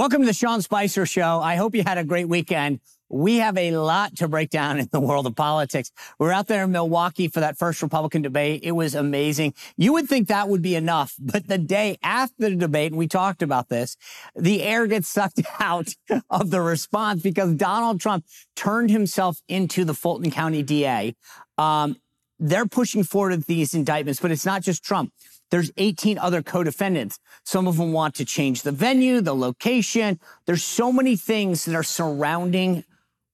Welcome 0.00 0.22
to 0.22 0.26
the 0.26 0.32
Sean 0.32 0.62
Spicer 0.62 1.04
Show. 1.04 1.40
I 1.42 1.56
hope 1.56 1.74
you 1.74 1.82
had 1.86 1.98
a 1.98 2.04
great 2.04 2.26
weekend. 2.26 2.80
We 3.10 3.36
have 3.36 3.58
a 3.58 3.72
lot 3.72 4.16
to 4.16 4.28
break 4.28 4.48
down 4.48 4.78
in 4.78 4.88
the 4.90 4.98
world 4.98 5.26
of 5.26 5.36
politics. 5.36 5.92
We 6.18 6.26
are 6.26 6.32
out 6.32 6.46
there 6.46 6.64
in 6.64 6.72
Milwaukee 6.72 7.28
for 7.28 7.40
that 7.40 7.58
first 7.58 7.82
Republican 7.82 8.22
debate. 8.22 8.60
It 8.62 8.72
was 8.72 8.94
amazing. 8.94 9.52
You 9.76 9.92
would 9.92 10.08
think 10.08 10.28
that 10.28 10.48
would 10.48 10.62
be 10.62 10.74
enough, 10.74 11.14
but 11.18 11.48
the 11.48 11.58
day 11.58 11.98
after 12.02 12.48
the 12.48 12.56
debate, 12.56 12.92
and 12.92 12.98
we 12.98 13.08
talked 13.08 13.42
about 13.42 13.68
this, 13.68 13.98
the 14.34 14.62
air 14.62 14.86
gets 14.86 15.06
sucked 15.06 15.42
out 15.60 15.90
of 16.30 16.48
the 16.48 16.62
response 16.62 17.20
because 17.20 17.52
Donald 17.56 18.00
Trump 18.00 18.24
turned 18.56 18.90
himself 18.90 19.42
into 19.48 19.84
the 19.84 19.92
Fulton 19.92 20.30
County 20.30 20.62
DA. 20.62 21.14
Um, 21.58 21.96
they're 22.38 22.64
pushing 22.64 23.04
forward 23.04 23.42
these 23.42 23.74
indictments, 23.74 24.18
but 24.18 24.30
it's 24.30 24.46
not 24.46 24.62
just 24.62 24.82
Trump. 24.82 25.12
There's 25.50 25.70
18 25.76 26.18
other 26.18 26.42
co-defendants. 26.42 27.18
Some 27.44 27.66
of 27.66 27.76
them 27.76 27.92
want 27.92 28.14
to 28.16 28.24
change 28.24 28.62
the 28.62 28.72
venue, 28.72 29.20
the 29.20 29.34
location. 29.34 30.20
There's 30.46 30.64
so 30.64 30.92
many 30.92 31.16
things 31.16 31.64
that 31.64 31.74
are 31.74 31.82
surrounding 31.82 32.84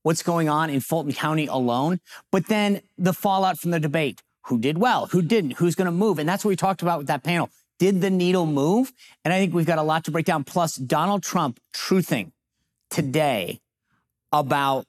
what's 0.02 0.22
going 0.22 0.48
on 0.48 0.70
in 0.70 0.80
Fulton 0.80 1.12
County 1.12 1.46
alone. 1.46 2.00
But 2.30 2.46
then 2.46 2.80
the 2.96 3.12
fallout 3.12 3.58
from 3.58 3.72
the 3.72 3.80
debate. 3.80 4.22
Who 4.46 4.58
did 4.58 4.78
well? 4.78 5.06
Who 5.06 5.22
didn't? 5.22 5.54
Who's 5.54 5.74
going 5.74 5.86
to 5.86 5.92
move? 5.92 6.20
And 6.20 6.28
that's 6.28 6.44
what 6.44 6.50
we 6.50 6.56
talked 6.56 6.80
about 6.80 6.98
with 6.98 7.08
that 7.08 7.24
panel. 7.24 7.50
Did 7.80 8.00
the 8.00 8.10
needle 8.10 8.46
move? 8.46 8.92
And 9.24 9.34
I 9.34 9.38
think 9.38 9.52
we've 9.52 9.66
got 9.66 9.78
a 9.78 9.82
lot 9.82 10.04
to 10.04 10.12
break 10.12 10.24
down. 10.24 10.44
Plus, 10.44 10.76
Donald 10.76 11.24
Trump 11.24 11.58
truthing 11.74 12.30
today 12.88 13.60
about 14.32 14.86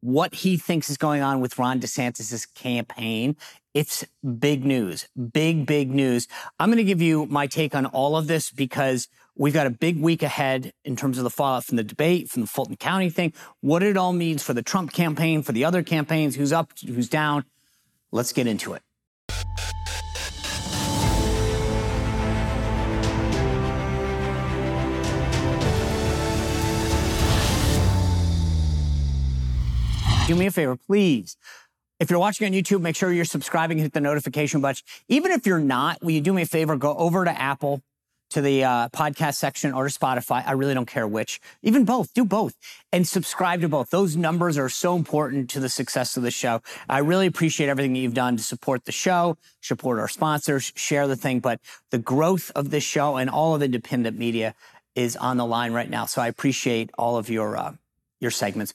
what 0.00 0.34
he 0.34 0.56
thinks 0.56 0.90
is 0.90 0.96
going 0.96 1.22
on 1.22 1.40
with 1.40 1.58
Ron 1.58 1.80
DeSantis' 1.80 2.46
campaign. 2.54 3.36
It's 3.74 4.04
big 4.38 4.66
news, 4.66 5.08
big, 5.32 5.64
big 5.64 5.90
news. 5.90 6.28
I'm 6.58 6.68
going 6.68 6.76
to 6.76 6.84
give 6.84 7.00
you 7.00 7.24
my 7.26 7.46
take 7.46 7.74
on 7.74 7.86
all 7.86 8.18
of 8.18 8.26
this 8.26 8.50
because 8.50 9.08
we've 9.34 9.54
got 9.54 9.66
a 9.66 9.70
big 9.70 9.98
week 9.98 10.22
ahead 10.22 10.74
in 10.84 10.94
terms 10.94 11.16
of 11.16 11.24
the 11.24 11.30
fallout 11.30 11.64
from 11.64 11.76
the 11.76 11.82
debate, 11.82 12.28
from 12.28 12.42
the 12.42 12.48
Fulton 12.48 12.76
County 12.76 13.08
thing, 13.08 13.32
what 13.62 13.82
it 13.82 13.96
all 13.96 14.12
means 14.12 14.42
for 14.42 14.52
the 14.52 14.62
Trump 14.62 14.92
campaign, 14.92 15.42
for 15.42 15.52
the 15.52 15.64
other 15.64 15.82
campaigns, 15.82 16.36
who's 16.36 16.52
up, 16.52 16.72
who's 16.86 17.08
down. 17.08 17.46
Let's 18.10 18.34
get 18.34 18.46
into 18.46 18.74
it. 18.74 18.82
do 30.32 30.38
me 30.38 30.46
a 30.46 30.50
favor, 30.50 30.76
please. 30.76 31.36
If 32.02 32.10
you're 32.10 32.18
watching 32.18 32.48
on 32.48 32.52
YouTube, 32.52 32.80
make 32.80 32.96
sure 32.96 33.12
you're 33.12 33.24
subscribing 33.24 33.78
hit 33.78 33.92
the 33.92 34.00
notification 34.00 34.60
button. 34.60 34.82
Even 35.06 35.30
if 35.30 35.46
you're 35.46 35.60
not, 35.60 36.02
will 36.02 36.10
you 36.10 36.20
do 36.20 36.32
me 36.32 36.42
a 36.42 36.46
favor? 36.46 36.76
Go 36.76 36.96
over 36.96 37.24
to 37.24 37.30
Apple, 37.30 37.80
to 38.30 38.40
the 38.40 38.64
uh, 38.64 38.88
podcast 38.88 39.36
section, 39.36 39.72
or 39.72 39.88
to 39.88 40.00
Spotify. 40.00 40.42
I 40.44 40.50
really 40.54 40.74
don't 40.74 40.88
care 40.88 41.06
which. 41.06 41.40
Even 41.62 41.84
both. 41.84 42.12
Do 42.12 42.24
both 42.24 42.56
and 42.90 43.06
subscribe 43.06 43.60
to 43.60 43.68
both. 43.68 43.90
Those 43.90 44.16
numbers 44.16 44.58
are 44.58 44.68
so 44.68 44.96
important 44.96 45.48
to 45.50 45.60
the 45.60 45.68
success 45.68 46.16
of 46.16 46.24
the 46.24 46.32
show. 46.32 46.60
I 46.88 46.98
really 46.98 47.28
appreciate 47.28 47.68
everything 47.68 47.92
that 47.92 48.00
you've 48.00 48.14
done 48.14 48.36
to 48.36 48.42
support 48.42 48.84
the 48.84 48.90
show, 48.90 49.38
support 49.60 50.00
our 50.00 50.08
sponsors, 50.08 50.72
share 50.74 51.06
the 51.06 51.14
thing. 51.14 51.38
But 51.38 51.60
the 51.92 51.98
growth 51.98 52.50
of 52.56 52.70
this 52.70 52.82
show 52.82 53.14
and 53.14 53.30
all 53.30 53.54
of 53.54 53.62
independent 53.62 54.18
media 54.18 54.56
is 54.96 55.14
on 55.14 55.36
the 55.36 55.46
line 55.46 55.72
right 55.72 55.88
now. 55.88 56.06
So 56.06 56.20
I 56.20 56.26
appreciate 56.26 56.90
all 56.98 57.16
of 57.16 57.30
your 57.30 57.56
uh, 57.56 57.74
your 58.18 58.32
segments. 58.32 58.74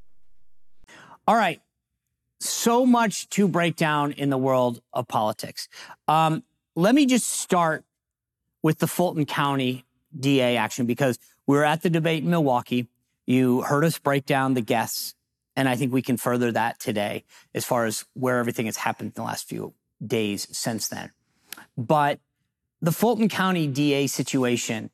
All 1.31 1.37
right. 1.37 1.61
So 2.41 2.85
much 2.85 3.29
to 3.29 3.47
break 3.47 3.77
down 3.77 4.11
in 4.11 4.29
the 4.29 4.37
world 4.37 4.81
of 4.91 5.07
politics. 5.07 5.69
Um, 6.05 6.43
let 6.75 6.93
me 6.93 7.05
just 7.05 7.25
start 7.25 7.85
with 8.61 8.79
the 8.79 8.87
Fulton 8.87 9.25
County 9.25 9.85
DA 10.19 10.57
action 10.57 10.85
because 10.85 11.17
we 11.47 11.55
were 11.55 11.63
at 11.63 11.83
the 11.83 11.89
debate 11.89 12.23
in 12.23 12.29
Milwaukee. 12.29 12.89
You 13.25 13.61
heard 13.61 13.85
us 13.85 13.97
break 13.97 14.25
down 14.25 14.55
the 14.55 14.61
guests, 14.61 15.15
and 15.55 15.69
I 15.69 15.77
think 15.77 15.93
we 15.93 16.01
can 16.01 16.17
further 16.17 16.51
that 16.51 16.81
today 16.81 17.23
as 17.55 17.63
far 17.63 17.85
as 17.85 18.03
where 18.13 18.37
everything 18.37 18.65
has 18.65 18.75
happened 18.75 19.13
in 19.15 19.23
the 19.23 19.23
last 19.23 19.47
few 19.47 19.73
days 20.05 20.49
since 20.51 20.89
then. 20.89 21.13
But 21.77 22.19
the 22.81 22.91
Fulton 22.91 23.29
County 23.29 23.67
DA 23.67 24.07
situation, 24.07 24.89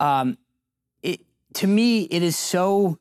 um, 0.00 0.38
it, 1.04 1.20
to 1.54 1.68
me, 1.68 2.02
it 2.02 2.24
is 2.24 2.36
so 2.36 2.98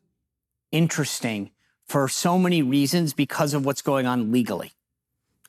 interesting 0.72 1.50
for 1.88 2.08
so 2.08 2.38
many 2.38 2.62
reasons 2.62 3.14
because 3.14 3.54
of 3.54 3.66
what's 3.66 3.82
going 3.82 4.06
on 4.06 4.32
legally. 4.32 4.74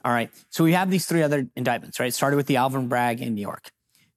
All 0.05 0.13
right. 0.13 0.31
So 0.51 0.65
we 0.65 0.73
have 0.73 0.91
these 0.91 1.07
three 1.07 1.23
other 1.23 1.49
indictments, 1.57 1.99
right? 1.99 2.09
It 2.09 2.15
started 2.15 2.37
with 2.37 2.47
the 2.47 2.57
Alvin 2.57 2.89
Bragg 2.89 3.21
in 3.21 3.35
New 3.35 3.43
York. 3.43 3.71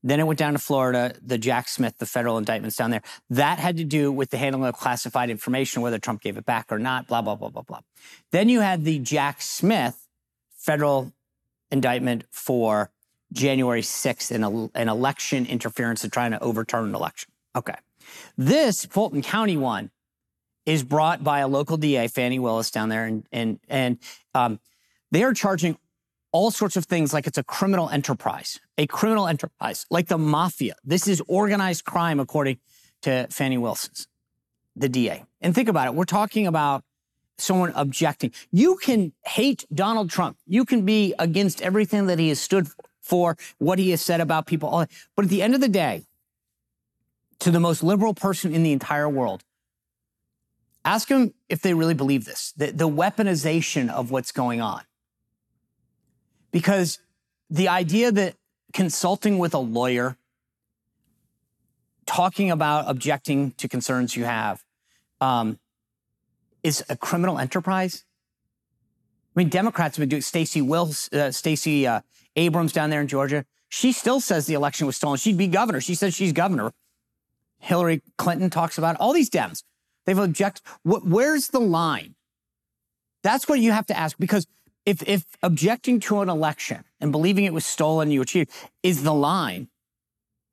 Then 0.04 0.20
it 0.20 0.26
went 0.26 0.40
down 0.40 0.54
to 0.54 0.60
Florida, 0.60 1.14
the 1.22 1.38
Jack 1.38 1.68
Smith, 1.68 1.98
the 2.00 2.06
federal 2.06 2.38
indictments 2.38 2.76
down 2.76 2.90
there. 2.90 3.04
That 3.30 3.60
had 3.60 3.78
to 3.78 3.84
do 3.84 4.12
with 4.12 4.32
the 4.32 4.38
handling 4.38 4.68
of 4.68 4.76
classified 4.76 5.30
information, 5.30 5.82
whether 5.82 6.00
Trump 6.00 6.22
gave 6.22 6.38
it 6.38 6.46
back 6.46 6.72
or 6.72 6.80
not, 6.80 7.08
blah, 7.08 7.22
blah, 7.22 7.36
blah, 7.36 7.50
blah, 7.50 7.62
blah. 7.62 7.82
Then 8.32 8.50
you 8.50 8.62
had 8.62 8.84
the 8.84 9.00
Jack 9.00 9.42
Smith 9.42 10.08
federal 10.56 11.14
indictment 11.72 12.24
for 12.32 12.92
January 13.32 13.82
6th, 13.82 14.32
an, 14.32 14.70
an 14.74 14.90
election 14.90 15.46
interference 15.46 16.04
of 16.04 16.12
trying 16.12 16.32
to 16.32 16.42
overturn 16.42 16.86
an 16.86 16.96
election. 16.96 17.32
Okay. 17.56 17.76
This 18.38 18.86
Fulton 18.86 19.22
County 19.22 19.58
one 19.58 19.92
is 20.66 20.84
brought 20.84 21.24
by 21.24 21.40
a 21.40 21.48
local 21.48 21.78
DA, 21.78 22.08
Fani 22.08 22.40
Willis, 22.40 22.72
down 22.72 22.90
there, 22.90 23.06
and 23.06 23.28
and 23.32 23.60
and 23.68 23.98
um, 24.34 24.60
they 25.12 25.24
are 25.24 25.34
charging 25.34 25.78
all 26.32 26.52
sorts 26.52 26.78
of 26.78 26.86
things 26.86 27.14
like 27.14 27.28
it's 27.28 27.38
a 27.38 27.44
criminal 27.44 27.90
enterprise, 27.90 28.60
a 28.78 28.88
criminal 28.88 29.28
enterprise, 29.28 29.86
like 29.90 30.08
the 30.08 30.18
mafia. 30.18 30.76
This 30.84 31.08
is 31.08 31.22
organized 31.28 31.84
crime, 31.84 32.20
according 32.20 32.60
to 33.02 33.28
Fani 33.30 33.58
Willis, 33.58 34.08
the 34.76 34.88
DA. 34.88 35.26
And 35.42 35.54
think 35.54 35.68
about 35.68 35.88
it. 35.88 35.94
We're 35.94 36.06
talking 36.06 36.48
about 36.48 36.84
someone 37.38 37.74
objecting. 37.76 38.32
You 38.52 38.78
can 38.78 39.14
hate 39.26 39.66
Donald 39.74 40.10
Trump. 40.10 40.38
You 40.46 40.64
can 40.64 40.86
be 40.86 41.14
against 41.20 41.62
everything 41.62 42.06
that 42.08 42.20
he 42.20 42.30
has 42.30 42.40
stood 42.40 42.68
for, 43.02 43.38
what 43.58 43.80
he 43.80 43.90
has 43.90 44.02
said 44.02 44.22
about 44.22 44.46
people. 44.46 44.86
But 45.16 45.26
at 45.26 45.30
the 45.30 45.42
end 45.42 45.56
of 45.56 45.62
the 45.62 45.68
day, 45.68 46.06
to 47.40 47.52
the 47.52 47.60
most 47.60 47.82
liberal 47.82 48.14
person 48.14 48.54
in 48.54 48.62
the 48.64 48.72
entire 48.72 49.10
world, 49.10 49.44
Ask 50.84 51.08
them 51.10 51.34
if 51.48 51.62
they 51.62 51.74
really 51.74 51.94
believe 51.94 52.26
this, 52.26 52.54
the, 52.58 52.72
the 52.72 52.90
weaponization 52.90 53.90
of 53.90 54.10
what's 54.10 54.32
going 54.32 54.62
on. 54.62 54.82
Because 56.52 57.00
the 57.50 57.68
idea 57.68 58.12
that 58.12 58.36
consulting 58.74 59.38
with 59.38 59.54
a 59.54 59.60
lawyer, 59.60 60.18
talking 62.06 62.50
about 62.50 62.86
objecting 62.90 63.52
to 63.52 63.68
concerns 63.68 64.16
you 64.16 64.26
have, 64.26 64.64
um, 65.20 65.60
is 66.64 66.84
a 66.90 66.96
criminal 66.96 67.38
enterprise. 67.38 68.06
I 69.36 69.40
mean, 69.40 69.50
Democrats 69.50 69.98
have 69.98 70.02
been 70.02 70.10
doing 70.10 70.22
Stacey 70.22 70.62
Wills, 70.62 71.12
uh, 71.14 71.32
Stacey 71.32 71.88
uh, 71.88 72.02
Abrams 72.36 72.74
down 72.74 72.90
there 72.90 73.02
in 73.02 73.08
Georgia. 73.08 73.46
She 73.70 73.92
still 73.92 74.20
says 74.20 74.48
the 74.48 74.56
election 74.56 74.88
was 74.88 74.98
stolen. 74.98 75.18
She'd 75.18 75.38
be 75.38 75.48
governor. 75.48 75.80
She 75.80 75.96
says 75.96 76.14
she's 76.14 76.34
governor. 76.34 76.74
Hillary 77.60 78.02
Clinton 78.18 78.50
talks 78.50 78.78
about 78.78 78.96
it. 78.96 79.02
all 79.02 79.14
these 79.14 79.30
Dems. 79.30 79.64
They've 80.06 80.18
objected. 80.18 80.64
Wh- 80.84 81.06
where's 81.06 81.50
the 81.50 81.60
line? 81.60 82.16
That's 83.24 83.48
what 83.48 83.60
you 83.60 83.72
have 83.72 83.86
to 83.88 83.98
ask 83.98 84.18
because 84.18 84.48
if 84.86 85.04
if 85.08 85.26
objecting 85.44 86.00
to 86.02 86.22
an 86.22 86.30
election 86.30 86.84
and 87.00 87.12
believing 87.12 87.46
it 87.46 87.54
was 87.54 87.66
stolen 87.66 88.12
you 88.12 88.22
achieved 88.22 88.50
is 88.82 89.04
the 89.04 89.14
line, 89.14 89.68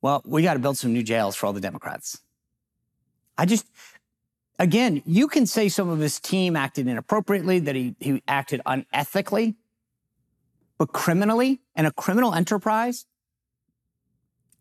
well, 0.02 0.22
we 0.26 0.42
got 0.42 0.54
to 0.54 0.60
build 0.60 0.76
some 0.76 0.92
new 0.92 1.02
jails 1.02 1.34
for 1.34 1.46
all 1.46 1.52
the 1.52 1.60
Democrats. 1.60 2.20
I 3.38 3.46
just 3.46 3.66
again, 4.58 5.02
you 5.06 5.28
can 5.28 5.46
say 5.46 5.68
some 5.68 5.88
of 5.88 5.98
his 5.98 6.20
team 6.20 6.56
acted 6.56 6.86
inappropriately, 6.86 7.60
that 7.60 7.74
he, 7.74 7.94
he 8.00 8.22
acted 8.26 8.60
unethically, 8.66 9.54
but 10.78 10.92
criminally 10.92 11.60
and 11.74 11.86
a 11.86 11.92
criminal 11.92 12.34
enterprise. 12.34 13.06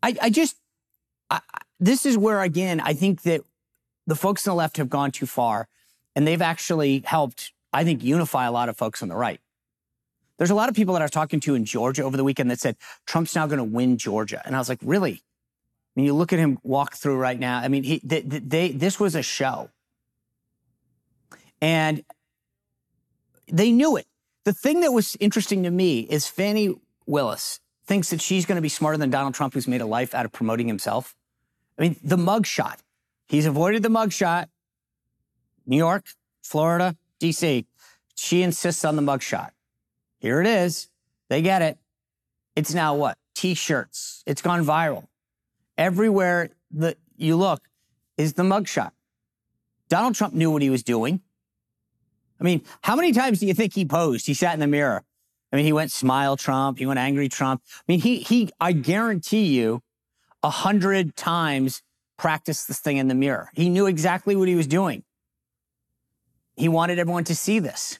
I, 0.02 0.14
I 0.22 0.30
just, 0.30 0.56
I, 1.30 1.40
this 1.80 2.06
is 2.06 2.16
where, 2.16 2.42
again, 2.42 2.80
I 2.80 2.92
think 2.92 3.22
that 3.22 3.42
the 4.08 4.16
folks 4.16 4.48
on 4.48 4.52
the 4.52 4.56
left 4.56 4.78
have 4.78 4.88
gone 4.88 5.10
too 5.10 5.26
far 5.26 5.68
and 6.16 6.26
they've 6.26 6.42
actually 6.42 7.02
helped, 7.04 7.52
I 7.72 7.84
think, 7.84 8.02
unify 8.02 8.46
a 8.46 8.52
lot 8.52 8.68
of 8.68 8.76
folks 8.76 9.02
on 9.02 9.08
the 9.08 9.14
right. 9.14 9.38
There's 10.38 10.50
a 10.50 10.54
lot 10.54 10.70
of 10.70 10.74
people 10.74 10.94
that 10.94 11.02
I 11.02 11.04
was 11.04 11.10
talking 11.10 11.40
to 11.40 11.54
in 11.54 11.66
Georgia 11.66 12.02
over 12.04 12.16
the 12.16 12.24
weekend 12.24 12.50
that 12.50 12.58
said 12.58 12.76
Trump's 13.06 13.34
now 13.34 13.46
going 13.46 13.58
to 13.58 13.64
win 13.64 13.98
Georgia. 13.98 14.40
And 14.46 14.56
I 14.56 14.58
was 14.58 14.68
like, 14.68 14.78
really? 14.82 15.12
I 15.12 15.90
mean, 15.94 16.06
you 16.06 16.14
look 16.14 16.32
at 16.32 16.38
him 16.38 16.58
walk 16.62 16.94
through 16.94 17.18
right 17.18 17.38
now. 17.38 17.58
I 17.58 17.68
mean, 17.68 17.82
he, 17.82 18.00
they, 18.02 18.22
they, 18.22 18.70
this 18.70 18.98
was 18.98 19.14
a 19.14 19.22
show. 19.22 19.68
And 21.60 22.02
they 23.46 23.70
knew 23.72 23.96
it. 23.96 24.06
The 24.44 24.54
thing 24.54 24.80
that 24.80 24.92
was 24.92 25.16
interesting 25.20 25.64
to 25.64 25.70
me 25.70 26.00
is 26.00 26.26
Fani 26.26 26.76
Willis 27.04 27.60
thinks 27.84 28.08
that 28.10 28.22
she's 28.22 28.46
going 28.46 28.56
to 28.56 28.62
be 28.62 28.68
smarter 28.70 28.96
than 28.96 29.10
Donald 29.10 29.34
Trump, 29.34 29.52
who's 29.52 29.68
made 29.68 29.82
a 29.82 29.86
life 29.86 30.14
out 30.14 30.24
of 30.24 30.32
promoting 30.32 30.66
himself. 30.66 31.14
I 31.78 31.82
mean, 31.82 31.96
the 32.02 32.16
mugshot. 32.16 32.78
He's 33.28 33.46
avoided 33.46 33.82
the 33.82 33.88
mugshot. 33.88 34.46
New 35.66 35.76
York, 35.76 36.06
Florida, 36.42 36.96
DC. 37.20 37.66
She 38.14 38.42
insists 38.42 38.84
on 38.84 38.96
the 38.96 39.02
mugshot. 39.02 39.50
Here 40.18 40.40
it 40.40 40.46
is. 40.46 40.88
They 41.28 41.42
get 41.42 41.62
it. 41.62 41.78
It's 42.56 42.74
now 42.74 42.94
what? 42.94 43.18
T-shirts. 43.34 44.22
It's 44.26 44.42
gone 44.42 44.64
viral. 44.64 45.06
Everywhere 45.76 46.50
that 46.72 46.96
you 47.16 47.36
look 47.36 47.68
is 48.16 48.32
the 48.32 48.42
mugshot. 48.42 48.92
Donald 49.88 50.14
Trump 50.14 50.34
knew 50.34 50.50
what 50.50 50.62
he 50.62 50.70
was 50.70 50.82
doing. 50.82 51.20
I 52.40 52.44
mean, 52.44 52.62
how 52.82 52.96
many 52.96 53.12
times 53.12 53.40
do 53.40 53.46
you 53.46 53.54
think 53.54 53.74
he 53.74 53.84
posed? 53.84 54.26
He 54.26 54.34
sat 54.34 54.54
in 54.54 54.60
the 54.60 54.66
mirror. 54.66 55.04
I 55.52 55.56
mean, 55.56 55.64
he 55.64 55.72
went 55.72 55.90
smile 55.90 56.36
Trump. 56.36 56.78
He 56.78 56.86
went 56.86 56.98
angry 56.98 57.28
Trump. 57.28 57.62
I 57.76 57.82
mean, 57.88 58.00
he, 58.00 58.18
he, 58.18 58.50
I 58.60 58.72
guarantee 58.72 59.46
you 59.46 59.82
a 60.42 60.50
hundred 60.50 61.16
times 61.16 61.82
practiced 62.18 62.68
this 62.68 62.80
thing 62.80 62.98
in 62.98 63.08
the 63.08 63.14
mirror. 63.14 63.50
He 63.54 63.70
knew 63.70 63.86
exactly 63.86 64.36
what 64.36 64.48
he 64.48 64.54
was 64.54 64.66
doing. 64.66 65.04
He 66.56 66.68
wanted 66.68 66.98
everyone 66.98 67.24
to 67.24 67.34
see 67.34 67.60
this. 67.60 67.98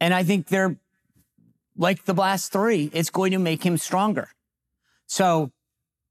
And 0.00 0.14
I 0.14 0.22
think 0.22 0.46
they're 0.46 0.76
like 1.76 2.04
the 2.04 2.14
last 2.14 2.52
three, 2.52 2.90
it's 2.92 3.10
going 3.10 3.32
to 3.32 3.38
make 3.38 3.62
him 3.64 3.76
stronger. 3.78 4.28
So 5.06 5.50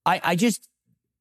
I, 0.05 0.21
I 0.23 0.35
just, 0.35 0.67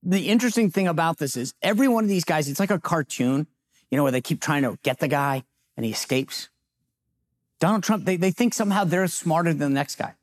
the 0.03 0.29
interesting 0.29 0.71
thing 0.71 0.89
about 0.89 1.19
this 1.19 1.37
is 1.37 1.55
every 1.63 1.89
one 1.89 2.05
of 2.05 2.09
these 2.09 2.25
guys, 2.25 2.49
it's 2.49 2.61
like 2.61 2.71
a 2.71 2.81
cartoon, 2.81 3.47
you 3.91 3.97
know, 3.97 4.03
where 4.03 4.13
they 4.13 4.21
keep 4.21 4.41
trying 4.41 4.63
to 4.63 4.79
get 4.83 4.99
the 4.99 5.09
guy 5.09 5.45
and 5.77 5.85
he 5.85 5.93
escapes. 5.93 6.49
Donald 7.61 7.83
Trump, 7.83 8.05
they, 8.05 8.17
they 8.17 8.31
think 8.31 8.53
somehow 8.53 8.85
they're 8.85 9.07
smarter 9.09 9.51
than 9.51 9.59
the 9.73 9.75
next 9.75 9.97
guy. 9.97 10.15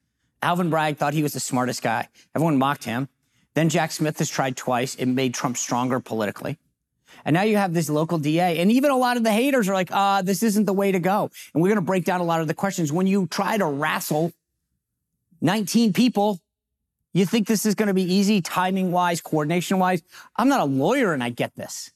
Alvin 0.42 0.70
Bragg 0.70 0.98
thought 0.98 1.14
he 1.14 1.24
was 1.24 1.34
the 1.34 1.40
smartest 1.40 1.82
guy. 1.82 2.08
Everyone 2.36 2.58
mocked 2.58 2.84
him. 2.84 3.10
Then 3.54 3.70
Jack 3.70 3.92
Smith 3.92 4.20
has 4.20 4.30
tried 4.30 4.56
twice. 4.56 4.96
It 4.96 5.08
made 5.08 5.34
Trump 5.34 5.58
stronger 5.58 6.00
politically. 6.00 6.58
And 7.26 7.34
now 7.34 7.44
you 7.44 7.58
have 7.58 7.74
this 7.74 7.90
local 7.90 8.18
DA. 8.18 8.60
And 8.60 8.72
even 8.72 8.92
a 8.92 8.98
lot 8.98 9.18
of 9.18 9.24
the 9.24 9.32
haters 9.32 9.68
are 9.70 9.74
like, 9.74 9.92
ah, 9.92 10.22
this 10.22 10.44
isn't 10.44 10.66
the 10.66 10.74
way 10.74 10.92
to 10.92 11.00
go. 11.00 11.30
And 11.54 11.62
we're 11.62 11.70
going 11.70 11.76
to 11.76 11.82
break 11.82 12.06
down 12.06 12.22
a 12.22 12.26
lot 12.26 12.42
of 12.42 12.48
the 12.48 12.54
questions. 12.54 12.92
When 12.92 13.08
you 13.08 13.28
try 13.28 13.58
to 13.58 13.66
wrestle 13.66 14.32
19 15.42 15.94
people, 15.94 16.40
you 17.14 17.26
think 17.26 17.48
this 17.48 17.66
is 17.66 17.76
going 17.76 17.88
to 17.88 17.94
be 17.94 18.04
easy 18.04 18.42
timing 18.42 18.92
wise, 18.92 19.22
coordination 19.22 19.80
wise. 19.80 20.02
I'm 20.38 20.48
not 20.48 20.62
a 20.62 20.66
lawyer 20.66 21.14
and 21.14 21.24
I 21.24 21.30
get 21.30 21.56
this. 21.56 21.92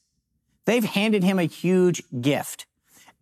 They've 0.66 0.84
handed 0.84 1.24
him 1.24 1.38
a 1.38 1.44
huge 1.44 2.02
gift. 2.20 2.66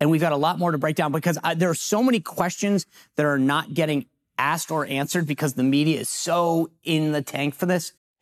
And 0.00 0.10
we've 0.10 0.20
got 0.20 0.32
a 0.32 0.36
lot 0.36 0.58
more 0.58 0.72
to 0.72 0.78
break 0.78 0.96
down 0.96 1.12
because 1.12 1.38
I, 1.44 1.54
there 1.54 1.70
are 1.70 1.74
so 1.74 2.02
many 2.02 2.18
questions 2.18 2.84
that 3.16 3.24
are 3.24 3.38
not 3.38 3.74
getting 3.74 4.06
asked 4.36 4.70
or 4.70 4.84
answered 4.86 5.26
because 5.26 5.54
the 5.54 5.62
media 5.62 6.00
is 6.00 6.08
so 6.08 6.70
in 6.82 7.12
the 7.12 7.22
tank 7.22 7.54
for 7.54 7.66
this. 7.66 7.92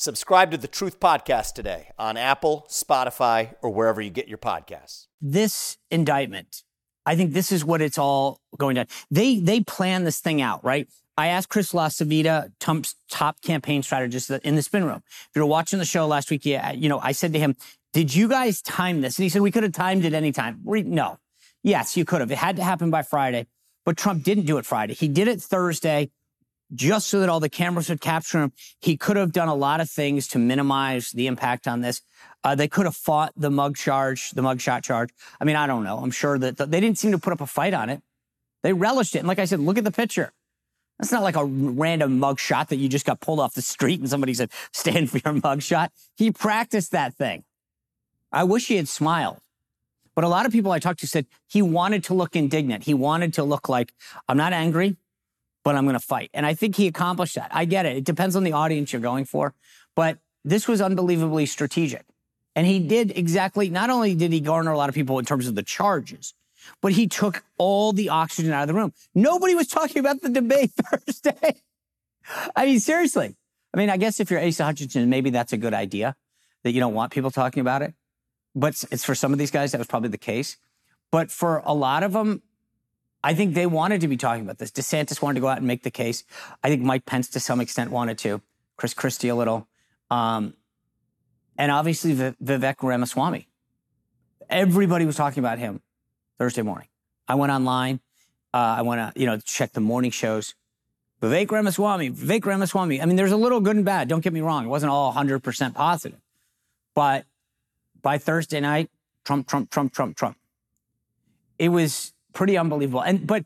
Subscribe 0.00 0.52
to 0.52 0.56
the 0.56 0.68
Truth 0.68 1.00
Podcast 1.00 1.54
today 1.54 1.90
on 1.98 2.16
Apple, 2.16 2.68
Spotify, 2.70 3.56
or 3.62 3.70
wherever 3.70 4.00
you 4.00 4.10
get 4.10 4.28
your 4.28 4.38
podcasts. 4.38 5.08
This 5.20 5.76
indictment, 5.90 6.62
I 7.04 7.16
think 7.16 7.32
this 7.32 7.50
is 7.50 7.64
what 7.64 7.82
it's 7.82 7.98
all 7.98 8.40
going 8.58 8.76
down. 8.76 8.86
They 9.10 9.40
they 9.40 9.58
plan 9.58 10.04
this 10.04 10.20
thing 10.20 10.40
out, 10.40 10.64
right? 10.64 10.86
I 11.16 11.26
asked 11.26 11.48
Chris 11.48 11.72
LaCivita, 11.72 12.52
Trump's 12.60 12.94
top 13.10 13.40
campaign 13.40 13.82
strategist 13.82 14.30
in 14.30 14.54
the 14.54 14.62
spin 14.62 14.84
room. 14.84 15.02
If 15.04 15.30
you 15.34 15.42
were 15.42 15.48
watching 15.48 15.80
the 15.80 15.84
show 15.84 16.06
last 16.06 16.30
week, 16.30 16.46
yeah, 16.46 16.70
you 16.70 16.88
know, 16.88 17.00
I 17.00 17.10
said 17.10 17.32
to 17.32 17.40
him, 17.40 17.56
did 17.92 18.14
you 18.14 18.28
guys 18.28 18.62
time 18.62 19.00
this? 19.00 19.18
And 19.18 19.24
he 19.24 19.28
said, 19.28 19.42
we 19.42 19.50
could 19.50 19.64
have 19.64 19.72
timed 19.72 20.04
it 20.04 20.12
any 20.12 20.28
anytime. 20.28 20.60
No. 20.64 21.18
Yes, 21.64 21.96
you 21.96 22.04
could 22.04 22.20
have. 22.20 22.30
It 22.30 22.38
had 22.38 22.54
to 22.54 22.62
happen 22.62 22.90
by 22.90 23.02
Friday, 23.02 23.48
but 23.84 23.96
Trump 23.96 24.22
didn't 24.22 24.46
do 24.46 24.58
it 24.58 24.64
Friday. 24.64 24.94
He 24.94 25.08
did 25.08 25.26
it 25.26 25.42
Thursday 25.42 26.12
just 26.74 27.08
so 27.08 27.20
that 27.20 27.28
all 27.28 27.40
the 27.40 27.48
cameras 27.48 27.88
would 27.88 28.00
capture 28.00 28.42
him. 28.42 28.52
He 28.80 28.96
could 28.96 29.16
have 29.16 29.32
done 29.32 29.48
a 29.48 29.54
lot 29.54 29.80
of 29.80 29.90
things 29.90 30.28
to 30.28 30.38
minimize 30.38 31.10
the 31.10 31.26
impact 31.26 31.66
on 31.66 31.80
this. 31.80 32.02
Uh, 32.44 32.54
they 32.54 32.68
could 32.68 32.84
have 32.84 32.96
fought 32.96 33.32
the 33.36 33.50
mug 33.50 33.76
charge, 33.76 34.30
the 34.30 34.42
mug 34.42 34.60
shot 34.60 34.82
charge. 34.82 35.10
I 35.40 35.44
mean, 35.44 35.56
I 35.56 35.66
don't 35.66 35.84
know. 35.84 35.98
I'm 35.98 36.10
sure 36.10 36.38
that 36.38 36.56
they 36.56 36.80
didn't 36.80 36.98
seem 36.98 37.12
to 37.12 37.18
put 37.18 37.32
up 37.32 37.40
a 37.40 37.46
fight 37.46 37.74
on 37.74 37.90
it. 37.90 38.02
They 38.62 38.72
relished 38.72 39.14
it. 39.14 39.20
And 39.20 39.28
like 39.28 39.38
I 39.38 39.44
said, 39.44 39.60
look 39.60 39.78
at 39.78 39.84
the 39.84 39.90
picture. 39.90 40.32
That's 40.98 41.12
not 41.12 41.22
like 41.22 41.36
a 41.36 41.44
random 41.44 42.18
mug 42.18 42.40
shot 42.40 42.70
that 42.70 42.76
you 42.76 42.88
just 42.88 43.06
got 43.06 43.20
pulled 43.20 43.38
off 43.38 43.54
the 43.54 43.62
street 43.62 44.00
and 44.00 44.10
somebody 44.10 44.34
said, 44.34 44.50
stand 44.72 45.10
for 45.10 45.20
your 45.24 45.34
mug 45.34 45.62
shot. 45.62 45.92
He 46.16 46.32
practiced 46.32 46.90
that 46.92 47.14
thing. 47.14 47.44
I 48.32 48.44
wish 48.44 48.66
he 48.66 48.76
had 48.76 48.88
smiled. 48.88 49.38
But 50.14 50.24
a 50.24 50.28
lot 50.28 50.44
of 50.46 50.52
people 50.52 50.72
I 50.72 50.80
talked 50.80 50.98
to 51.00 51.06
said 51.06 51.26
he 51.46 51.62
wanted 51.62 52.02
to 52.04 52.14
look 52.14 52.34
indignant. 52.34 52.84
He 52.84 52.94
wanted 52.94 53.32
to 53.34 53.44
look 53.44 53.68
like, 53.68 53.92
I'm 54.28 54.36
not 54.36 54.52
angry, 54.52 54.96
but 55.68 55.76
I'm 55.76 55.84
going 55.84 56.00
to 56.00 56.00
fight. 56.00 56.30
And 56.32 56.46
I 56.46 56.54
think 56.54 56.76
he 56.76 56.86
accomplished 56.86 57.34
that. 57.34 57.50
I 57.52 57.66
get 57.66 57.84
it. 57.84 57.98
It 57.98 58.04
depends 58.04 58.34
on 58.36 58.42
the 58.42 58.52
audience 58.52 58.90
you're 58.90 59.02
going 59.02 59.26
for. 59.26 59.52
But 59.94 60.16
this 60.42 60.66
was 60.66 60.80
unbelievably 60.80 61.44
strategic. 61.44 62.06
And 62.56 62.66
he 62.66 62.78
did 62.78 63.12
exactly, 63.14 63.68
not 63.68 63.90
only 63.90 64.14
did 64.14 64.32
he 64.32 64.40
garner 64.40 64.72
a 64.72 64.78
lot 64.78 64.88
of 64.88 64.94
people 64.94 65.18
in 65.18 65.26
terms 65.26 65.46
of 65.46 65.56
the 65.56 65.62
charges, 65.62 66.32
but 66.80 66.92
he 66.92 67.06
took 67.06 67.44
all 67.58 67.92
the 67.92 68.08
oxygen 68.08 68.50
out 68.50 68.62
of 68.62 68.68
the 68.68 68.72
room. 68.72 68.94
Nobody 69.14 69.54
was 69.54 69.66
talking 69.66 70.00
about 70.00 70.22
the 70.22 70.30
debate 70.30 70.70
Thursday. 70.90 71.60
I 72.56 72.64
mean, 72.64 72.80
seriously. 72.80 73.36
I 73.74 73.76
mean, 73.76 73.90
I 73.90 73.98
guess 73.98 74.20
if 74.20 74.30
you're 74.30 74.42
Asa 74.42 74.64
Hutchinson, 74.64 75.10
maybe 75.10 75.28
that's 75.28 75.52
a 75.52 75.58
good 75.58 75.74
idea 75.74 76.16
that 76.64 76.72
you 76.72 76.80
don't 76.80 76.94
want 76.94 77.12
people 77.12 77.30
talking 77.30 77.60
about 77.60 77.82
it. 77.82 77.92
But 78.54 78.82
it's 78.90 79.04
for 79.04 79.14
some 79.14 79.34
of 79.34 79.38
these 79.38 79.50
guys, 79.50 79.72
that 79.72 79.78
was 79.78 79.86
probably 79.86 80.08
the 80.08 80.16
case. 80.16 80.56
But 81.12 81.30
for 81.30 81.60
a 81.66 81.74
lot 81.74 82.04
of 82.04 82.14
them, 82.14 82.40
I 83.22 83.34
think 83.34 83.54
they 83.54 83.66
wanted 83.66 84.00
to 84.02 84.08
be 84.08 84.16
talking 84.16 84.44
about 84.44 84.58
this. 84.58 84.70
DeSantis 84.70 85.20
wanted 85.20 85.34
to 85.34 85.40
go 85.40 85.48
out 85.48 85.58
and 85.58 85.66
make 85.66 85.82
the 85.82 85.90
case. 85.90 86.24
I 86.62 86.68
think 86.68 86.82
Mike 86.82 87.04
Pence, 87.04 87.28
to 87.30 87.40
some 87.40 87.60
extent, 87.60 87.90
wanted 87.90 88.18
to. 88.18 88.40
Chris 88.76 88.94
Christie 88.94 89.28
a 89.28 89.34
little. 89.34 89.66
Um, 90.10 90.54
and 91.56 91.72
obviously 91.72 92.14
Vivek 92.14 92.76
Ramaswamy. 92.82 93.48
Everybody 94.48 95.04
was 95.04 95.16
talking 95.16 95.40
about 95.40 95.58
him 95.58 95.82
Thursday 96.38 96.62
morning. 96.62 96.88
I 97.26 97.34
went 97.34 97.52
online. 97.52 98.00
Uh, 98.54 98.76
I 98.78 98.82
went 98.82 99.14
to, 99.14 99.20
you 99.20 99.26
know, 99.26 99.38
check 99.38 99.72
the 99.72 99.80
morning 99.80 100.10
shows. 100.10 100.54
Vivek 101.20 101.50
Ramaswamy, 101.50 102.10
Vivek 102.10 102.46
Ramaswamy. 102.46 103.02
I 103.02 103.04
mean, 103.04 103.16
there's 103.16 103.32
a 103.32 103.36
little 103.36 103.60
good 103.60 103.76
and 103.76 103.84
bad. 103.84 104.08
Don't 104.08 104.22
get 104.22 104.32
me 104.32 104.40
wrong. 104.40 104.64
It 104.64 104.68
wasn't 104.68 104.90
all 104.90 105.12
100% 105.12 105.74
positive. 105.74 106.20
But 106.94 107.26
by 108.00 108.18
Thursday 108.18 108.60
night, 108.60 108.90
Trump, 109.24 109.48
Trump, 109.48 109.70
Trump, 109.70 109.92
Trump, 109.92 110.16
Trump. 110.16 110.36
It 111.58 111.70
was 111.70 112.12
pretty 112.38 112.56
unbelievable. 112.56 113.00
And 113.00 113.26
but 113.26 113.44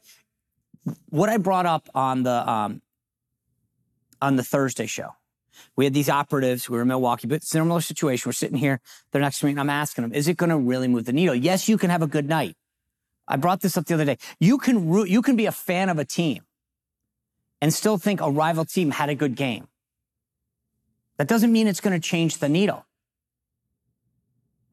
what 1.09 1.31
I 1.31 1.39
brought 1.39 1.65
up 1.65 1.89
on 1.95 2.25
the 2.25 2.49
um, 2.49 2.83
on 4.21 4.37
the 4.37 4.45
Thursday 4.45 4.85
show, 4.85 5.15
we 5.77 5.87
had 5.87 5.95
these 5.95 6.11
operatives. 6.11 6.69
We 6.69 6.77
were 6.77 6.83
in 6.83 6.89
Milwaukee, 6.89 7.27
but 7.27 7.43
similar 7.43 7.81
situation. 7.81 8.29
We're 8.29 8.35
sitting 8.35 8.59
here. 8.59 8.81
They're 9.11 9.23
next 9.23 9.39
to 9.39 9.47
me, 9.47 9.53
and 9.53 9.61
I'm 9.61 9.71
asking 9.71 10.03
them, 10.03 10.13
"Is 10.13 10.29
it 10.29 10.37
going 10.37 10.51
to 10.51 10.59
really 10.59 10.89
move 10.89 11.07
the 11.07 11.15
needle?" 11.15 11.35
Yes, 11.35 11.71
you 11.71 11.79
can 11.79 11.89
have 11.89 12.03
a 12.03 12.07
good 12.07 12.29
night. 12.29 12.55
I 13.27 13.37
brought 13.37 13.63
this 13.63 13.79
up 13.79 13.87
the 13.87 13.95
other 13.95 14.05
day. 14.05 14.19
You 14.41 14.59
can 14.59 14.91
root, 14.91 15.09
you 15.09 15.23
can 15.23 15.37
be 15.37 15.47
a 15.47 15.53
fan 15.53 15.89
of 15.89 15.99
a 15.99 16.05
team 16.05 16.43
and 17.63 17.73
still 17.73 17.97
think 17.97 18.21
a 18.21 18.31
rival 18.31 18.67
team 18.67 18.91
had 18.91 19.09
a 19.09 19.15
good 19.15 19.37
game. 19.37 19.69
That 21.17 21.29
doesn't 21.29 21.51
mean 21.51 21.67
it's 21.67 21.81
going 21.81 21.99
to 21.99 22.09
change 22.09 22.39
the 22.39 22.49
needle. 22.49 22.85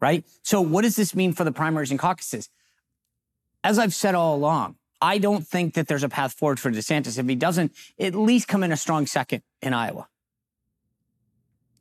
Right? 0.01 0.25
So 0.41 0.59
what 0.59 0.81
does 0.81 0.95
this 0.97 1.15
mean 1.15 1.31
for 1.31 1.45
the 1.45 1.51
primaries 1.53 1.91
and 1.91 1.99
caucuses? 1.99 2.49
As 3.63 3.77
I've 3.77 3.93
said 3.93 4.15
all 4.15 4.35
along, 4.35 4.75
I 5.01 5.17
don't 5.17 5.47
think 5.47 5.75
that 5.75 5.87
there's 5.87 6.03
a 6.03 6.09
path 6.09 6.33
forward 6.33 6.59
for 6.59 6.71
DeSantis 6.71 7.17
if 7.17 7.27
he 7.27 7.35
doesn't 7.35 7.73
at 7.99 8.15
least 8.15 8.47
come 8.47 8.63
in 8.63 8.71
a 8.71 8.77
strong 8.77 9.05
second 9.05 9.43
in 9.61 9.73
Iowa. 9.73 10.07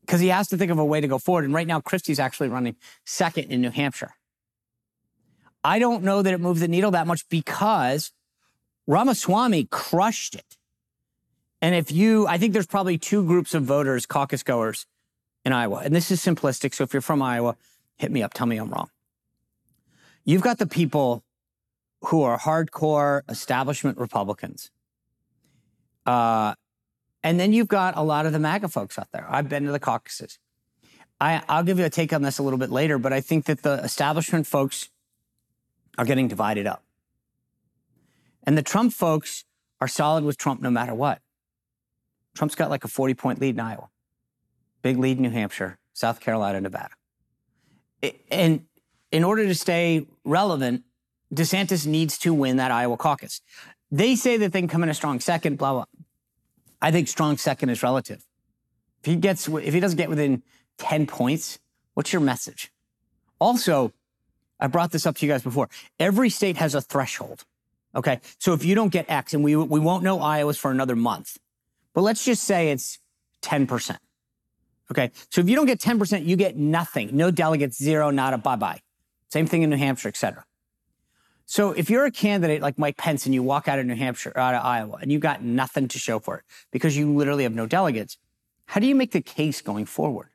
Because 0.01 0.21
he 0.21 0.29
has 0.29 0.49
to 0.49 0.57
think 0.57 0.71
of 0.71 0.79
a 0.79 0.85
way 0.85 1.01
to 1.01 1.09
go 1.09 1.19
forward. 1.19 1.45
And 1.45 1.53
right 1.53 1.67
now, 1.67 1.81
Christie's 1.81 2.19
actually 2.19 2.49
running 2.49 2.77
second 3.05 3.51
in 3.51 3.61
New 3.61 3.71
Hampshire. 3.71 4.15
I 5.65 5.79
don't 5.79 6.05
know 6.05 6.23
that 6.23 6.33
it 6.33 6.41
moved 6.41 6.61
the 6.61 6.69
needle 6.69 6.93
that 6.93 7.07
much 7.07 7.29
because 7.29 8.13
Ramaswamy 8.87 9.69
crushed 9.71 10.35
it. 10.35 10.57
And 11.61 11.75
if 11.75 11.91
you, 11.91 12.27
I 12.27 12.39
think 12.39 12.53
there's 12.53 12.67
probably 12.67 12.99
two 12.99 13.25
groups 13.27 13.53
of 13.53 13.65
voters, 13.65 14.07
caucus 14.07 14.43
goers 14.43 14.87
in 15.45 15.53
Iowa. 15.53 15.83
And 15.85 15.95
this 15.95 16.11
is 16.11 16.21
simplistic. 16.23 16.75
So 16.75 16.85
if 16.85 16.93
you're 16.93 17.03
from 17.03 17.21
Iowa, 17.21 17.57
hit 17.97 18.13
me 18.13 18.23
up. 18.23 18.33
Tell 18.33 18.47
me 18.47 18.57
I'm 18.57 18.71
wrong. 18.71 18.89
You've 20.25 20.43
got 20.43 20.59
the 20.59 20.67
people 20.67 21.25
who 22.07 22.23
are 22.23 22.39
hardcore 22.39 23.23
establishment 23.29 23.99
Republicans. 23.99 24.71
Uh, 26.07 26.55
and 27.23 27.39
then 27.39 27.53
you've 27.53 27.69
got 27.69 27.97
a 27.97 28.03
lot 28.03 28.27
of 28.27 28.33
the 28.33 28.39
MAGA 28.39 28.69
folks 28.69 28.99
out 28.99 29.09
there. 29.13 29.27
I've 29.29 29.49
been 29.49 29.65
to 29.65 29.73
the 29.73 29.81
caucuses. 29.81 30.39
I, 31.21 31.43
I'll 31.49 31.65
give 31.65 31.79
you 31.79 31.85
a 31.85 31.91
take 31.91 32.13
on 32.13 32.23
this 32.23 32.39
a 32.39 32.43
little 32.43 32.59
bit 32.59 32.71
later, 32.71 32.99
but 32.99 33.13
I 33.13 33.21
think 33.21 33.47
that 33.47 33.63
the 33.63 33.75
establishment 33.83 34.47
folks 34.47 34.89
are 35.97 36.05
getting 36.05 36.29
divided 36.29 36.67
up. 36.67 36.85
And 38.45 38.57
the 38.57 38.63
Trump 38.63 38.93
folks 38.93 39.45
are 39.81 39.89
solid 39.89 40.25
with 40.25 40.39
Trump 40.39 40.63
no 40.63 40.71
matter 40.71 40.95
what. 40.95 41.21
Trump's 42.35 42.55
got 42.55 42.71
like 42.71 42.85
a 42.85 42.89
40 42.89 43.15
point 43.15 43.41
lead 43.41 43.57
in 43.57 43.61
Iowa, 43.61 43.89
big 44.81 44.97
lead 44.97 45.17
in 45.17 45.25
New 45.25 45.31
Hampshire, 45.31 45.79
South 45.93 46.21
Carolina, 46.21 46.61
Nevada. 46.61 46.95
And 48.31 48.67
in 49.11 49.25
order 49.25 49.45
to 49.45 49.55
stay 49.55 50.07
relevant, 50.25 50.85
DeSantis 51.35 51.87
needs 51.87 52.19
to 52.19 52.33
win 52.33 52.57
that 52.57 52.71
Iowa 52.71 52.97
caucus. 52.97 53.41
They 53.91 54.17
say 54.17 54.37
that 54.39 54.53
they 54.53 54.61
can 54.61 54.69
come 54.69 54.83
in 54.83 54.89
a 54.89 54.95
strong 54.95 55.21
second, 55.21 55.59
blah, 55.59 55.73
blah. 55.73 55.85
I 56.81 56.91
think 56.91 57.09
strong 57.09 57.37
second 57.37 57.71
is 57.71 57.83
relative. 57.83 58.25
If 59.01 59.07
he 59.07 59.17
gets, 59.17 59.49
if 59.49 59.75
he 59.75 59.81
doesn't 59.81 59.97
get 59.97 60.09
within 60.09 60.43
10 60.79 61.07
points, 61.07 61.59
what's 61.95 62.13
your 62.13 62.21
message? 62.21 62.71
Also, 63.39 63.93
I 64.61 64.67
brought 64.67 64.91
this 64.91 65.07
up 65.07 65.17
to 65.17 65.27
you 65.27 65.33
guys 65.33 65.43
before. 65.43 65.69
Every 65.99 66.31
state 66.31 66.57
has 66.57 66.75
a 66.75 66.81
threshold. 66.81 67.45
Okay. 67.95 68.21
So 68.39 68.53
if 68.53 68.65
you 68.65 68.75
don't 68.75 68.91
get 68.93 69.09
X, 69.09 69.35
and 69.35 69.43
we, 69.43 69.57
we 69.57 69.81
won't 69.81 70.03
know 70.03 70.21
Iowa's 70.21 70.59
for 70.59 70.71
another 70.71 70.97
month, 70.97 71.39
but 71.95 72.03
let's 72.03 72.25
just 72.25 72.45
say 72.45 72.71
it's 72.71 72.99
10%. 73.43 73.97
Okay. 74.91 75.11
So 75.31 75.41
if 75.41 75.49
you 75.49 75.57
don't 75.57 75.67
get 75.67 75.81
10%, 75.81 76.25
you 76.25 76.37
get 76.37 76.57
nothing. 76.57 77.17
No 77.17 77.31
delegates, 77.31 77.83
zero, 77.83 78.11
not 78.11 78.35
a 78.35 78.39
bye 78.39 78.57
bye. 78.57 78.81
Same 79.31 79.47
thing 79.47 79.63
in 79.63 79.71
New 79.71 79.77
Hampshire, 79.77 80.09
et 80.09 80.17
cetera. 80.17 80.45
So 81.51 81.73
if 81.73 81.89
you're 81.89 82.05
a 82.05 82.11
candidate 82.11 82.61
like 82.61 82.79
Mike 82.79 82.99
Pence 82.99 83.25
and 83.25 83.35
you 83.35 83.43
walk 83.43 83.69
out 83.69 83.79
of 83.79 83.87
New 83.87 83.95
Hampshire, 83.95 84.35
out 84.37 84.55
of 84.55 84.63
Iowa, 84.63 84.99
and 85.01 85.11
you've 85.11 85.23
got 85.23 85.43
nothing 85.43 85.89
to 85.89 85.99
show 85.99 86.19
for 86.19 86.37
it 86.37 86.45
because 86.71 86.95
you 86.95 87.11
literally 87.11 87.45
have 87.45 87.55
no 87.55 87.65
delegates, 87.65 88.19
how 88.67 88.81
do 88.81 88.87
you 88.87 88.95
make 88.95 89.13
the 89.13 89.23
case 89.23 89.63
going 89.63 89.87
forward? 89.87 90.29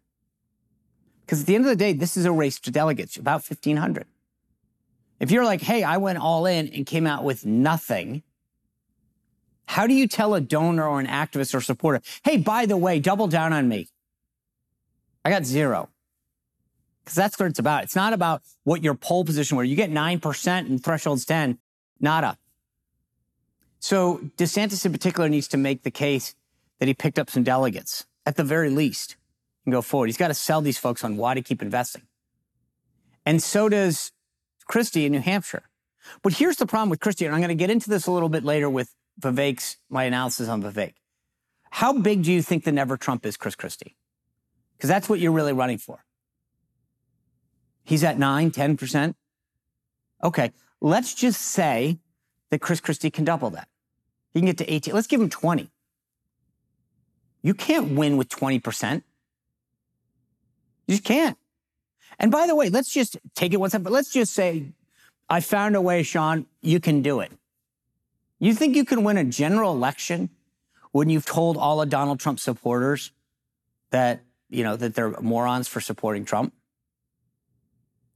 Because 1.22 1.42
at 1.42 1.46
the 1.46 1.54
end 1.54 1.66
of 1.66 1.70
the 1.70 1.76
day, 1.76 1.94
this 1.94 2.18
is 2.18 2.26
a 2.26 2.32
race 2.32 2.60
to 2.62 2.72
delegates, 2.72 3.16
about 3.16 3.48
1,500. 3.48 4.08
If 5.20 5.30
you're 5.30 5.46
like, 5.46 5.62
hey, 5.62 5.84
I 5.84 5.98
went 5.98 6.18
all 6.18 6.48
in 6.48 6.68
and 6.70 6.84
came 6.84 7.06
out 7.06 7.24
with 7.24 7.46
nothing, 7.46 8.24
how 9.68 9.86
do 9.86 9.94
you 9.94 10.08
tell 10.08 10.34
a 10.34 10.42
donor 10.42 10.88
or 10.88 11.00
an 11.00 11.06
activist 11.06 11.54
or 11.54 11.62
supporter, 11.62 12.02
hey, 12.24 12.38
by 12.38 12.66
the 12.66 12.76
way, 12.76 13.00
double 13.00 13.28
down 13.28 13.54
on 13.54 13.68
me? 13.70 13.88
I 15.24 15.30
got 15.30 15.46
zero. 15.46 15.90
Because 17.04 17.16
that's 17.16 17.38
what 17.38 17.48
it's 17.48 17.60
about. 17.60 17.84
It's 17.84 17.96
not 17.96 18.14
about 18.14 18.42
what 18.64 18.84
your 18.84 18.96
poll 18.96 19.26
position 19.26 19.58
where 19.58 19.66
you 19.66 19.76
get 19.76 19.92
9% 19.92 20.58
and 20.60 20.82
threshold's 20.82 21.26
10. 21.26 21.58
Nada. 22.00 22.38
So 23.80 24.20
DeSantis 24.38 24.86
in 24.86 24.92
particular 24.92 25.28
needs 25.28 25.48
to 25.50 25.58
make 25.58 25.84
the 25.84 25.92
case 25.92 26.36
that 26.80 26.88
he 26.88 26.94
picked 26.94 27.20
up 27.20 27.30
some 27.30 27.44
delegates 27.44 28.06
at 28.26 28.36
the 28.36 28.44
very 28.44 28.70
least 28.70 29.18
and 29.66 29.74
go 29.74 29.82
forward. 29.82 30.08
He's 30.08 30.18
got 30.18 30.30
to 30.30 30.34
sell 30.34 30.62
these 30.62 30.78
folks 30.78 31.04
on 31.04 31.18
why 31.18 31.34
to 31.34 31.42
keep 31.42 31.62
investing. 31.62 32.04
And 33.26 33.44
so 33.44 33.70
does 33.70 34.12
Christie 34.68 35.06
in 35.06 35.12
New 35.12 35.20
Hampshire. 35.20 35.64
But 36.22 36.34
here's 36.34 36.58
the 36.58 36.66
problem 36.66 36.90
with 36.90 37.00
Christie, 37.00 37.26
and 37.26 37.34
I'm 37.34 37.42
going 37.42 37.50
to 37.50 37.56
get 37.56 37.70
into 37.70 37.90
this 37.90 38.08
a 38.08 38.12
little 38.12 38.30
bit 38.30 38.44
later 38.44 38.70
with 38.70 38.94
Vivek's, 39.22 39.78
my 39.90 40.04
analysis 40.04 40.50
on 40.50 40.62
Vivek. 40.62 40.94
How 41.70 41.94
big 41.94 42.24
do 42.24 42.32
you 42.32 42.42
think 42.42 42.66
the 42.66 42.72
never 42.72 42.98
Trump 42.98 43.26
is, 43.26 43.38
Chris 43.38 43.56
Christie? 43.56 43.96
Because 44.78 44.90
that's 44.90 45.08
what 45.08 45.20
you're 45.20 45.32
really 45.32 45.54
running 45.54 45.78
for. 45.78 46.04
He's 47.84 48.04
at 48.04 48.18
9, 48.18 48.52
10%. 48.52 49.16
Okay, 50.24 50.52
let's 50.82 51.14
just 51.14 51.42
say 51.42 52.00
that 52.50 52.60
Chris 52.60 52.80
Christie 52.80 53.12
can 53.12 53.26
double 53.26 53.50
that. 53.52 53.68
He 54.34 54.40
can 54.40 54.48
get 54.48 54.58
to 54.60 54.74
18. 54.74 54.94
Let's 54.94 55.08
give 55.08 55.22
him 55.22 55.30
20. 55.30 55.70
You 57.42 57.54
can't 57.54 57.92
win 57.92 58.18
with 58.18 58.30
20%. 58.30 59.04
You 60.88 60.96
just 60.96 61.04
can't. 61.04 61.38
And 62.20 62.32
by 62.32 62.48
the 62.48 62.56
way, 62.56 62.70
let's 62.70 62.92
just 62.92 63.18
take 63.36 63.54
it 63.54 63.58
one 63.58 63.70
step, 63.70 63.84
but 63.84 63.92
let's 63.92 64.12
just 64.12 64.34
say 64.34 64.72
I 65.30 65.40
found 65.40 65.76
a 65.76 65.82
way, 65.82 66.04
Sean, 66.04 66.46
you 66.62 66.80
can 66.80 67.02
do 67.02 67.20
it. 67.20 67.32
You 68.40 68.54
think 68.54 68.76
you 68.76 68.86
can 68.86 69.04
win 69.04 69.18
a 69.18 69.24
general 69.24 69.72
election 69.72 70.30
when 70.92 71.10
you've 71.10 71.26
told 71.26 71.58
all 71.58 71.82
of 71.82 71.90
Donald 71.90 72.20
Trump's 72.20 72.44
supporters 72.44 73.12
that, 73.90 74.22
you 74.50 74.64
know, 74.64 74.76
that 74.76 74.96
they're 74.96 75.20
morons 75.22 75.68
for 75.68 75.82
supporting 75.82 76.26
Trump? 76.26 76.54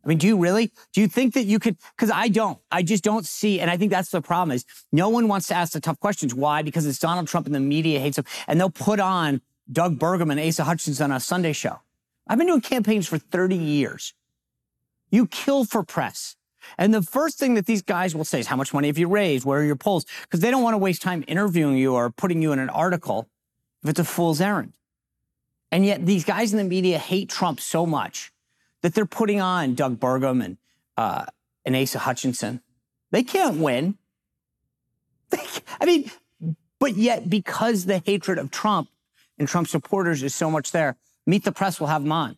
I 0.08 0.10
mean, 0.10 0.20
do 0.20 0.28
you 0.28 0.38
really? 0.38 0.72
Do 0.94 1.02
you 1.02 1.10
think 1.10 1.34
that 1.34 1.44
you 1.44 1.60
could? 1.60 1.76
Because 1.98 2.10
I 2.10 2.30
don't. 2.30 2.58
I 2.72 2.82
just 2.82 3.04
don't 3.04 3.26
see. 3.26 3.60
And 3.60 3.70
I 3.70 3.76
think 3.76 3.92
that's 3.92 4.10
the 4.10 4.22
problem 4.22 4.56
is 4.56 4.64
no 4.90 5.10
one 5.10 5.28
wants 5.28 5.48
to 5.48 5.56
ask 5.56 5.74
the 5.74 5.82
tough 5.82 6.00
questions. 6.00 6.34
Why? 6.34 6.62
Because 6.62 6.86
it's 6.86 6.98
Donald 6.98 7.28
Trump 7.28 7.46
and 7.46 7.54
the 7.54 7.60
media 7.60 8.00
hates 8.00 8.18
him. 8.18 8.24
And 8.48 8.58
they'll 8.58 8.70
put 8.70 9.02
on 9.02 9.42
Doug 9.70 10.00
Burgum 10.00 10.32
and 10.32 10.40
Asa 10.40 10.64
Hutchinson 10.64 11.12
on 11.12 11.18
a 11.18 11.20
Sunday 11.20 11.52
show. 11.52 11.80
I've 12.26 12.38
been 12.38 12.48
doing 12.48 12.62
campaigns 12.62 13.06
for 13.06 13.18
30 13.18 13.58
years. 13.58 14.14
You 15.12 15.28
kill 15.28 15.66
for 15.66 15.84
press. 15.84 16.38
And 16.78 16.94
the 16.94 17.02
first 17.02 17.38
thing 17.38 17.56
that 17.56 17.66
these 17.66 17.82
guys 17.82 18.16
will 18.16 18.26
say 18.26 18.40
is, 18.40 18.48
how 18.48 18.56
much 18.56 18.74
money 18.74 18.88
have 18.88 18.98
you 18.98 19.10
raised? 19.10 19.44
Where 19.44 19.60
are 19.60 19.64
your 19.66 19.76
polls? 19.76 20.06
Because 20.22 20.40
they 20.40 20.52
don't 20.52 20.64
want 20.64 20.74
to 20.74 20.78
waste 20.78 21.02
time 21.02 21.26
interviewing 21.28 21.76
you 21.76 21.96
or 21.96 22.10
putting 22.12 22.42
you 22.42 22.54
in 22.54 22.60
an 22.60 22.70
article 22.70 23.28
if 23.84 23.90
it's 23.90 24.00
a 24.00 24.06
fool's 24.06 24.40
errand. 24.40 24.72
And 25.70 25.86
yet 25.86 26.06
these 26.06 26.24
guys 26.24 26.54
in 26.54 26.58
the 26.60 26.64
media 26.64 26.98
hate 26.98 27.30
Trump 27.30 27.60
so 27.60 27.86
much 27.86 28.32
that 28.82 28.94
they're 28.94 29.06
putting 29.06 29.42
on 29.42 29.76
Doug 29.76 30.00
Burgum 30.00 30.44
and, 30.44 30.58
uh, 30.96 31.26
and 31.66 31.76
Asa 31.76 32.00
Hutchinson. 32.00 32.62
They 33.12 33.24
can't 33.24 33.58
win. 33.58 33.98
I 35.82 35.86
mean, 35.86 36.12
but 36.80 36.96
yet 36.96 37.30
because 37.30 37.86
the 37.86 38.02
hatred 38.06 38.38
of 38.38 38.52
Trump 38.52 38.90
and 39.38 39.48
Trump 39.48 39.68
supporters 39.68 40.24
is 40.24 40.36
so 40.36 40.50
much 40.50 40.72
there, 40.72 40.98
Meet 41.26 41.44
the 41.44 41.52
Press 41.52 41.80
will 41.80 41.88
have 41.88 42.04
them 42.04 42.12
on. 42.12 42.38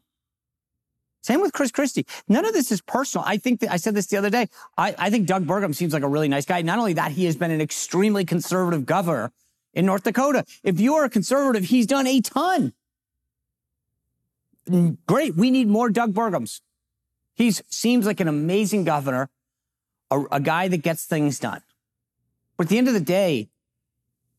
Same 1.22 1.42
with 1.42 1.54
Chris 1.54 1.72
Christie. 1.72 2.06
None 2.28 2.46
of 2.46 2.54
this 2.54 2.72
is 2.72 2.82
personal. 2.82 3.26
I 3.28 3.38
think 3.38 3.60
that 3.60 3.72
I 3.72 3.78
said 3.78 3.94
this 3.94 4.08
the 4.08 4.18
other 4.18 4.30
day. 4.30 4.48
I, 4.78 4.96
I 4.98 5.10
think 5.10 5.28
Doug 5.28 5.46
Burgum 5.46 5.76
seems 5.76 5.94
like 5.94 6.04
a 6.04 6.08
really 6.08 6.30
nice 6.30 6.46
guy. 6.46 6.62
Not 6.62 6.80
only 6.80 6.94
that, 6.94 7.12
he 7.12 7.26
has 7.26 7.36
been 7.36 7.52
an 7.52 7.62
extremely 7.62 8.26
conservative 8.26 8.86
governor 8.86 9.32
in 9.74 9.86
North 9.86 10.04
Dakota. 10.04 10.46
If 10.64 10.80
you 10.80 10.96
are 10.96 11.04
a 11.04 11.10
conservative, 11.10 11.66
he's 11.66 11.86
done 11.86 12.08
a 12.08 12.22
ton. 12.22 12.74
Great. 15.08 15.36
We 15.36 15.52
need 15.52 15.68
more 15.68 15.90
Doug 15.90 16.14
Burgums. 16.14 16.62
He 17.36 17.52
seems 17.52 18.06
like 18.06 18.20
an 18.20 18.28
amazing 18.28 18.84
governor, 18.84 19.30
a, 20.12 20.22
a 20.32 20.40
guy 20.40 20.68
that 20.68 20.84
gets 20.84 21.06
things 21.06 21.40
done. 21.40 21.62
But 22.58 22.66
at 22.66 22.70
the 22.70 22.78
end 22.78 22.88
of 22.88 22.94
the 22.94 23.00
day, 23.00 23.50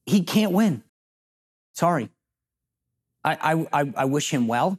he 0.07 0.23
can't 0.23 0.53
win. 0.53 0.83
Sorry. 1.73 2.11
I, 3.23 3.67
I, 3.73 3.93
I 3.97 4.05
wish 4.07 4.31
him 4.31 4.47
well. 4.47 4.79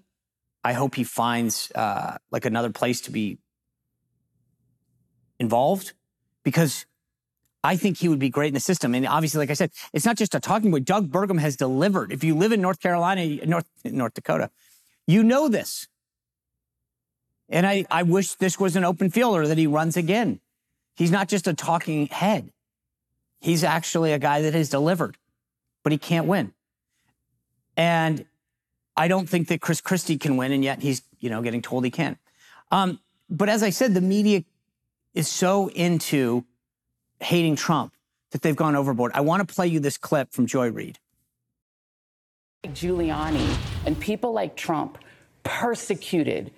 I 0.64 0.74
hope 0.74 0.96
he 0.96 1.04
finds 1.04 1.72
uh, 1.74 2.18
like 2.32 2.46
another 2.46 2.72
place 2.72 3.02
to 3.02 3.12
be 3.12 3.38
involved 5.40 5.94
because 6.44 6.86
I 7.64 7.76
think 7.76 7.98
he 7.98 8.10
would 8.10 8.20
be 8.20 8.30
great 8.30 8.50
in 8.50 8.54
the 8.54 8.60
system. 8.60 8.96
And 8.96 9.08
obviously, 9.08 9.40
like 9.40 9.50
I 9.52 9.54
said, 9.54 9.72
it's 9.94 10.06
not 10.06 10.18
just 10.18 10.34
a 10.34 10.40
talking 10.40 10.72
point. 10.72 10.86
Doug 10.86 11.12
Burgum 11.12 11.40
has 11.40 11.56
delivered. 11.56 12.12
If 12.12 12.24
you 12.24 12.36
live 12.36 12.52
in 12.52 12.62
North 12.62 12.80
Carolina, 12.80 13.46
North, 13.46 13.66
North 13.84 14.14
Dakota, 14.14 14.50
you 15.12 15.24
know 15.24 15.48
this. 15.48 15.88
And 17.50 17.68
I, 17.68 17.86
I 17.92 18.04
wish 18.04 18.36
this 18.36 18.60
was 18.60 18.76
an 18.76 18.86
open 18.86 19.10
field 19.10 19.36
or 19.36 19.48
that 19.48 19.58
he 19.58 19.68
runs 19.68 19.98
again. 19.98 20.40
He's 20.96 21.12
not 21.12 21.28
just 21.28 21.48
a 21.48 21.54
talking 21.54 22.08
head. 22.08 22.52
He's 23.40 23.64
actually 23.64 24.14
a 24.14 24.20
guy 24.20 24.42
that 24.44 24.54
has 24.54 24.70
delivered, 24.70 25.18
but 25.84 25.92
he 25.92 25.98
can't 25.98 26.28
win. 26.28 26.54
And 27.76 28.26
I 28.96 29.08
don't 29.08 29.28
think 29.28 29.48
that 29.48 29.62
Chris 29.62 29.82
Christie 29.82 30.18
can 30.18 30.38
win, 30.38 30.52
and 30.52 30.64
yet 30.64 30.82
he's, 30.82 31.02
you 31.20 31.30
know, 31.30 31.42
getting 31.42 31.62
told 31.62 31.84
he 31.84 31.92
can. 31.92 32.18
Um, 32.70 33.00
but 33.30 33.50
as 33.50 33.64
I 33.64 33.70
said, 33.70 33.94
the 33.94 34.02
media 34.02 34.44
is 35.14 35.28
so 35.28 35.70
into 35.70 36.46
hating 37.20 37.56
Trump 37.56 37.94
that 38.32 38.42
they've 38.42 38.56
gone 38.56 38.76
overboard. 38.76 39.12
I 39.14 39.22
want 39.22 39.48
to 39.48 39.54
play 39.54 39.68
you 39.68 39.80
this 39.80 39.98
clip 39.98 40.32
from 40.32 40.46
Joy 40.46 40.70
Reid. 40.70 41.00
Giuliani 42.68 43.58
and 43.88 44.00
people 44.00 44.34
like 44.34 44.56
Trump 44.56 45.00
persecuted 45.44 46.52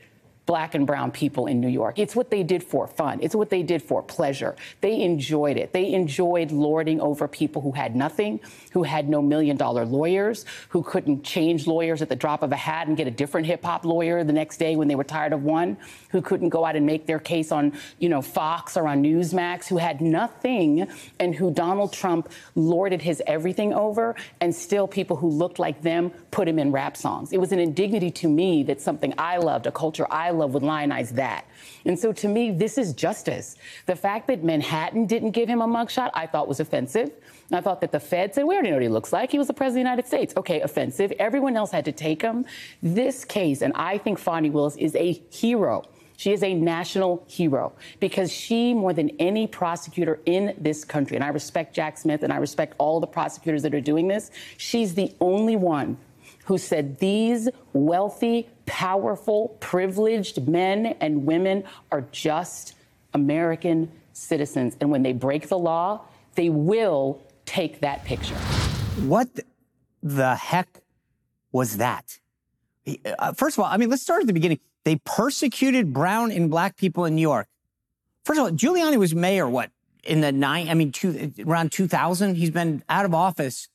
black 0.45 0.75
and 0.75 0.85
brown 0.85 1.11
people 1.11 1.47
in 1.47 1.61
New 1.61 1.69
York. 1.69 1.97
It's 1.97 2.15
what 2.15 2.29
they 2.29 2.43
did 2.43 2.63
for 2.63 2.87
fun. 2.87 3.19
It's 3.21 3.35
what 3.35 3.49
they 3.49 3.63
did 3.63 3.81
for 3.81 4.03
pleasure. 4.03 4.55
They 4.81 5.01
enjoyed 5.01 5.57
it. 5.57 5.71
They 5.71 5.93
enjoyed 5.93 6.51
lording 6.51 6.99
over 6.99 7.27
people 7.27 7.61
who 7.61 7.71
had 7.71 7.95
nothing, 7.95 8.41
who 8.71 8.83
had 8.83 9.07
no 9.07 9.21
million 9.21 9.55
dollar 9.55 9.85
lawyers, 9.85 10.45
who 10.69 10.83
couldn't 10.83 11.23
change 11.23 11.65
lawyers 11.65 12.01
at 12.01 12.09
the 12.09 12.15
drop 12.15 12.43
of 12.43 12.51
a 12.51 12.57
hat 12.57 12.87
and 12.87 12.97
get 12.97 13.07
a 13.07 13.11
different 13.11 13.47
hip 13.47 13.63
hop 13.63 13.85
lawyer 13.85 14.23
the 14.23 14.33
next 14.33 14.57
day 14.57 14.75
when 14.75 14.87
they 14.87 14.95
were 14.95 15.03
tired 15.03 15.31
of 15.31 15.43
one, 15.43 15.77
who 16.09 16.21
couldn't 16.21 16.49
go 16.49 16.65
out 16.65 16.75
and 16.75 16.85
make 16.85 17.05
their 17.05 17.19
case 17.19 17.51
on, 17.51 17.71
you 17.99 18.09
know, 18.09 18.21
Fox 18.21 18.75
or 18.75 18.87
on 18.87 19.01
Newsmax, 19.01 19.67
who 19.67 19.77
had 19.77 20.01
nothing 20.01 20.87
and 21.19 21.33
who 21.33 21.51
Donald 21.51 21.93
Trump 21.93 22.29
lorded 22.55 23.01
his 23.01 23.21
everything 23.27 23.73
over 23.73 24.15
and 24.41 24.53
still 24.53 24.87
people 24.87 25.15
who 25.15 25.29
looked 25.29 25.57
like 25.57 25.81
them 25.81 26.11
put 26.31 26.47
him 26.47 26.59
in 26.59 26.71
rap 26.71 26.97
songs. 26.97 27.31
It 27.31 27.39
was 27.39 27.51
an 27.53 27.59
indignity 27.59 28.11
to 28.11 28.27
me 28.27 28.63
that 28.63 28.81
something 28.81 29.13
I 29.17 29.37
loved, 29.37 29.67
a 29.67 29.71
culture 29.71 30.05
I 30.09 30.32
love 30.33 30.53
would 30.53 30.63
lionize 30.63 31.11
that. 31.11 31.45
And 31.85 31.97
so 31.97 32.11
to 32.13 32.27
me, 32.27 32.51
this 32.51 32.77
is 32.77 32.93
justice. 32.93 33.55
The 33.85 33.95
fact 33.95 34.27
that 34.27 34.43
Manhattan 34.43 35.05
didn't 35.05 35.31
give 35.31 35.49
him 35.49 35.61
a 35.61 35.67
mugshot, 35.67 36.11
I 36.13 36.27
thought 36.27 36.47
was 36.47 36.59
offensive. 36.59 37.11
I 37.51 37.61
thought 37.61 37.81
that 37.81 37.91
the 37.91 37.99
Fed 37.99 38.33
said, 38.33 38.45
we 38.45 38.53
already 38.53 38.69
know 38.69 38.75
what 38.75 38.83
he 38.83 38.89
looks 38.89 39.13
like. 39.13 39.31
He 39.31 39.37
was 39.37 39.47
the 39.47 39.53
president 39.53 39.81
of 39.81 39.83
the 39.83 39.89
United 39.91 40.07
States. 40.07 40.33
Okay, 40.37 40.61
offensive. 40.61 41.11
Everyone 41.19 41.55
else 41.55 41.71
had 41.71 41.85
to 41.85 41.91
take 41.91 42.21
him. 42.21 42.45
This 42.81 43.25
case, 43.25 43.61
and 43.61 43.73
I 43.75 43.97
think 43.97 44.17
Fani 44.17 44.49
Willis 44.49 44.75
is 44.77 44.95
a 44.95 45.21
hero. 45.29 45.83
She 46.15 46.31
is 46.31 46.43
a 46.43 46.53
national 46.53 47.23
hero 47.27 47.73
because 47.99 48.31
she, 48.31 48.73
more 48.73 48.93
than 48.93 49.09
any 49.19 49.47
prosecutor 49.47 50.19
in 50.25 50.55
this 50.57 50.85
country, 50.85 51.17
and 51.17 51.23
I 51.23 51.29
respect 51.29 51.75
Jack 51.75 51.97
Smith 51.97 52.23
and 52.23 52.31
I 52.31 52.37
respect 52.37 52.75
all 52.77 52.99
the 52.99 53.07
prosecutors 53.07 53.63
that 53.63 53.73
are 53.73 53.81
doing 53.81 54.07
this, 54.07 54.31
she's 54.57 54.93
the 54.93 55.13
only 55.19 55.55
one 55.55 55.97
who 56.45 56.57
said 56.57 56.99
these 56.99 57.49
wealthy, 57.73 58.49
powerful, 58.65 59.57
privileged 59.59 60.47
men 60.47 60.97
and 60.99 61.25
women 61.25 61.63
are 61.91 62.01
just 62.11 62.75
American 63.13 63.91
citizens. 64.13 64.75
And 64.79 64.91
when 64.91 65.03
they 65.03 65.13
break 65.13 65.49
the 65.49 65.57
law, 65.57 66.01
they 66.35 66.49
will 66.49 67.21
take 67.45 67.81
that 67.81 68.03
picture. 68.03 68.35
What 69.05 69.29
the 70.01 70.35
heck 70.35 70.81
was 71.51 71.77
that? 71.77 72.19
Uh, 73.17 73.33
first 73.33 73.57
of 73.57 73.63
all, 73.63 73.69
I 73.69 73.77
mean, 73.77 73.89
let's 73.89 74.01
start 74.01 74.21
at 74.21 74.27
the 74.27 74.33
beginning. 74.33 74.59
They 74.83 74.97
persecuted 75.05 75.93
brown 75.93 76.31
and 76.31 76.49
black 76.49 76.75
people 76.75 77.05
in 77.05 77.15
New 77.15 77.21
York. 77.21 77.47
First 78.25 78.39
of 78.39 78.45
all, 78.45 78.51
Giuliani 78.51 78.97
was 78.97 79.15
mayor, 79.15 79.47
what, 79.47 79.71
in 80.03 80.21
the 80.21 80.31
nine, 80.31 80.67
I 80.69 80.73
mean, 80.73 80.91
two, 80.91 81.31
around 81.45 81.71
2000? 81.71 82.35
He's 82.35 82.51
been 82.51 82.83
out 82.89 83.05
of 83.05 83.13
office 83.13 83.69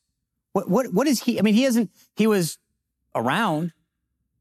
what, 0.59 0.69
what, 0.69 0.93
what 0.93 1.07
is 1.07 1.23
he? 1.23 1.38
I 1.38 1.43
mean, 1.43 1.55
he 1.55 1.62
hasn't, 1.62 1.91
he 2.17 2.27
was 2.27 2.59
around, 3.15 3.73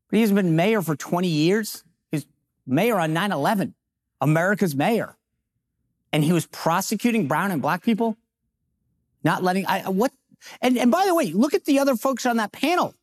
but 0.10 0.18
he 0.18 0.22
hasn't 0.22 0.36
been 0.36 0.56
mayor 0.56 0.82
for 0.82 0.96
20 0.96 1.28
years. 1.28 1.84
He's 2.12 2.26
mayor 2.66 2.98
on 2.98 3.14
9 3.14 3.32
11, 3.32 3.76
America's 4.20 4.76
mayor. 4.76 5.16
And 6.12 6.24
he 6.24 6.34
was 6.34 6.48
prosecuting 6.48 7.28
brown 7.28 7.52
and 7.52 7.62
black 7.62 7.84
people, 7.84 8.18
not 9.24 9.44
letting, 9.44 9.68
I, 9.68 9.90
what? 9.90 10.12
And, 10.62 10.78
and 10.78 10.92
by 10.92 11.06
the 11.06 11.14
way, 11.14 11.32
look 11.32 11.54
at 11.54 11.66
the 11.66 11.80
other 11.80 11.96
folks 11.96 12.26
on 12.26 12.38
that 12.38 12.52
panel 12.52 12.96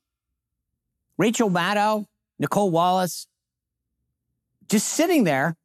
Rachel 1.16 1.48
Maddow, 1.48 2.06
Nicolle 2.40 2.72
Wallace, 2.72 3.28
just 4.68 4.88
sitting 4.88 5.22
there, 5.22 5.56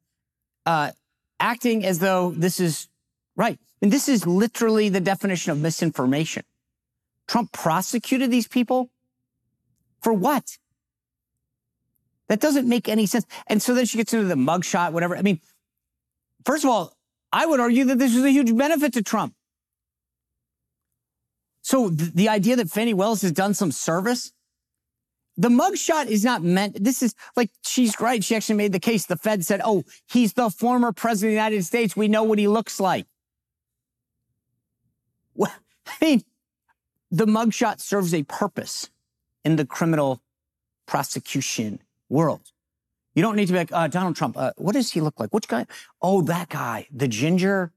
uh, 0.66 0.92
acting 1.40 1.84
as 1.84 1.98
though 1.98 2.30
this 2.30 2.60
is 2.60 2.88
right. 3.34 3.58
And 3.82 3.90
this 3.90 4.08
is 4.08 4.24
literally 4.26 4.88
the 4.90 5.00
definition 5.00 5.50
of 5.50 5.58
misinformation. 5.58 6.44
Trump 7.30 7.52
prosecuted 7.52 8.32
these 8.32 8.48
people 8.48 8.90
for 10.02 10.12
what? 10.12 10.58
That 12.26 12.40
doesn't 12.40 12.68
make 12.68 12.88
any 12.88 13.06
sense. 13.06 13.24
And 13.46 13.62
so 13.62 13.72
then 13.72 13.86
she 13.86 13.98
gets 13.98 14.12
into 14.12 14.26
the 14.26 14.34
mugshot, 14.34 14.92
whatever. 14.92 15.16
I 15.16 15.22
mean, 15.22 15.40
first 16.44 16.64
of 16.64 16.70
all, 16.70 16.92
I 17.32 17.46
would 17.46 17.60
argue 17.60 17.84
that 17.84 17.98
this 18.00 18.16
was 18.16 18.24
a 18.24 18.32
huge 18.32 18.56
benefit 18.56 18.94
to 18.94 19.02
Trump. 19.04 19.34
So 21.62 21.88
th- 21.90 22.14
the 22.14 22.28
idea 22.28 22.56
that 22.56 22.68
Fani 22.68 22.94
Willis 22.94 23.22
has 23.22 23.30
done 23.30 23.54
some 23.54 23.70
service, 23.70 24.32
the 25.36 25.50
mugshot 25.50 26.08
is 26.08 26.24
not 26.24 26.42
meant. 26.42 26.82
This 26.82 27.00
is 27.00 27.14
like 27.36 27.50
she's 27.64 28.00
right. 28.00 28.24
She 28.24 28.34
actually 28.34 28.56
made 28.56 28.72
the 28.72 28.80
case. 28.80 29.06
The 29.06 29.16
Fed 29.16 29.46
said, 29.46 29.60
"Oh, 29.64 29.84
he's 30.08 30.32
the 30.32 30.50
former 30.50 30.90
president 30.90 31.28
of 31.28 31.30
the 31.30 31.44
United 31.44 31.64
States. 31.64 31.96
We 31.96 32.08
know 32.08 32.24
what 32.24 32.40
he 32.40 32.48
looks 32.48 32.80
like." 32.80 33.06
Well, 35.34 35.54
I 35.86 36.04
mean, 36.04 36.22
the 37.10 37.26
mugshot 37.26 37.80
serves 37.80 38.14
a 38.14 38.22
purpose 38.22 38.90
in 39.44 39.56
the 39.56 39.66
criminal 39.66 40.20
prosecution 40.86 41.80
world. 42.08 42.52
You 43.14 43.22
don't 43.22 43.36
need 43.36 43.46
to 43.46 43.52
be 43.52 43.58
like, 43.58 43.72
uh, 43.72 43.88
Donald 43.88 44.16
Trump, 44.16 44.36
uh, 44.36 44.52
what 44.56 44.72
does 44.72 44.92
he 44.92 45.00
look 45.00 45.18
like? 45.18 45.34
Which 45.34 45.48
guy? 45.48 45.66
Oh, 46.00 46.22
that 46.22 46.48
guy, 46.48 46.86
the 46.92 47.08
ginger. 47.08 47.72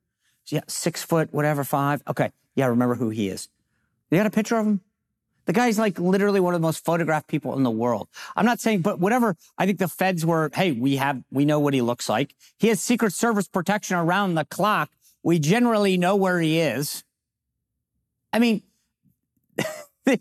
Yeah, 0.48 0.62
six 0.68 1.02
foot, 1.02 1.34
whatever, 1.34 1.64
five. 1.64 2.04
Okay. 2.08 2.32
Yeah, 2.56 2.68
remember 2.68 2.96
who 2.96 3.10
he 3.10 3.30
is. 3.30 3.50
You 4.12 4.18
got 4.18 4.28
a 4.28 4.32
picture 4.32 4.58
of 4.58 4.68
him? 4.68 4.82
The 5.46 5.54
guy's 5.54 5.80
like 5.80 6.00
literally 6.00 6.40
one 6.40 6.54
of 6.54 6.62
the 6.62 6.66
most 6.66 6.86
photographed 6.86 7.28
people 7.28 7.56
in 7.58 7.64
the 7.64 7.72
world. 7.72 8.08
I'm 8.36 8.46
not 8.46 8.60
saying, 8.60 8.82
but 8.82 9.00
whatever. 9.00 9.36
I 9.58 9.66
think 9.66 9.80
the 9.80 9.88
feds 9.88 10.26
were, 10.26 10.52
hey, 10.54 10.72
we 10.72 10.98
have, 10.98 11.22
we 11.32 11.46
know 11.46 11.60
what 11.60 11.74
he 11.74 11.82
looks 11.82 12.08
like. 12.08 12.36
He 12.58 12.68
has 12.68 12.82
Secret 12.82 13.14
Service 13.14 13.48
protection 13.48 13.98
around 13.98 14.36
the 14.36 14.46
clock. 14.46 14.92
We 15.24 15.40
generally 15.40 15.98
know 15.98 16.16
where 16.16 16.40
he 16.40 16.60
is. 16.60 17.04
I 18.32 18.40
mean, 18.40 18.64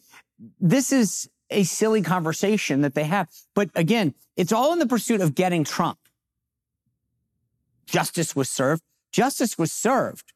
this 0.60 0.92
is 0.92 1.28
a 1.50 1.64
silly 1.64 2.02
conversation 2.02 2.80
that 2.82 2.94
they 2.94 3.04
have. 3.04 3.28
But 3.54 3.70
again, 3.74 4.14
it's 4.36 4.52
all 4.52 4.72
in 4.72 4.78
the 4.78 4.86
pursuit 4.86 5.20
of 5.20 5.34
getting 5.34 5.64
Trump. 5.64 5.98
Justice 7.86 8.34
was 8.34 8.48
served. 8.48 8.82
Justice 9.12 9.58
was 9.58 9.70
served. 9.70 10.32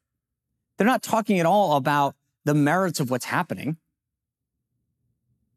They're 0.76 0.86
not 0.86 1.02
talking 1.02 1.40
at 1.40 1.46
all 1.46 1.76
about 1.76 2.14
the 2.44 2.54
merits 2.54 3.00
of 3.00 3.10
what's 3.10 3.24
happening. 3.24 3.78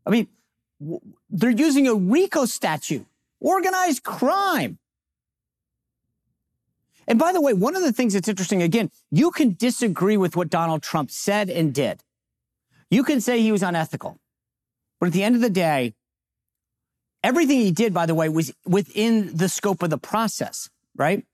I 0.05 0.09
mean, 0.09 0.27
they're 1.29 1.49
using 1.49 1.87
a 1.87 1.93
RICO 1.93 2.45
statute, 2.45 3.05
organized 3.39 4.03
crime. 4.03 4.79
And 7.07 7.19
by 7.19 7.33
the 7.33 7.41
way, 7.41 7.53
one 7.53 7.75
of 7.75 7.81
the 7.81 7.91
things 7.91 8.13
that's 8.13 8.27
interesting, 8.27 8.61
again, 8.61 8.91
you 9.11 9.31
can 9.31 9.55
disagree 9.55 10.15
with 10.15 10.35
what 10.35 10.49
Donald 10.49 10.83
Trump 10.83 11.11
said 11.11 11.49
and 11.49 11.73
did. 11.73 12.03
You 12.89 13.03
can 13.03 13.21
say 13.21 13.41
he 13.41 13.51
was 13.51 13.63
unethical. 13.63 14.17
But 14.99 15.07
at 15.07 15.13
the 15.13 15.23
end 15.23 15.35
of 15.35 15.41
the 15.41 15.49
day, 15.49 15.93
everything 17.23 17.59
he 17.59 17.71
did, 17.71 17.93
by 17.93 18.05
the 18.05 18.15
way, 18.15 18.29
was 18.29 18.53
within 18.65 19.35
the 19.35 19.49
scope 19.49 19.83
of 19.83 19.89
the 19.89 19.97
process, 19.97 20.69
right? 20.95 21.25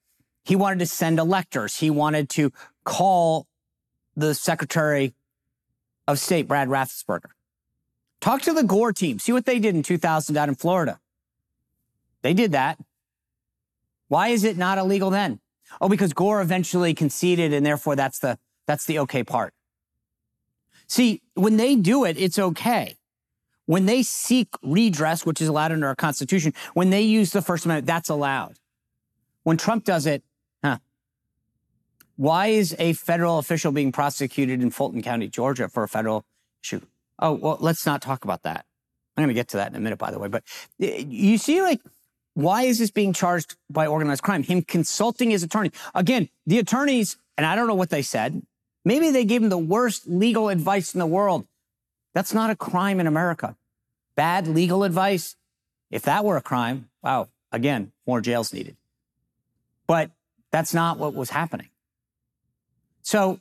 He 0.43 0.55
wanted 0.55 0.79
to 0.79 0.85
send 0.85 1.17
electors. 1.17 1.77
He 1.77 1.89
wanted 1.89 2.29
to 2.31 2.51
call 2.83 3.47
the 4.15 4.35
Secretary 4.35 5.13
of 6.07 6.19
State, 6.19 6.47
Brad 6.47 6.67
Raffensperger. 6.67 7.31
Talk 8.21 8.41
to 8.43 8.53
the 8.53 8.63
Gore 8.63 8.93
team. 8.93 9.19
See 9.19 9.31
what 9.31 9.45
they 9.45 9.59
did 9.59 9.75
in 9.75 9.83
2000 9.83 10.37
out 10.37 10.49
in 10.49 10.55
Florida. 10.55 10.99
They 12.21 12.33
did 12.33 12.51
that. 12.51 12.79
Why 14.07 14.29
is 14.29 14.43
it 14.43 14.57
not 14.57 14.77
illegal 14.77 15.09
then? 15.09 15.39
Oh, 15.81 15.89
because 15.89 16.13
Gore 16.13 16.41
eventually 16.41 16.93
conceded, 16.93 17.53
and 17.53 17.65
therefore 17.65 17.95
that's 17.95 18.19
the 18.19 18.37
that's 18.67 18.85
the 18.85 18.99
okay 18.99 19.23
part. 19.23 19.53
See, 20.87 21.21
when 21.33 21.57
they 21.57 21.75
do 21.75 22.05
it, 22.05 22.17
it's 22.17 22.39
okay. 22.39 22.97
When 23.65 23.85
they 23.85 24.03
seek 24.03 24.49
redress, 24.61 25.25
which 25.25 25.41
is 25.41 25.47
allowed 25.47 25.71
under 25.71 25.87
our 25.87 25.95
Constitution, 25.95 26.53
when 26.73 26.91
they 26.91 27.01
use 27.01 27.31
the 27.31 27.41
First 27.41 27.65
Amendment, 27.65 27.87
that's 27.87 28.09
allowed. 28.09 28.59
When 29.43 29.57
Trump 29.57 29.83
does 29.83 30.05
it, 30.05 30.23
huh? 30.63 30.77
Why 32.15 32.47
is 32.47 32.75
a 32.77 32.93
federal 32.93 33.39
official 33.39 33.71
being 33.71 33.91
prosecuted 33.91 34.61
in 34.61 34.71
Fulton 34.71 35.01
County, 35.01 35.27
Georgia 35.27 35.67
for 35.67 35.83
a 35.83 35.87
federal 35.87 36.25
issue? 36.63 36.81
Oh, 37.19 37.33
well, 37.33 37.57
let's 37.59 37.85
not 37.85 38.01
talk 38.01 38.23
about 38.23 38.43
that. 38.43 38.65
I'm 39.17 39.23
going 39.23 39.29
to 39.29 39.33
get 39.33 39.47
to 39.49 39.57
that 39.57 39.71
in 39.71 39.75
a 39.75 39.79
minute, 39.79 39.97
by 39.97 40.11
the 40.11 40.19
way. 40.19 40.27
But 40.27 40.43
eh, 40.81 41.03
you 41.07 41.37
see, 41.37 41.61
like, 41.61 41.81
why 42.33 42.63
is 42.63 42.79
this 42.79 42.91
being 42.91 43.13
charged 43.13 43.55
by 43.69 43.87
organized 43.87 44.21
crime? 44.21 44.43
Him 44.43 44.61
consulting 44.61 45.31
his 45.31 45.41
attorney. 45.41 45.71
Again, 45.93 46.29
the 46.45 46.59
attorneys, 46.59 47.17
and 47.37 47.45
I 47.45 47.55
don't 47.55 47.67
know 47.67 47.75
what 47.75 47.89
they 47.89 48.01
said. 48.01 48.41
Maybe 48.85 49.09
they 49.09 49.25
gave 49.25 49.43
him 49.43 49.49
the 49.49 49.57
worst 49.57 50.07
legal 50.07 50.47
advice 50.47 50.93
in 50.93 50.99
the 50.99 51.05
world. 51.05 51.45
That's 52.13 52.33
not 52.33 52.49
a 52.49 52.55
crime 52.55 53.01
in 53.01 53.07
America. 53.07 53.57
Bad 54.15 54.47
legal 54.47 54.83
advice. 54.85 55.35
If 55.91 56.03
that 56.03 56.23
were 56.23 56.37
a 56.37 56.41
crime, 56.41 56.89
wow, 57.03 57.27
Again, 57.55 57.93
more 58.05 58.19
jails 58.19 58.51
needed. 58.51 58.75
But 59.87 60.11
that's 60.51 60.73
not 60.73 60.97
what 60.97 61.13
was 61.13 61.29
happening. 61.29 61.69
So 63.01 63.39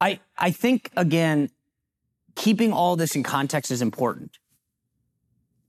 I, 0.00 0.20
I 0.36 0.52
think, 0.52 0.92
again, 0.96 1.50
keeping 2.36 2.72
all 2.72 2.94
this 2.94 3.16
in 3.16 3.24
context 3.24 3.72
is 3.72 3.82
important. 3.82 4.38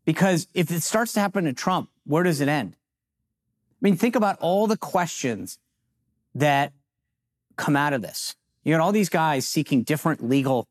Because 0.05 0.45
if 0.53 0.69
it 0.69 0.83
starts 0.83 1.13
to 1.13 1.21
happen 1.21 1.45
to 1.45 1.53
Trump, 1.53 1.89
where 2.05 2.21
does 2.21 2.39
it 2.39 2.47
end? 2.47 2.75
I 2.75 3.77
mean, 3.81 3.97
think 3.97 4.15
about 4.15 4.37
all 4.39 4.67
the 4.67 4.77
questions 4.77 5.57
that 6.35 6.71
come 7.55 7.75
out 7.75 7.93
of 7.93 8.03
this. 8.03 8.35
You 8.69 8.75
got 8.75 8.84
all 8.84 8.91
these 8.91 9.10
guys 9.10 9.47
seeking 9.47 9.82
different 9.82 10.23
legal 10.23 10.67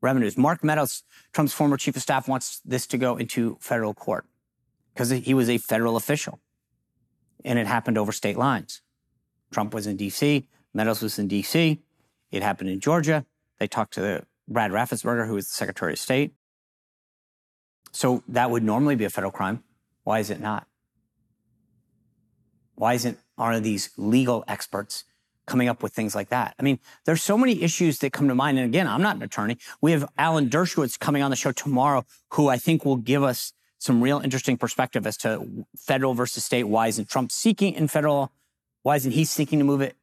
revenues. 0.00 0.38
Mark 0.38 0.64
Meadows, 0.64 1.02
Trump's 1.34 1.52
former 1.52 1.76
chief 1.76 1.94
of 1.94 2.00
staff, 2.00 2.26
wants 2.26 2.62
this 2.64 2.86
to 2.86 2.96
go 2.96 3.18
into 3.18 3.58
federal 3.60 3.92
court 3.92 4.24
because 4.94 5.10
he 5.10 5.34
was 5.34 5.50
a 5.50 5.58
federal 5.58 5.96
official 5.96 6.40
and 7.44 7.58
it 7.58 7.66
happened 7.66 7.98
over 7.98 8.12
state 8.12 8.38
lines. 8.38 8.80
Trump 9.52 9.74
was 9.74 9.86
in 9.86 9.98
D.C., 9.98 10.48
Meadows 10.72 11.02
was 11.02 11.18
in 11.18 11.28
D.C., 11.28 11.82
it 12.30 12.42
happened 12.42 12.70
in 12.70 12.80
Georgia. 12.80 13.26
They 13.58 13.66
talked 13.66 13.92
to 13.94 14.24
Brad 14.48 14.70
Raffensperger, 14.70 15.26
who 15.26 15.34
was 15.34 15.46
the 15.46 15.54
Secretary 15.54 15.92
of 15.92 15.98
State. 15.98 16.32
So 17.92 18.22
that 18.26 18.50
would 18.50 18.62
normally 18.62 18.96
be 18.96 19.04
a 19.04 19.10
federal 19.10 19.30
crime. 19.30 19.62
Why 20.02 20.20
is 20.20 20.30
it 20.30 20.40
not? 20.40 20.66
Why 22.74 22.94
isn't 22.94 23.18
are 23.36 23.60
these 23.60 23.90
legal 23.98 24.44
experts 24.48 25.04
coming 25.46 25.68
up 25.68 25.82
with 25.82 25.92
things 25.92 26.14
like 26.14 26.28
that? 26.30 26.54
I 26.58 26.62
mean, 26.62 26.78
there's 27.04 27.22
so 27.22 27.38
many 27.38 27.62
issues 27.62 27.98
that 27.98 28.12
come 28.12 28.28
to 28.28 28.34
mind. 28.34 28.58
And 28.58 28.66
again, 28.66 28.86
I'm 28.86 29.02
not 29.02 29.16
an 29.16 29.22
attorney. 29.22 29.58
We 29.80 29.92
have 29.92 30.08
Alan 30.18 30.48
Dershowitz 30.48 30.98
coming 30.98 31.22
on 31.22 31.30
the 31.30 31.36
show 31.36 31.52
tomorrow, 31.52 32.04
who 32.30 32.48
I 32.48 32.58
think 32.58 32.84
will 32.84 32.96
give 32.96 33.22
us 33.22 33.52
some 33.78 34.02
real 34.02 34.20
interesting 34.20 34.56
perspective 34.56 35.06
as 35.06 35.16
to 35.18 35.66
federal 35.76 36.14
versus 36.14 36.44
state. 36.44 36.64
Why 36.64 36.86
isn't 36.88 37.08
Trump 37.08 37.30
seeking 37.30 37.74
in 37.74 37.88
federal? 37.88 38.32
Why 38.82 38.96
isn't 38.96 39.12
he 39.12 39.24
seeking 39.24 39.58
to 39.58 39.64
move 39.64 39.80
it 39.80 39.96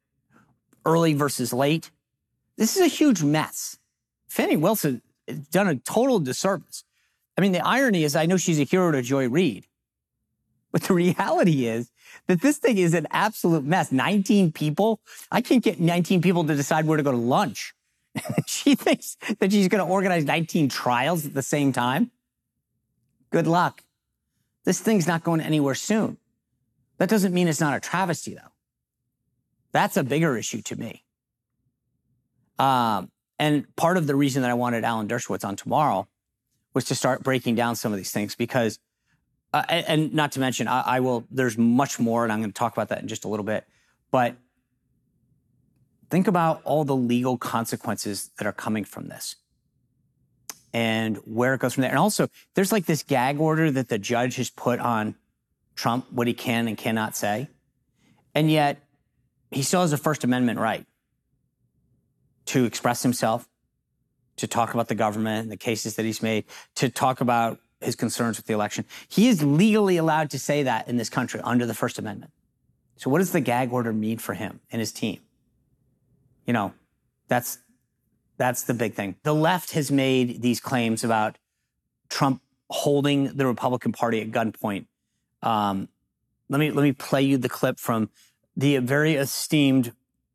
early 0.84 1.14
versus 1.14 1.52
late? 1.52 1.90
This 2.56 2.76
is 2.76 2.82
a 2.82 2.86
huge 2.86 3.22
mess. 3.22 3.78
Fani 4.28 4.56
Wilson 4.56 5.02
has 5.28 5.38
done 5.48 5.68
a 5.68 5.76
total 5.76 6.18
disservice. 6.18 6.84
I 7.36 7.40
mean, 7.40 7.52
the 7.52 7.66
irony 7.66 8.04
is, 8.04 8.14
I 8.14 8.26
know 8.26 8.36
she's 8.36 8.60
a 8.60 8.64
hero 8.64 8.90
to 8.90 9.02
Joy 9.02 9.28
Reid, 9.28 9.66
but 10.70 10.82
the 10.82 10.94
reality 11.04 11.66
is 11.66 11.90
that 12.28 12.40
this 12.40 12.58
thing 12.58 12.78
is 12.78 12.94
an 12.94 13.06
absolute 13.10 13.64
mess. 13.64 13.92
19 13.92 14.52
people. 14.52 15.00
I 15.30 15.40
can't 15.40 15.62
get 15.62 15.80
19 15.80 16.22
people 16.22 16.44
to 16.44 16.54
decide 16.54 16.86
where 16.86 16.96
to 16.96 17.02
go 17.02 17.10
to 17.10 17.16
lunch. 17.16 17.74
she 18.46 18.74
thinks 18.74 19.16
that 19.38 19.52
she's 19.52 19.68
going 19.68 19.84
to 19.84 19.90
organize 19.90 20.24
19 20.24 20.68
trials 20.68 21.26
at 21.26 21.34
the 21.34 21.42
same 21.42 21.72
time. 21.72 22.10
Good 23.30 23.46
luck. 23.46 23.82
This 24.64 24.80
thing's 24.80 25.06
not 25.06 25.24
going 25.24 25.40
anywhere 25.40 25.74
soon. 25.74 26.18
That 26.98 27.08
doesn't 27.08 27.34
mean 27.34 27.48
it's 27.48 27.60
not 27.60 27.76
a 27.76 27.80
travesty, 27.80 28.34
though. 28.34 28.52
That's 29.72 29.96
a 29.96 30.04
bigger 30.04 30.36
issue 30.36 30.62
to 30.62 30.76
me. 30.76 31.02
Um, 32.58 33.10
and 33.38 33.74
part 33.74 33.96
of 33.96 34.06
the 34.06 34.14
reason 34.14 34.42
that 34.42 34.50
I 34.50 34.54
wanted 34.54 34.84
Alan 34.84 35.08
Dershowitz 35.08 35.44
on 35.44 35.56
tomorrow 35.56 36.06
was 36.74 36.84
to 36.84 36.94
start 36.94 37.22
breaking 37.22 37.54
down 37.54 37.74
some 37.74 37.92
of 37.92 37.98
these 37.98 38.12
things 38.12 38.34
because, 38.34 38.78
uh, 39.52 39.62
and, 39.68 39.86
and, 39.86 40.14
not 40.14 40.32
to 40.32 40.40
mention, 40.40 40.66
I, 40.66 40.80
I 40.80 41.00
will, 41.00 41.26
there's 41.30 41.58
much 41.58 41.98
more, 41.98 42.24
and 42.24 42.32
I'm 42.32 42.40
going 42.40 42.50
to 42.50 42.58
talk 42.58 42.72
about 42.72 42.88
that 42.88 43.02
in 43.02 43.08
just 43.08 43.24
a 43.24 43.28
little 43.28 43.44
bit. 43.44 43.66
But 44.10 44.36
think 46.10 46.26
about 46.26 46.62
all 46.64 46.84
the 46.84 46.96
legal 46.96 47.36
consequences 47.36 48.30
that 48.38 48.46
are 48.46 48.52
coming 48.52 48.84
from 48.84 49.08
this 49.08 49.36
and 50.72 51.16
where 51.18 51.54
it 51.54 51.60
goes 51.60 51.74
from 51.74 51.82
there. 51.82 51.90
And 51.90 51.98
also, 51.98 52.28
there's 52.54 52.72
like 52.72 52.86
this 52.86 53.02
gag 53.02 53.40
order 53.40 53.70
that 53.70 53.88
the 53.88 53.98
judge 53.98 54.36
has 54.36 54.48
put 54.48 54.80
on 54.80 55.16
Trump, 55.74 56.06
what 56.10 56.26
he 56.26 56.34
can 56.34 56.68
and 56.68 56.76
cannot 56.76 57.16
say. 57.16 57.48
And 58.34 58.50
yet, 58.50 58.82
he 59.50 59.62
still 59.62 59.82
has 59.82 59.92
a 59.92 59.98
First 59.98 60.24
Amendment 60.24 60.58
right 60.58 60.86
to 62.46 62.64
express 62.64 63.02
himself, 63.02 63.48
to 64.36 64.46
talk 64.46 64.72
about 64.72 64.88
the 64.88 64.94
government 64.94 65.42
and 65.42 65.52
the 65.52 65.58
cases 65.58 65.96
that 65.96 66.04
he's 66.04 66.22
made, 66.22 66.44
to 66.76 66.88
talk 66.88 67.20
about 67.20 67.58
his 67.84 67.96
concerns 67.96 68.36
with 68.36 68.46
the 68.46 68.54
election. 68.54 68.84
He 69.08 69.28
is 69.28 69.42
legally 69.42 69.96
allowed 69.96 70.30
to 70.30 70.38
say 70.38 70.62
that 70.62 70.88
in 70.88 70.96
this 70.96 71.08
country 71.08 71.40
under 71.42 71.66
the 71.66 71.74
First 71.74 71.98
Amendment. 71.98 72.32
So, 72.96 73.10
what 73.10 73.18
does 73.18 73.32
the 73.32 73.40
gag 73.40 73.72
order 73.72 73.92
mean 73.92 74.18
for 74.18 74.34
him 74.34 74.60
and 74.70 74.80
his 74.80 74.92
team? 74.92 75.20
You 76.46 76.52
know, 76.52 76.72
that's 77.28 77.58
that's 78.36 78.62
the 78.64 78.74
big 78.74 78.94
thing. 78.94 79.16
The 79.22 79.34
left 79.34 79.72
has 79.72 79.90
made 79.90 80.42
these 80.42 80.60
claims 80.60 81.04
about 81.04 81.38
Trump 82.08 82.42
holding 82.70 83.36
the 83.36 83.46
Republican 83.46 83.92
Party 83.92 84.20
at 84.20 84.30
gunpoint. 84.30 84.86
Um, 85.42 85.88
let 86.48 86.58
me 86.58 86.70
let 86.70 86.82
me 86.82 86.92
play 86.92 87.22
you 87.22 87.38
the 87.38 87.48
clip 87.48 87.78
from 87.78 88.10
the 88.56 88.78
very 88.78 89.14
esteemed 89.14 89.92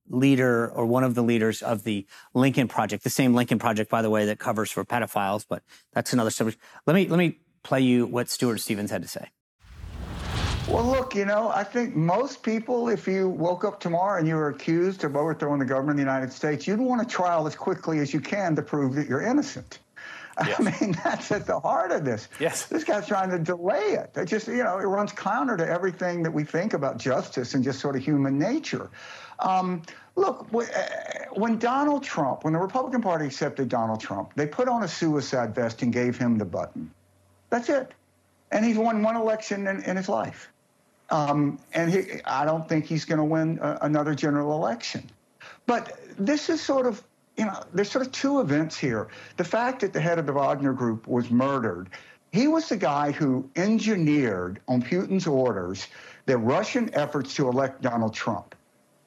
leader 0.10 0.70
or 0.70 0.86
one 0.86 1.04
of 1.04 1.16
the 1.16 1.22
leaders 1.22 1.62
of 1.62 1.84
the 1.84 2.06
Lincoln 2.34 2.68
Project, 2.68 3.04
the 3.04 3.10
same 3.10 3.34
Lincoln 3.34 3.60
Project, 3.60 3.90
by 3.90 4.02
the 4.02 4.10
way, 4.10 4.26
that 4.26 4.40
covers 4.40 4.72
for 4.72 4.86
pedophiles, 4.86 5.46
but 5.48 5.64
that's 5.94 6.14
another 6.14 6.30
subject. 6.30 6.62
Let 6.86 6.96
me 6.96 7.08
let 7.08 7.18
me 7.18 7.40
play 7.64 7.82
you 7.82 8.06
what 8.06 8.30
Stuart 8.30 8.60
Stevens 8.60 8.92
had 8.92 9.02
to 9.02 9.08
say. 9.08 9.30
Well, 10.68 10.84
look, 10.84 11.16
you 11.16 11.24
know, 11.24 11.50
I 11.50 11.64
think 11.64 11.96
most 11.96 12.44
people, 12.44 12.90
if 12.90 13.08
you 13.08 13.30
woke 13.30 13.64
up 13.64 13.80
tomorrow 13.80 14.20
and 14.20 14.28
you 14.28 14.36
were 14.36 14.50
accused 14.50 15.06
of 15.06 15.16
overthrowing 15.16 15.60
the 15.60 15.66
government 15.66 15.92
of 15.92 15.96
the 15.98 16.12
United 16.12 16.32
States, 16.32 16.68
you'd 16.68 16.80
want 16.80 17.02
a 17.02 17.06
trial 17.06 17.48
as 17.48 17.56
quickly 17.56 18.00
as 18.00 18.14
you 18.14 18.20
can 18.20 18.54
to 18.58 18.62
prove 18.62 18.94
that 18.96 19.08
you're 19.08 19.22
innocent. 19.22 19.80
Yes. 20.46 20.60
I 20.60 20.86
mean, 20.86 20.98
that's 21.04 21.32
at 21.32 21.46
the 21.46 21.60
heart 21.60 21.92
of 21.92 22.06
this. 22.06 22.28
Yes. 22.40 22.66
This 22.66 22.84
guy's 22.84 23.08
trying 23.08 23.30
to 23.32 23.40
delay 23.40 23.94
it. 23.94 24.12
It 24.16 24.26
just, 24.26 24.48
you 24.48 24.64
know, 24.64 24.78
it 24.78 24.86
runs 24.86 25.12
counter 25.12 25.58
to 25.58 25.68
everything 25.68 26.24
that 26.24 26.32
we 26.32 26.44
think 26.44 26.74
about 26.74 26.98
justice 26.98 27.54
and 27.54 27.64
just 27.64 27.80
sort 27.80 27.96
of 27.96 28.04
human 28.04 28.38
nature. 28.38 28.90
Um, 29.40 29.82
look, 30.16 30.48
uh, 30.54 30.66
when 31.34 31.58
Donald 31.58 32.04
Trump, 32.04 32.44
when 32.44 32.54
the 32.54 32.60
Republican 32.60 33.02
Party 33.02 33.26
accepted 33.26 33.70
Donald 33.70 34.00
Trump, 34.00 34.34
they 34.36 34.48
put 34.48 34.68
on 34.68 34.84
a 34.84 34.88
suicide 34.88 35.56
vest 35.56 35.82
and 35.82 35.94
gave 35.94 36.18
him 36.18 36.38
the 36.38 36.46
button. 36.46 36.92
That's 37.50 37.70
it. 37.70 37.92
And 38.52 38.66
he's 38.66 38.78
won 38.78 39.04
one 39.04 39.16
election 39.16 39.68
in, 39.68 39.84
in 39.84 39.98
his 39.98 40.10
life. 40.10 40.50
Um, 41.10 41.60
and 41.74 41.92
he, 41.92 42.22
I 42.26 42.46
don't 42.46 42.68
think 42.68 42.86
he's 42.86 43.06
going 43.06 43.20
to 43.20 43.24
win 43.24 43.60
a, 43.62 43.80
another 43.82 44.14
general 44.14 44.54
election. 44.54 45.10
But 45.66 45.98
this 46.18 46.50
is 46.50 46.62
sort 46.62 46.86
of, 46.86 47.02
you 47.38 47.46
know, 47.46 47.64
there's 47.74 47.90
sort 47.90 48.06
of 48.06 48.12
two 48.12 48.40
events 48.42 48.78
here. 48.78 49.08
The 49.38 49.44
fact 49.44 49.82
that 49.82 49.94
the 49.94 50.02
head 50.02 50.20
of 50.20 50.26
the 50.26 50.34
Wagner 50.34 50.74
Group 50.74 51.08
was 51.08 51.30
murdered, 51.30 51.90
he 52.32 52.48
was 52.48 52.68
the 52.70 52.78
guy 52.78 53.12
who 53.12 53.50
engineered, 53.56 54.60
on 54.68 54.82
Putin's 54.82 55.28
orders, 55.28 55.88
the 56.26 56.38
Russian 56.38 56.94
efforts 56.94 57.36
to 57.36 57.48
elect 57.48 57.82
Donald 57.82 58.14
Trump. 58.14 58.56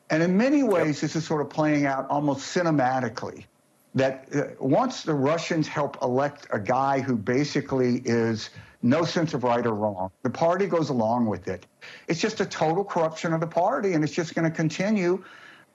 And 0.09 0.23
in 0.23 0.37
many 0.37 0.63
ways, 0.63 1.01
this 1.01 1.15
is 1.15 1.27
sort 1.27 1.41
of 1.41 1.51
playing 1.51 1.87
out 1.87 2.09
almost 2.09 2.57
cinematically. 2.57 3.45
That 3.95 4.29
uh, 4.35 4.45
once 4.61 5.03
the 5.03 5.15
Russians 5.15 5.67
help 5.67 6.01
elect 6.03 6.47
a 6.53 6.61
guy 6.61 7.01
who 7.01 7.17
basically 7.17 8.03
is 8.05 8.51
no 8.83 9.05
sense 9.05 9.35
of 9.35 9.45
right 9.45 9.67
or 9.67 9.75
wrong. 9.75 10.11
The 10.23 10.31
party 10.31 10.67
goes 10.67 10.89
along 10.89 11.27
with 11.27 11.49
it. 11.49 11.67
It's 12.09 12.21
just 12.21 12.41
a 12.41 12.47
total 12.47 12.85
corruption 12.85 13.33
of 13.33 13.41
the 13.41 13.47
party, 13.47 13.93
and 13.93 14.03
it's 14.03 14.13
just 14.13 14.35
going 14.35 14.51
to 14.51 14.57
continue, 14.57 15.23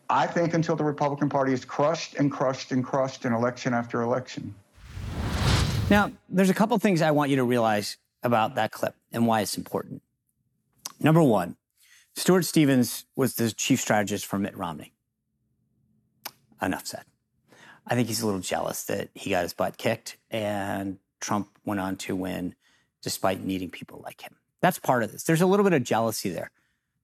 I 0.10 0.28
think, 0.28 0.54
until 0.54 0.76
the 0.76 0.84
Republican 0.84 1.30
Party 1.30 1.54
is 1.54 1.65
crushed 1.65 2.15
and 2.15 2.32
crushed 2.32 2.72
and 2.72 2.84
crushed 2.84 3.26
in 3.26 3.34
election 3.34 3.74
after 3.74 4.02
election. 4.02 4.54
Now, 5.89 6.12
there's 6.30 6.50
a 6.50 6.54
couple 6.54 6.78
things 6.80 7.02
I 7.02 7.12
want 7.12 7.30
you 7.30 7.38
to 7.38 7.44
realize 7.44 7.98
about 8.24 8.56
that 8.56 8.72
clip 8.72 8.96
and 9.12 9.28
why 9.28 9.41
it's 9.41 9.58
important. 9.58 10.02
Number 11.00 11.22
one, 11.22 11.58
Stuart 12.15 12.44
Stevens 12.44 13.06
was 13.15 13.36
the 13.36 13.52
chief 13.52 13.80
strategist 13.82 14.26
for 14.26 14.39
Mitt 14.39 14.58
Romney. 14.58 14.94
Enough 16.62 16.88
said. 16.88 17.04
I 17.86 17.94
think 17.94 18.08
he's 18.08 18.22
a 18.22 18.26
little 18.26 18.41
jealous 18.41 18.84
that 18.86 19.10
he 19.13 19.30
got 19.30 19.44
his 19.44 19.54
butt 19.54 19.78
kicked 19.78 20.18
and 20.32 20.98
Trump 21.20 21.50
went 21.65 21.80
on 21.80 21.98
to 21.98 22.15
win 22.15 22.56
despite 23.04 23.44
needing 23.44 23.70
people 23.70 24.02
like 24.04 24.22
him. 24.22 24.36
That's 24.62 24.80
part 24.80 25.04
of 25.04 25.12
this. 25.12 25.24
There's 25.24 25.41
a 25.41 25.46
little 25.46 25.63
bit 25.63 25.74
of 25.74 25.84
jealousy 25.84 26.30
there. 26.30 26.50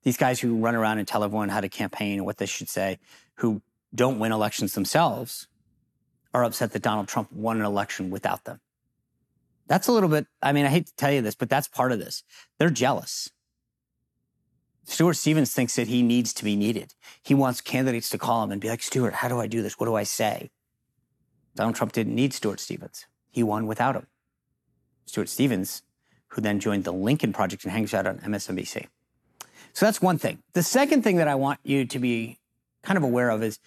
These 0.04 0.18
guys 0.18 0.40
who 0.40 0.58
run 0.58 0.76
around 0.76 0.98
and 0.98 1.08
tell 1.08 1.24
everyone 1.24 1.50
how 1.50 1.62
to 1.62 1.70
campaign 1.70 2.18
and 2.18 2.26
what 2.26 2.38
they 2.38 2.46
should 2.46 2.70
say, 2.70 3.00
who 3.36 3.62
don't 3.94 4.20
win 4.20 4.32
elections 4.32 4.74
themselves, 4.74 5.48
are 6.34 6.44
upset 6.44 6.72
that 6.72 6.82
Donald 6.82 7.08
Trump 7.08 7.32
won 7.32 7.60
an 7.60 7.66
election 7.66 8.10
without 8.10 8.46
them. 8.46 8.60
That's 9.68 9.88
a 9.88 9.92
little 9.92 10.10
bit, 10.10 10.28
I 10.42 10.54
mean, 10.54 10.66
I 10.66 10.70
hate 10.70 10.88
to 10.88 10.96
tell 10.96 11.12
you 11.12 11.22
this, 11.22 11.36
but 11.36 11.50
that's 11.50 11.68
part 11.68 11.92
of 11.92 12.00
this. 12.00 12.24
They're 12.58 12.70
jealous. 12.70 13.30
Stuart 14.86 15.14
Stevens 15.14 15.54
thinks 15.54 15.76
that 15.76 15.88
he 15.88 16.02
needs 16.02 16.34
to 16.34 16.44
be 16.44 16.56
needed. 16.56 16.96
He 17.22 17.34
wants 17.34 17.62
candidates 17.62 18.10
to 18.10 18.18
call 18.18 18.44
him 18.44 18.52
and 18.52 18.60
be 18.60 18.70
like, 18.70 18.82
Stuart, 18.82 19.14
how 19.14 19.28
do 19.28 19.40
I 19.40 19.48
do 19.48 19.62
this? 19.62 19.80
What 19.80 19.86
do 19.86 19.96
I 19.96 20.04
say? 20.04 20.50
Donald 21.56 21.76
Trump 21.76 21.92
didn't 21.92 22.16
need 22.16 22.34
Stuart 22.34 22.60
Stevens. 22.60 23.06
He 23.30 23.44
won 23.44 23.68
without 23.68 23.96
him. 23.96 24.08
Stuart 25.06 25.30
Stevens 25.30 25.84
who 26.32 26.42
then 26.42 26.60
joined 26.60 26.86
the 26.86 26.94
Lincoln 26.94 27.34
Project 27.34 27.64
and 27.64 27.72
hangs 27.72 27.94
out 27.94 28.08
on 28.08 28.20
MSNBC. 28.20 28.88
So 29.74 29.86
that's 29.86 30.02
one 30.02 30.18
thing. 30.18 30.40
The 30.54 30.64
second 30.64 31.04
thing 31.04 31.18
that 31.18 31.28
I 31.28 31.36
want 31.36 31.60
you 31.64 31.86
to 31.86 32.00
be 32.00 32.40
kind 32.84 32.98
of 32.98 33.04
aware 33.04 33.30
of 33.30 33.44
is 33.44 33.60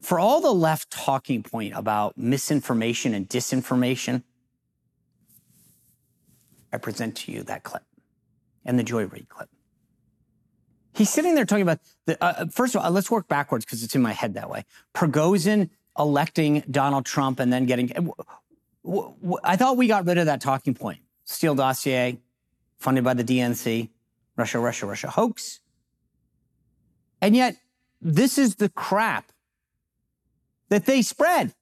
for 0.00 0.18
all 0.18 0.40
the 0.40 0.52
left 0.52 0.90
talking 0.90 1.42
point 1.42 1.74
about 1.74 2.16
misinformation 2.16 3.14
and 3.14 3.28
disinformation, 3.28 4.22
I 6.72 6.78
present 6.78 7.16
to 7.18 7.32
you 7.32 7.42
that 7.44 7.62
clip 7.62 7.82
and 8.64 8.78
the 8.78 8.82
Joy 8.82 9.06
Reid 9.06 9.28
clip. 9.28 9.48
He's 10.94 11.10
sitting 11.10 11.34
there 11.34 11.44
talking 11.44 11.62
about 11.62 11.80
the. 12.06 12.22
Uh, 12.22 12.32
uh 12.38 12.46
first 12.46 12.74
of 12.74 12.82
all, 12.82 12.90
let's 12.90 13.10
work 13.10 13.28
backwards 13.28 13.64
because 13.64 13.82
it's 13.82 13.94
in 13.94 14.02
my 14.02 14.12
head 14.12 14.34
that 14.34 14.50
way. 14.50 14.64
Prigozhin 14.94 15.70
electing 15.98 16.62
Donald 16.70 17.04
Trump 17.04 17.38
and 17.38 17.52
then 17.52 17.66
getting. 17.66 18.10
I 19.44 19.56
thought 19.56 19.76
we 19.76 19.88
got 19.88 20.06
rid 20.06 20.18
of 20.18 20.26
that 20.26 20.40
talking 20.40 20.74
point. 20.74 21.00
Steele 21.24 21.54
dossier, 21.54 22.18
funded 22.78 23.04
by 23.04 23.14
the 23.14 23.24
DNC, 23.24 23.88
Russia, 24.36 24.58
Russia, 24.58 24.86
Russia 24.86 25.10
hoax. 25.10 25.60
And 27.20 27.34
yet, 27.34 27.56
this 28.00 28.38
is 28.38 28.56
the 28.56 28.68
crap 28.68 29.32
that 30.68 30.86
they 30.86 31.02
spread. 31.02 31.54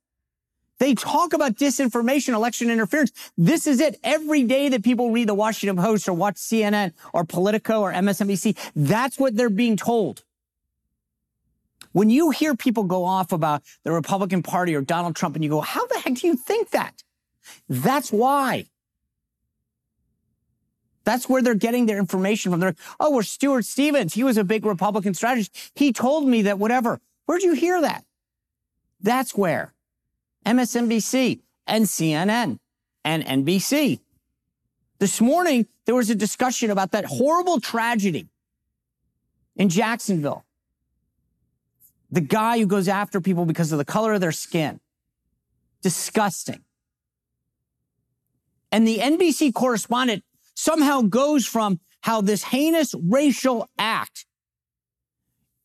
They 0.79 0.95
talk 0.95 1.33
about 1.33 1.55
disinformation, 1.55 2.35
election 2.35 2.69
interference. 2.69 3.13
This 3.39 3.67
is 3.67 3.81
it. 3.81 3.99
Every 4.03 4.43
day 4.43 4.69
that 4.69 4.83
people 4.83 5.13
read 5.13 5.29
the 5.29 5.35
Washington 5.35 5.83
Post 5.83 6.09
or 6.09 6.13
watch 6.13 6.35
CNN 6.35 6.93
or 7.13 7.25
Politico 7.25 7.81
or 7.81 7.93
MSNBC, 7.93 8.57
that's 8.75 9.19
what 9.19 9.37
they're 9.37 9.51
being 9.51 9.77
told. 9.77 10.25
When 11.93 12.11
you 12.11 12.31
hear 12.31 12.57
people 12.57 12.83
go 12.83 13.05
off 13.05 13.31
about 13.31 13.63
the 13.85 13.93
Republican 13.93 14.43
Party 14.43 14.75
or 14.75 14.81
Donald 14.81 15.15
Trump 15.15 15.37
and 15.37 15.45
you 15.45 15.51
go, 15.51 15.61
how 15.61 15.87
the 15.87 16.01
heck 16.01 16.15
do 16.15 16.27
you 16.27 16.35
think 16.35 16.71
that? 16.71 17.05
That's 17.69 18.11
why. 18.11 18.67
That's 21.05 21.29
where 21.29 21.43
they're 21.43 21.55
getting 21.55 21.87
their 21.87 21.99
information 21.99 22.51
from. 22.51 22.61
They're, 22.61 22.71
like, 22.71 22.79
oh, 22.99 23.13
we're 23.13 23.23
Stuart 23.23 23.65
Stevens. 23.65 24.15
He 24.15 24.25
was 24.25 24.37
a 24.37 24.45
big 24.45 24.65
Republican 24.65 25.15
strategist. 25.15 25.73
He 25.75 25.93
told 25.93 26.27
me 26.27 26.43
that 26.43 26.59
whatever. 26.59 27.01
Where'd 27.27 27.43
you 27.43 27.53
hear 27.53 27.81
that? 27.81 28.05
That's 29.01 29.37
where. 29.37 29.75
MSNBC 30.47 31.41
and 31.67 31.85
CNN 31.85 32.59
and 33.05 33.25
NBC. 33.25 34.01
This 34.99 35.21
morning, 35.21 35.67
there 35.85 35.95
was 35.95 36.09
a 36.09 36.15
discussion 36.15 36.71
about 36.71 36.93
that 36.93 37.05
horrible 37.05 37.61
tragedy 37.61 38.29
in 39.57 39.69
Jacksonville. 39.69 40.45
The 42.11 42.21
guy 42.21 42.59
who 42.59 42.67
goes 42.67 42.89
after 42.89 43.21
people 43.21 43.45
because 43.45 43.73
of 43.73 43.79
the 43.79 43.85
color 43.85 44.15
of 44.15 44.21
their 44.21 44.33
skin. 44.33 44.81
Disgusting. 45.83 46.63
And 48.71 48.87
the 48.87 48.99
NBC 48.99 49.53
correspondent 49.53 50.25
somehow 50.55 51.03
goes 51.03 51.47
from 51.47 51.81
how 52.03 52.21
this 52.21 52.45
heinous 52.45 52.95
racial 52.95 53.69
act 53.79 54.27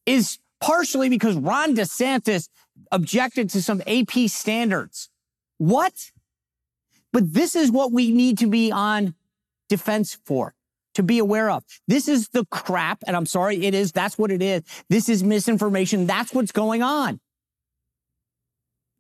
is 0.06 0.40
partially 0.60 1.10
because 1.10 1.36
Ron 1.36 1.76
DeSantis 1.76 2.50
objected 2.92 3.50
to 3.52 3.62
some 3.62 3.82
AP 3.88 4.28
standards. 4.28 5.10
What? 5.58 6.12
But 7.12 7.34
this 7.34 7.56
is 7.56 7.72
what 7.72 7.92
we 7.92 8.12
need 8.12 8.38
to 8.40 8.48
be 8.48 8.72
on 8.72 9.16
defense 9.68 10.18
for, 10.26 10.54
to 10.96 11.04
be 11.04 11.20
aware 11.20 11.50
of. 11.50 11.64
This 11.88 12.08
is 12.08 12.30
the 12.30 12.46
crap, 12.46 13.04
and 13.06 13.16
I'm 13.16 13.26
sorry, 13.26 13.66
it 13.66 13.74
is. 13.74 13.92
That's 13.92 14.18
what 14.18 14.32
it 14.32 14.42
is. 14.42 14.64
This 14.90 15.10
is 15.10 15.24
misinformation. 15.24 16.08
That's 16.08 16.34
what's 16.34 16.52
going 16.52 16.82
on. 16.82 17.20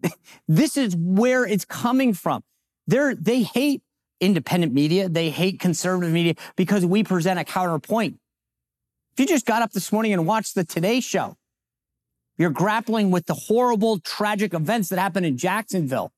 this 0.47 0.77
is 0.77 0.95
where 0.95 1.45
it's 1.45 1.65
coming 1.65 2.13
from. 2.13 2.43
They're, 2.87 3.15
they 3.15 3.43
hate 3.43 3.81
independent 4.19 4.73
media. 4.73 5.09
They 5.09 5.29
hate 5.29 5.59
conservative 5.59 6.13
media 6.13 6.35
because 6.55 6.85
we 6.85 7.03
present 7.03 7.39
a 7.39 7.43
counterpoint. 7.43 8.19
If 9.13 9.19
you 9.19 9.25
just 9.25 9.45
got 9.45 9.61
up 9.61 9.71
this 9.71 9.91
morning 9.91 10.13
and 10.13 10.25
watched 10.25 10.55
the 10.55 10.63
Today 10.63 10.99
Show, 10.99 11.35
you're 12.37 12.49
grappling 12.49 13.11
with 13.11 13.25
the 13.25 13.33
horrible, 13.33 13.99
tragic 13.99 14.53
events 14.53 14.89
that 14.89 14.99
happened 14.99 15.25
in 15.25 15.37
Jacksonville. 15.37 16.13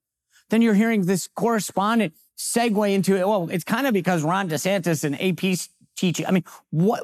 Then 0.49 0.61
you're 0.61 0.75
hearing 0.75 1.05
this 1.05 1.27
correspondent 1.35 2.13
segue 2.37 2.93
into 2.93 3.15
it. 3.15 3.27
Well, 3.27 3.49
it's 3.49 3.63
kind 3.63 3.87
of 3.87 3.93
because 3.93 4.23
Ron 4.23 4.49
DeSantis 4.49 5.03
and 5.03 5.15
AP 5.15 5.59
teaching. 5.95 6.25
I 6.25 6.31
mean, 6.31 6.43
what? 6.69 7.03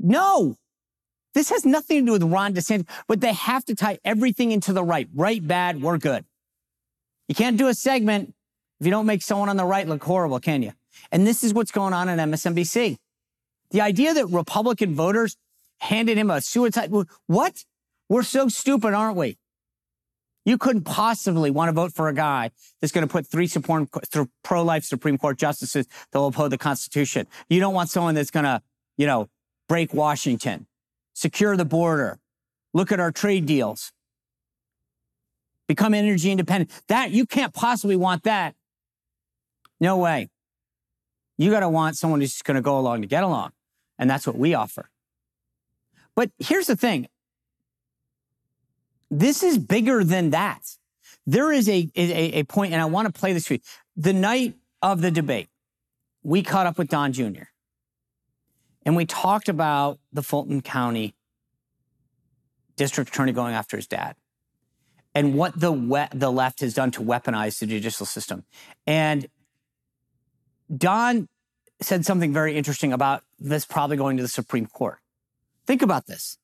No, 0.00 0.56
this 1.34 1.50
has 1.50 1.64
nothing 1.64 2.00
to 2.00 2.06
do 2.06 2.12
with 2.12 2.22
Ron 2.24 2.54
DeSantis, 2.54 2.88
but 3.06 3.20
they 3.20 3.32
have 3.32 3.64
to 3.66 3.74
tie 3.74 3.98
everything 4.04 4.50
into 4.50 4.72
the 4.72 4.82
right. 4.82 5.08
Right, 5.14 5.46
bad, 5.46 5.80
we're 5.80 5.98
good. 5.98 6.24
You 7.28 7.34
can't 7.34 7.56
do 7.56 7.68
a 7.68 7.74
segment 7.74 8.34
if 8.80 8.86
you 8.86 8.90
don't 8.90 9.06
make 9.06 9.22
someone 9.22 9.48
on 9.48 9.56
the 9.56 9.64
right 9.64 9.86
look 9.88 10.02
horrible, 10.04 10.40
can 10.40 10.62
you? 10.62 10.72
And 11.10 11.26
this 11.26 11.42
is 11.42 11.52
what's 11.52 11.70
going 11.70 11.92
on 11.92 12.08
in 12.08 12.18
MSNBC. 12.18 12.96
The 13.70 13.80
idea 13.80 14.14
that 14.14 14.26
Republican 14.26 14.94
voters 14.94 15.36
handed 15.80 16.18
him 16.18 16.30
a 16.30 16.40
suicide. 16.40 16.90
What? 17.26 17.64
We're 18.08 18.22
so 18.22 18.48
stupid, 18.48 18.94
aren't 18.94 19.16
we? 19.16 19.36
You 20.44 20.56
couldn't 20.56 20.84
possibly 20.84 21.50
want 21.50 21.68
to 21.68 21.72
vote 21.72 21.92
for 21.92 22.08
a 22.08 22.14
guy 22.14 22.50
that's 22.80 22.92
going 22.92 23.06
to 23.06 23.12
put 23.12 23.26
three 23.26 23.50
pro-life 24.42 24.84
Supreme 24.84 25.18
Court 25.18 25.38
justices 25.38 25.86
that 26.10 26.18
will 26.18 26.28
uphold 26.28 26.52
the 26.52 26.58
Constitution. 26.58 27.26
You 27.50 27.60
don't 27.60 27.74
want 27.74 27.90
someone 27.90 28.14
that's 28.14 28.30
going 28.30 28.44
to, 28.44 28.62
you 28.96 29.06
know, 29.06 29.28
break 29.68 29.92
Washington, 29.92 30.66
secure 31.12 31.54
the 31.56 31.66
border, 31.66 32.18
look 32.72 32.90
at 32.90 32.98
our 32.98 33.12
trade 33.12 33.44
deals, 33.44 33.92
become 35.66 35.92
energy 35.92 36.30
independent. 36.30 36.70
That 36.88 37.10
you 37.10 37.26
can't 37.26 37.52
possibly 37.52 37.96
want 37.96 38.22
that 38.22 38.54
no 39.80 39.96
way. 39.96 40.28
You 41.36 41.50
got 41.50 41.60
to 41.60 41.68
want 41.68 41.96
someone 41.96 42.20
who's 42.20 42.32
just 42.32 42.44
going 42.44 42.56
to 42.56 42.62
go 42.62 42.78
along 42.78 43.02
to 43.02 43.06
get 43.08 43.22
along. 43.22 43.52
And 43.98 44.10
that's 44.10 44.26
what 44.26 44.36
we 44.36 44.54
offer. 44.54 44.90
But 46.16 46.30
here's 46.38 46.66
the 46.66 46.76
thing 46.76 47.08
this 49.10 49.42
is 49.42 49.58
bigger 49.58 50.04
than 50.04 50.30
that. 50.30 50.62
There 51.26 51.52
is 51.52 51.68
a, 51.68 51.90
a, 51.94 52.40
a 52.40 52.42
point, 52.44 52.72
and 52.72 52.80
I 52.80 52.86
want 52.86 53.12
to 53.12 53.18
play 53.18 53.32
this 53.32 53.46
for 53.46 53.54
you. 53.54 53.60
The 53.96 54.12
night 54.12 54.54
of 54.82 55.00
the 55.00 55.10
debate, 55.10 55.48
we 56.22 56.42
caught 56.42 56.66
up 56.66 56.78
with 56.78 56.88
Don 56.88 57.12
Jr. 57.12 57.44
And 58.84 58.96
we 58.96 59.04
talked 59.04 59.48
about 59.48 59.98
the 60.12 60.22
Fulton 60.22 60.62
County 60.62 61.14
district 62.76 63.10
attorney 63.10 63.32
going 63.32 63.54
after 63.54 63.76
his 63.76 63.86
dad 63.86 64.16
and 65.14 65.34
what 65.34 65.58
the, 65.58 65.72
we- 65.72 66.06
the 66.14 66.30
left 66.30 66.60
has 66.60 66.74
done 66.74 66.90
to 66.92 67.00
weaponize 67.00 67.58
the 67.58 67.66
judicial 67.66 68.06
system. 68.06 68.44
And 68.86 69.26
Don 70.74 71.28
said 71.80 72.04
something 72.04 72.32
very 72.32 72.56
interesting 72.56 72.92
about 72.92 73.22
this 73.38 73.64
probably 73.64 73.96
going 73.96 74.16
to 74.16 74.22
the 74.22 74.28
Supreme 74.28 74.66
Court. 74.66 74.98
Think 75.66 75.82
about 75.82 76.06
this. 76.06 76.38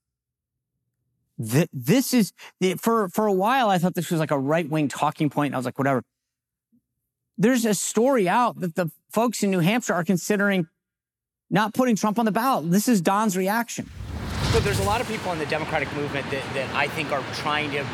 This 1.37 2.15
is 2.15 2.33
for 2.79 3.09
for 3.09 3.27
a 3.27 3.33
while. 3.33 3.69
I 3.69 3.79
thought 3.79 3.95
this 3.95 4.11
was 4.11 4.21
like 4.21 4.31
a 4.31 4.39
right 4.39 4.69
wing 4.69 4.87
talking 4.87 5.31
point. 5.31 5.53
I 5.53 5.57
was 5.57 5.67
like, 5.67 5.79
whatever. 5.79 6.05
There's 7.37 7.65
a 7.65 7.75
story 7.75 8.29
out 8.29 8.61
that 8.61 8.77
the 8.77 8.93
folks 9.11 9.43
in 9.43 9.51
New 9.51 9.59
Hampshire 9.59 9.95
are 9.95 10.05
considering 10.05 10.69
not 11.51 11.75
putting 11.75 11.97
Trump 11.97 12.19
on 12.19 12.25
the 12.25 12.33
ballot. 12.33 12.71
This 12.71 12.87
is 12.87 13.01
Don's 13.01 13.37
reaction. 13.37 13.91
So 14.53 14.61
there's 14.61 14.79
a 14.79 14.85
lot 14.85 15.01
of 15.01 15.09
people 15.09 15.33
in 15.33 15.41
the 15.41 15.47
Democratic 15.47 15.93
movement 15.97 16.31
that, 16.31 16.45
that 16.55 16.73
I 16.75 16.87
think 16.87 17.11
are 17.11 17.25
trying 17.35 17.73
to 17.73 17.85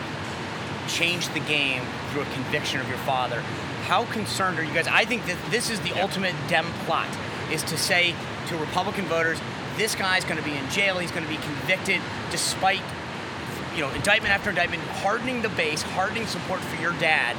change 0.89 1.27
the 1.29 1.41
game 1.41 1.83
through 2.11 2.23
a 2.23 2.27
conviction 2.27 2.81
of 2.81 2.89
your 2.89 2.99
father. 2.99 3.43
How 3.91 4.05
concerned 4.05 4.57
are 4.61 4.63
you 4.63 4.73
guys? 4.73 4.87
I 4.87 5.05
think 5.05 5.27
that 5.27 5.37
this 5.51 5.69
is 5.69 5.81
the 5.81 5.89
yeah. 5.89 6.03
ultimate 6.03 6.33
Dem 6.47 6.65
plot, 6.87 7.09
is 7.51 7.65
to 7.65 7.77
say 7.77 8.15
to 8.47 8.57
Republican 8.57 9.05
voters, 9.07 9.41
this 9.77 9.97
guy's 9.97 10.25
going 10.25 10.37
to 10.37 10.45
be 10.45 10.55
in 10.55 10.71
jail. 10.71 11.01
He's 11.01 11.11
going 11.11 11.25
to 11.25 11.29
be 11.29 11.39
convicted 11.39 12.01
despite, 12.31 12.83
you 13.75 13.81
know, 13.81 13.91
indictment 13.91 14.33
after 14.33 14.51
indictment, 14.51 14.81
hardening 15.03 15.43
the 15.43 15.49
base, 15.49 15.83
hardening 15.83 16.29
support 16.29 16.61
for 16.61 16.81
your 16.81 16.93
dad. 17.01 17.35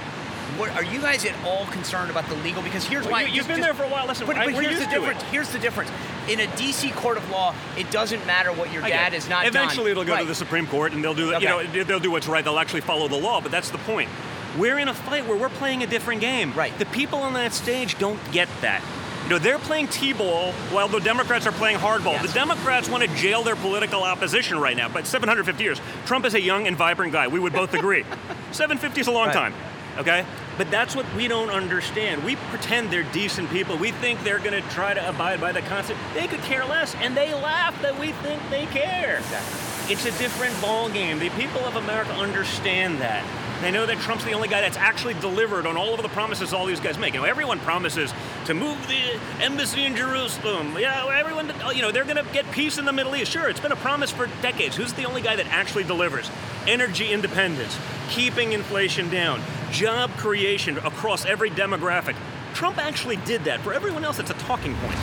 What, 0.60 0.72
are 0.72 0.84
you 0.84 1.00
guys 1.00 1.24
at 1.24 1.42
all 1.46 1.68
concerned 1.68 2.12
about 2.12 2.28
the 2.28 2.36
legal? 2.44 2.62
Because 2.62 2.84
here's 2.84 3.06
well, 3.06 3.14
why 3.14 3.22
you, 3.22 3.38
have 3.40 3.48
been 3.48 3.60
just, 3.60 3.68
there 3.68 3.74
for 3.74 3.84
a 3.84 3.90
while. 3.90 4.06
Listen, 4.06 4.28
but, 4.28 4.36
but 4.36 4.54
here's 4.54 4.78
the 4.78 4.88
difference. 4.88 5.24
Here's 5.32 5.50
the 5.54 5.60
difference. 5.60 5.90
In 6.28 6.42
a 6.42 6.48
DC 6.48 6.94
court 6.96 7.16
of 7.16 7.30
law, 7.30 7.56
it 7.78 7.90
doesn't 7.92 8.28
matter 8.28 8.52
what 8.52 8.74
your 8.74 8.82
dad 8.82 9.14
is 9.14 9.30
not. 9.30 9.48
Eventually, 9.48 9.94
done. 9.94 10.04
it'll 10.04 10.04
go 10.04 10.12
right. 10.16 10.24
to 10.24 10.28
the 10.28 10.36
Supreme 10.36 10.68
Court, 10.68 10.92
and 10.92 11.02
they'll 11.02 11.14
do. 11.14 11.34
Okay. 11.34 11.44
You 11.44 11.48
know, 11.78 11.84
they'll 11.86 12.02
do 12.02 12.12
what's 12.12 12.28
right. 12.28 12.44
They'll 12.44 12.60
actually 12.60 12.82
follow 12.82 13.08
the 13.08 13.16
law. 13.16 13.40
But 13.40 13.52
that's 13.52 13.70
the 13.70 13.78
point. 13.78 14.10
We're 14.58 14.80
in 14.80 14.88
a 14.88 14.94
fight 14.94 15.28
where 15.28 15.38
we're 15.38 15.50
playing 15.50 15.84
a 15.84 15.88
different 15.88 16.22
game. 16.22 16.54
Right. 16.54 16.78
The 16.78 16.86
people 16.88 17.20
on 17.20 17.34
that 17.34 17.54
stage 17.54 17.98
don't 17.98 18.20
get 18.32 18.50
that. 18.62 18.84
You 19.24 19.30
know, 19.30 19.40
they're 19.40 19.60
playing 19.60 19.88
T-ball 19.88 20.52
while 20.72 20.88
the 20.88 21.00
Democrats 21.00 21.46
are 21.48 21.52
playing 21.54 21.78
hardball. 21.78 22.14
Yes. 22.14 22.28
The 22.28 22.34
Democrats 22.34 22.90
want 22.90 23.04
to 23.04 23.16
jail 23.16 23.44
their 23.44 23.56
political 23.56 24.04
opposition 24.04 24.60
right 24.60 24.76
now, 24.76 24.90
but 24.90 25.06
750 25.08 25.64
years. 25.64 25.80
Trump 26.06 26.26
is 26.26 26.34
a 26.34 26.42
young 26.42 26.68
and 26.68 26.76
vibrant 26.76 27.14
guy. 27.14 27.28
We 27.28 27.40
would 27.40 27.54
both 27.54 27.74
agree. 27.74 28.04
750 28.52 29.00
is 29.00 29.08
a 29.08 29.12
long 29.12 29.28
right. 29.28 29.34
time, 29.34 29.54
okay? 29.98 30.26
But 30.58 30.70
that's 30.70 30.96
what 30.96 31.06
we 31.16 31.28
don't 31.28 31.50
understand. 31.50 32.24
We 32.26 32.36
pretend 32.36 32.92
they're 32.92 33.04
decent 33.04 33.50
people. 33.52 33.78
We 33.78 33.92
think 33.92 34.22
they're 34.24 34.40
going 34.40 34.62
to 34.62 34.70
try 34.70 34.94
to 34.94 35.08
abide 35.08 35.40
by 35.40 35.54
the 35.54 35.62
Constitution. 35.62 36.14
They 36.14 36.28
could 36.28 36.42
care 36.42 36.66
less, 36.66 36.94
and 36.96 37.16
they 37.16 37.34
laugh 37.34 37.80
that 37.84 37.98
we 37.98 38.12
think 38.12 38.42
they 38.50 38.66
care. 38.66 39.20
Exactly. 39.20 39.94
It's 39.94 40.06
a 40.06 40.18
different 40.18 40.60
ball 40.62 40.90
game. 40.90 41.20
The 41.20 41.30
people 41.32 41.62
of 41.62 41.78
America 41.78 42.12
understand 42.14 43.00
that. 43.00 43.26
They 43.62 43.70
know 43.70 43.86
that 43.86 44.00
Trump's 44.00 44.26
the 44.26 44.32
only 44.32 44.48
guy 44.48 44.62
that's 44.62 44.76
actually 44.76 45.14
delivered 45.16 45.68
on 45.68 45.78
all 45.78 45.94
of 45.94 46.02
the 46.02 46.10
promises 46.10 46.52
all 46.52 46.66
these 46.66 46.80
guys 46.80 46.98
make. 46.98 47.14
You 47.14 47.20
know, 47.20 47.26
everyone 47.28 47.60
promises 47.60 48.12
to 48.46 48.56
move 48.56 48.76
the 48.88 49.20
embassy 49.40 49.86
in 49.86 49.96
Jerusalem. 49.96 50.76
Yeah, 50.80 51.08
everyone, 51.14 51.54
you 51.76 51.84
know, 51.84 51.92
they're 51.92 52.04
going 52.04 52.16
to 52.16 52.34
get 52.34 52.50
peace 52.52 52.80
in 52.80 52.86
the 52.86 52.92
Middle 52.92 53.16
East. 53.16 53.32
Sure, 53.32 53.48
it's 53.50 53.60
been 53.60 53.72
a 53.72 53.76
promise 53.76 54.12
for 54.12 54.28
decades. 54.42 54.76
Who's 54.76 54.94
the 54.94 55.06
only 55.06 55.22
guy 55.22 55.36
that 55.36 55.46
actually 55.48 55.84
delivers? 55.84 56.32
Energy 56.66 57.12
independence, 57.12 57.78
keeping 58.10 58.54
inflation 58.54 59.10
down, 59.12 59.42
job 59.72 60.10
creation 60.18 60.80
across 60.80 61.24
every 61.26 61.52
demographic. 61.52 62.16
Trump 62.56 62.80
actually 62.80 63.18
did 63.18 63.44
that. 63.44 63.62
For 63.62 63.74
everyone 63.74 64.04
else, 64.04 64.18
it's 64.18 64.32
a 64.32 64.36
talking 64.36 64.76
point. 64.78 64.98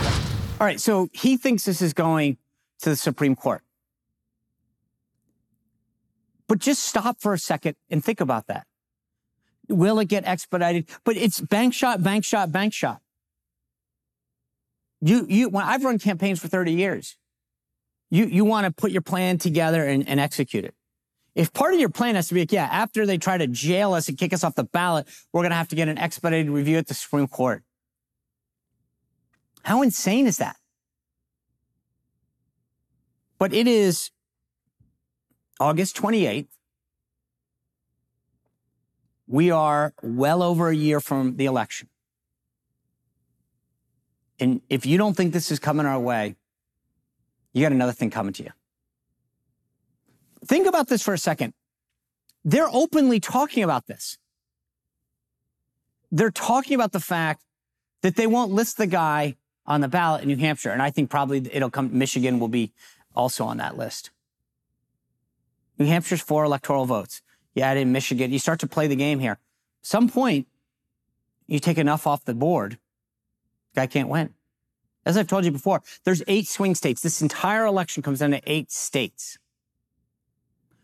All 0.61 0.67
right, 0.67 0.81
so 0.81 1.09
he 1.13 1.37
thinks 1.37 1.65
this 1.65 1.81
is 1.81 1.93
going 1.93 2.39
to 2.81 2.91
the 2.91 2.97
Supreme 2.97 3.37
Court. 3.37 3.63
But 6.49 6.59
just 6.59 6.83
stop 6.85 7.21
for 7.21 7.35
a 7.35 7.39
second 7.39 7.77
and 7.91 8.03
think 8.03 8.21
about 8.21 8.47
that. 8.47 8.67
Will 9.69 9.99
it 9.99 10.09
get 10.09 10.25
expedited? 10.27 10.89
But 11.05 11.17
it's 11.17 11.41
bank 11.41 11.75
shot, 11.75 12.03
bank 12.03 12.25
shot, 12.25 12.51
bank 12.51 12.73
shot. 12.73 13.01
You, 15.01 15.27
you, 15.29 15.49
when 15.51 15.65
I've 15.65 15.85
run 15.85 15.99
campaigns 15.99 16.41
for 16.41 16.49
30 16.49 16.73
years, 16.73 17.17
you, 18.11 18.25
you 18.25 18.45
want 18.45 18.65
to 18.65 18.73
put 18.73 18.91
your 18.91 19.03
plan 19.03 19.37
together 19.39 19.85
and, 19.85 20.09
and 20.09 20.19
execute 20.19 20.65
it. 20.65 20.75
If 21.35 21.53
part 21.53 21.75
of 21.75 21.79
your 21.79 21.91
plan 21.91 22.15
has 22.15 22.29
to 22.29 22.35
be 22.35 22.41
like, 22.41 22.51
yeah, 22.51 22.65
after 22.65 23.07
they 23.07 23.19
try 23.19 23.39
to 23.39 23.47
jail 23.47 23.93
us 23.93 24.09
and 24.09 24.19
kick 24.19 24.33
us 24.33 24.43
off 24.43 24.55
the 24.55 24.65
ballot, 24.65 25.07
we're 25.33 25.43
going 25.43 25.51
to 25.51 25.57
have 25.57 25.69
to 25.69 25.77
get 25.77 25.87
an 25.87 25.99
expedited 25.99 26.51
review 26.51 26.79
at 26.79 26.89
the 26.89 26.95
Supreme 26.95 27.29
Court. 27.29 27.63
How 29.63 29.83
insane 29.83 30.27
is 30.27 30.39
that? 30.39 30.57
But 33.39 33.53
it 33.53 33.69
is 33.69 34.11
August 35.61 35.97
28th. 35.97 36.49
We 39.27 39.51
are 39.51 39.93
well 40.03 40.43
over 40.43 40.69
a 40.69 40.75
year 40.75 41.01
from 41.01 41.37
the 41.37 41.47
election. 41.47 41.89
And 44.41 44.63
if 44.69 44.87
you 44.87 44.97
don't 44.99 45.17
think 45.17 45.33
this 45.33 45.51
is 45.51 45.59
coming 45.59 45.85
our 45.85 45.99
way, 45.99 46.37
you 47.53 47.63
got 47.63 47.73
another 47.73 47.93
thing 47.93 48.11
coming 48.11 48.33
to 48.35 48.45
you. 48.45 48.51
Think 50.47 50.67
about 50.67 50.89
this 50.89 51.03
for 51.03 51.13
a 51.13 51.19
second. 51.19 51.53
They're 52.45 52.69
openly 52.73 53.21
talking 53.21 53.65
about 53.65 53.87
this. 53.87 54.17
They're 56.11 56.31
talking 56.31 56.75
about 56.75 56.93
the 56.93 57.01
fact 57.01 57.43
that 58.03 58.17
they 58.17 58.27
won't 58.27 58.53
list 58.53 58.79
the 58.79 58.87
guy 58.87 59.37
on 59.67 59.81
the 59.81 59.89
ballot 59.89 60.23
in 60.23 60.29
New 60.29 60.37
Hampshire. 60.37 60.71
And 60.71 60.81
I 60.81 60.91
think 60.91 61.11
probably 61.11 61.47
it'll 61.53 61.71
come, 61.71 61.99
Michigan 61.99 62.39
will 62.39 62.49
be 62.49 62.73
also 63.15 63.45
on 63.45 63.59
that 63.59 63.77
list. 63.77 64.11
New 65.79 65.87
Hampshire's 65.87 66.21
four 66.21 66.45
electoral 66.45 66.87
votes. 66.87 67.23
You 67.55 67.63
add 67.63 67.77
in 67.77 67.93
Michigan, 67.93 68.33
you 68.33 68.39
start 68.39 68.61
to 68.61 68.67
play 68.67 68.87
the 68.87 68.97
game 68.97 69.19
here. 69.19 69.39
Some 69.83 70.09
point, 70.09 70.47
you 71.47 71.59
take 71.59 71.79
enough 71.79 72.07
off 72.07 72.25
the 72.25 72.35
board, 72.35 72.79
guy 73.75 73.87
can't 73.87 74.09
win. 74.09 74.35
As 75.07 75.17
I've 75.17 75.27
told 75.27 75.45
you 75.45 75.51
before, 75.51 75.83
there's 76.05 76.23
eight 76.27 76.47
swing 76.47 76.75
states. 76.75 77.01
This 77.01 77.23
entire 77.23 77.65
election 77.65 78.03
comes 78.03 78.19
down 78.19 78.33
to 78.33 78.43
eight 78.47 78.71
states. 78.71 79.39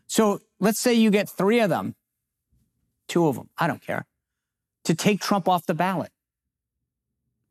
So 0.07 0.41
let's 0.59 0.79
say 0.79 0.93
you 0.93 1.11
get 1.11 1.29
three 1.29 1.59
of 1.59 1.69
them, 1.69 1.95
two 3.07 3.27
of 3.27 3.35
them, 3.35 3.49
I 3.57 3.67
don't 3.67 3.81
care, 3.81 4.05
to 4.85 4.95
take 4.95 5.21
Trump 5.21 5.47
off 5.47 5.65
the 5.65 5.73
ballot. 5.73 6.11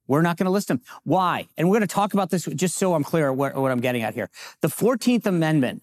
We're 0.06 0.22
not 0.22 0.36
going 0.36 0.46
to 0.46 0.50
list 0.50 0.70
him. 0.70 0.80
Why? 1.04 1.48
And 1.56 1.68
we're 1.68 1.78
going 1.78 1.88
to 1.88 1.94
talk 1.94 2.12
about 2.12 2.30
this 2.30 2.44
just 2.44 2.76
so 2.76 2.94
I'm 2.94 3.04
clear 3.04 3.32
what, 3.32 3.54
what 3.54 3.70
I'm 3.70 3.80
getting 3.80 4.02
at 4.02 4.14
here. 4.14 4.28
The 4.60 4.68
14th 4.68 5.26
Amendment 5.26 5.82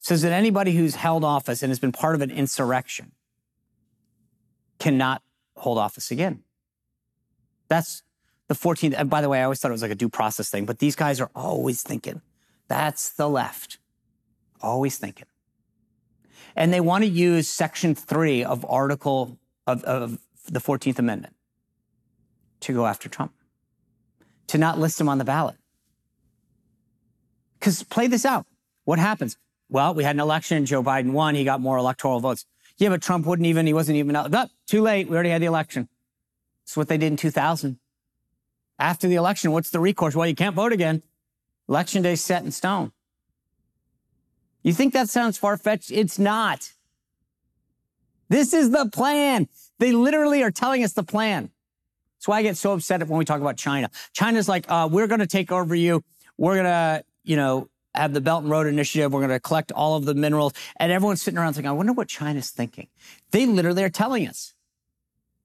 says 0.00 0.22
that 0.22 0.32
anybody 0.32 0.72
who's 0.72 0.94
held 0.94 1.24
office 1.24 1.62
and 1.62 1.70
has 1.70 1.78
been 1.78 1.92
part 1.92 2.14
of 2.14 2.20
an 2.20 2.30
insurrection 2.30 3.12
cannot 4.78 5.22
hold 5.56 5.78
office 5.78 6.10
again. 6.10 6.42
That's 7.68 8.02
the 8.46 8.54
14th. 8.54 8.94
And 8.96 9.10
by 9.10 9.20
the 9.20 9.28
way, 9.28 9.40
I 9.40 9.44
always 9.44 9.60
thought 9.60 9.70
it 9.70 9.72
was 9.72 9.82
like 9.82 9.90
a 9.90 9.96
due 9.96 10.08
process 10.08 10.50
thing, 10.50 10.64
but 10.64 10.78
these 10.78 10.96
guys 10.96 11.20
are 11.20 11.30
always 11.34 11.82
thinking. 11.82 12.22
That's 12.68 13.10
the 13.10 13.28
left. 13.28 13.78
Always 14.60 14.98
thinking. 14.98 15.26
And 16.56 16.72
they 16.72 16.80
want 16.80 17.04
to 17.04 17.10
use 17.10 17.48
Section 17.48 17.94
3 17.94 18.44
of 18.44 18.64
Article 18.68 19.38
of, 19.66 19.84
of 19.84 20.18
the 20.46 20.60
14th 20.60 20.98
Amendment 20.98 21.34
to 22.60 22.72
go 22.72 22.86
after 22.86 23.08
Trump, 23.08 23.32
to 24.48 24.58
not 24.58 24.78
list 24.78 25.00
him 25.00 25.08
on 25.08 25.18
the 25.18 25.24
ballot. 25.24 25.56
Because 27.58 27.82
play 27.82 28.06
this 28.06 28.24
out. 28.24 28.46
What 28.84 28.98
happens? 28.98 29.36
Well, 29.68 29.94
we 29.94 30.04
had 30.04 30.16
an 30.16 30.20
election. 30.20 30.64
Joe 30.66 30.82
Biden 30.82 31.12
won. 31.12 31.34
He 31.34 31.44
got 31.44 31.60
more 31.60 31.76
electoral 31.76 32.20
votes. 32.20 32.46
Yeah, 32.78 32.90
but 32.90 33.02
Trump 33.02 33.26
wouldn't 33.26 33.46
even, 33.46 33.66
he 33.66 33.72
wasn't 33.72 33.98
even, 33.98 34.14
oh, 34.16 34.46
too 34.66 34.82
late. 34.82 35.08
We 35.08 35.14
already 35.14 35.30
had 35.30 35.42
the 35.42 35.46
election. 35.46 35.88
That's 36.64 36.76
what 36.76 36.88
they 36.88 36.96
did 36.96 37.08
in 37.08 37.16
2000. 37.16 37.78
After 38.78 39.08
the 39.08 39.16
election, 39.16 39.50
what's 39.50 39.70
the 39.70 39.80
recourse? 39.80 40.14
Well, 40.14 40.28
you 40.28 40.34
can't 40.34 40.54
vote 40.54 40.72
again. 40.72 41.02
Election 41.68 42.02
day 42.02 42.14
set 42.14 42.44
in 42.44 42.52
stone. 42.52 42.92
You 44.62 44.72
think 44.72 44.92
that 44.92 45.08
sounds 45.08 45.36
far 45.36 45.56
fetched? 45.56 45.90
It's 45.90 46.18
not. 46.18 46.72
This 48.28 48.52
is 48.52 48.70
the 48.70 48.88
plan. 48.88 49.48
They 49.78 49.92
literally 49.92 50.42
are 50.42 50.50
telling 50.50 50.84
us 50.84 50.92
the 50.92 51.02
plan. 51.02 51.50
That's 52.18 52.28
why 52.28 52.38
I 52.38 52.42
get 52.42 52.56
so 52.56 52.72
upset 52.72 53.06
when 53.06 53.18
we 53.18 53.24
talk 53.24 53.40
about 53.40 53.56
China. 53.56 53.90
China's 54.12 54.48
like, 54.48 54.66
uh, 54.68 54.88
we're 54.90 55.06
going 55.06 55.20
to 55.20 55.26
take 55.26 55.52
over 55.52 55.74
you. 55.74 56.04
We're 56.36 56.54
going 56.54 56.66
to, 56.66 57.04
you 57.24 57.36
know, 57.36 57.68
have 57.98 58.14
the 58.14 58.20
Belt 58.20 58.42
and 58.42 58.50
Road 58.50 58.66
Initiative. 58.66 59.12
We're 59.12 59.20
going 59.20 59.30
to 59.30 59.40
collect 59.40 59.72
all 59.72 59.96
of 59.96 60.04
the 60.04 60.14
minerals. 60.14 60.52
And 60.76 60.90
everyone's 60.92 61.22
sitting 61.22 61.38
around 61.38 61.54
thinking, 61.54 61.68
I 61.68 61.72
wonder 61.72 61.92
what 61.92 62.08
China's 62.08 62.50
thinking. 62.50 62.88
They 63.30 63.46
literally 63.46 63.84
are 63.84 63.90
telling 63.90 64.26
us. 64.26 64.54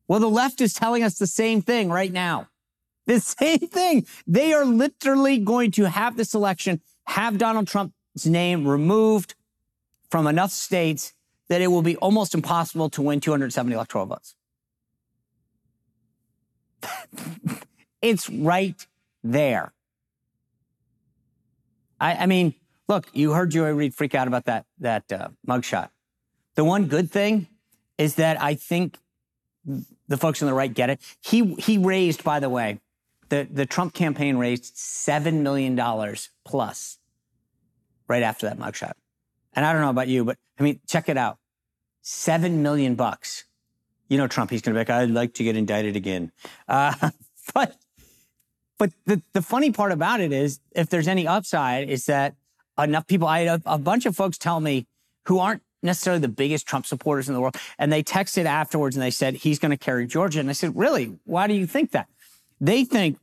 Well, 0.07 0.19
the 0.19 0.29
left 0.29 0.61
is 0.61 0.73
telling 0.73 1.03
us 1.03 1.17
the 1.17 1.27
same 1.27 1.61
thing 1.61 1.89
right 1.89 2.11
now. 2.11 2.47
The 3.05 3.19
same 3.19 3.59
thing. 3.59 4.07
They 4.25 4.53
are 4.53 4.63
literally 4.63 5.37
going 5.37 5.71
to 5.71 5.89
have 5.89 6.15
this 6.15 6.33
election, 6.33 6.79
have 7.03 7.37
Donald 7.37 7.67
Trump's 7.67 8.25
name 8.25 8.65
removed 8.65 9.35
from 10.09 10.25
enough 10.25 10.51
states 10.51 11.11
that 11.49 11.61
it 11.61 11.67
will 11.67 11.81
be 11.81 11.97
almost 11.97 12.33
impossible 12.33 12.89
to 12.91 13.01
win 13.01 13.19
270 13.19 13.75
electoral 13.75 14.05
votes. 14.05 14.35
it's 18.01 18.29
right 18.29 18.87
there. 19.21 19.73
I, 22.03 22.15
I, 22.15 22.25
mean, 22.25 22.53
look, 22.87 23.07
you 23.13 23.31
heard 23.31 23.51
Joy 23.51 23.71
Reid 23.71 23.95
freak 23.95 24.13
out 24.13 24.27
about 24.27 24.45
that 24.45 24.65
that 24.79 25.11
uh, 25.11 25.29
mugshot. 25.47 25.89
The 26.55 26.63
one 26.63 26.87
good 26.87 27.09
thing 27.09 27.47
is 27.97 28.15
that 28.15 28.41
I 28.41 28.55
think 28.55 28.97
the 30.07 30.17
folks 30.17 30.41
on 30.41 30.47
the 30.47 30.53
right 30.53 30.73
get 30.73 30.89
it. 30.89 30.99
He 31.21 31.53
he 31.55 31.77
raised, 31.77 32.23
by 32.23 32.39
the 32.39 32.49
way, 32.49 32.79
the, 33.29 33.47
the 33.49 33.65
Trump 33.65 33.93
campaign 33.93 34.37
raised 34.37 34.75
$7 34.75 35.41
million 35.41 35.79
plus 36.45 36.99
right 38.07 38.21
after 38.21 38.47
that 38.47 38.59
mugshot. 38.59 38.93
And 39.53 39.65
I 39.65 39.73
don't 39.73 39.81
know 39.81 39.89
about 39.89 40.07
you, 40.07 40.23
but 40.23 40.37
I 40.59 40.63
mean, 40.63 40.79
check 40.87 41.09
it 41.09 41.17
out. 41.17 41.37
Seven 42.01 42.61
million 42.61 42.95
bucks. 42.95 43.45
You 44.09 44.17
know, 44.17 44.27
Trump, 44.27 44.51
he's 44.51 44.61
going 44.61 44.75
to 44.75 44.77
be 44.77 44.81
like, 44.81 44.89
I'd 44.89 45.09
like 45.09 45.35
to 45.35 45.43
get 45.43 45.55
indicted 45.55 45.95
again. 45.95 46.31
Uh, 46.67 46.93
but, 47.53 47.75
but 48.83 48.91
the, 49.05 49.21
the 49.31 49.41
funny 49.41 49.71
part 49.71 49.93
about 49.93 50.19
it 50.19 50.33
is, 50.33 50.59
if 50.75 50.89
there's 50.89 51.07
any 51.07 51.25
upside, 51.25 51.89
is 51.89 52.05
that 52.07 52.35
enough 52.77 53.07
people, 53.07 53.29
I 53.29 53.43
had 53.43 53.61
a, 53.65 53.75
a 53.75 53.77
bunch 53.77 54.05
of 54.05 54.13
folks 54.13 54.37
tell 54.37 54.59
me 54.59 54.87
who 55.25 55.39
aren't 55.39 55.61
necessarily 55.81 56.19
the 56.19 56.27
biggest 56.27 56.67
Trump 56.67 56.85
supporters 56.85 57.29
in 57.29 57.33
the 57.33 57.39
world. 57.39 57.55
And 57.79 57.93
they 57.93 58.03
texted 58.03 58.43
afterwards 58.43 58.97
and 58.97 59.01
they 59.01 59.09
said, 59.09 59.35
he's 59.35 59.57
going 59.57 59.71
to 59.71 59.77
carry 59.77 60.05
Georgia. 60.05 60.41
And 60.41 60.49
I 60.49 60.51
said, 60.51 60.75
really? 60.75 61.17
Why 61.23 61.47
do 61.47 61.53
you 61.53 61.65
think 61.65 61.91
that? 61.91 62.09
They 62.59 62.83
think 62.83 63.19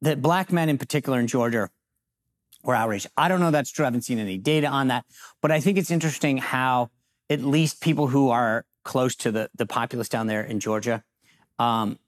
that 0.00 0.22
black 0.22 0.50
men 0.50 0.70
in 0.70 0.78
particular 0.78 1.20
in 1.20 1.26
Georgia 1.26 1.68
were 2.62 2.74
outraged. 2.74 3.08
I 3.14 3.28
don't 3.28 3.40
know 3.40 3.50
that's 3.50 3.70
true. 3.70 3.84
I 3.84 3.88
haven't 3.88 4.04
seen 4.04 4.18
any 4.18 4.38
data 4.38 4.68
on 4.68 4.88
that. 4.88 5.04
But 5.42 5.50
I 5.50 5.60
think 5.60 5.76
it's 5.76 5.90
interesting 5.90 6.38
how 6.38 6.88
at 7.28 7.42
least 7.42 7.82
people 7.82 8.06
who 8.06 8.30
are 8.30 8.64
close 8.84 9.14
to 9.16 9.30
the, 9.30 9.50
the 9.54 9.66
populace 9.66 10.08
down 10.08 10.28
there 10.28 10.40
in 10.42 10.60
Georgia 10.60 11.04
um, 11.58 11.98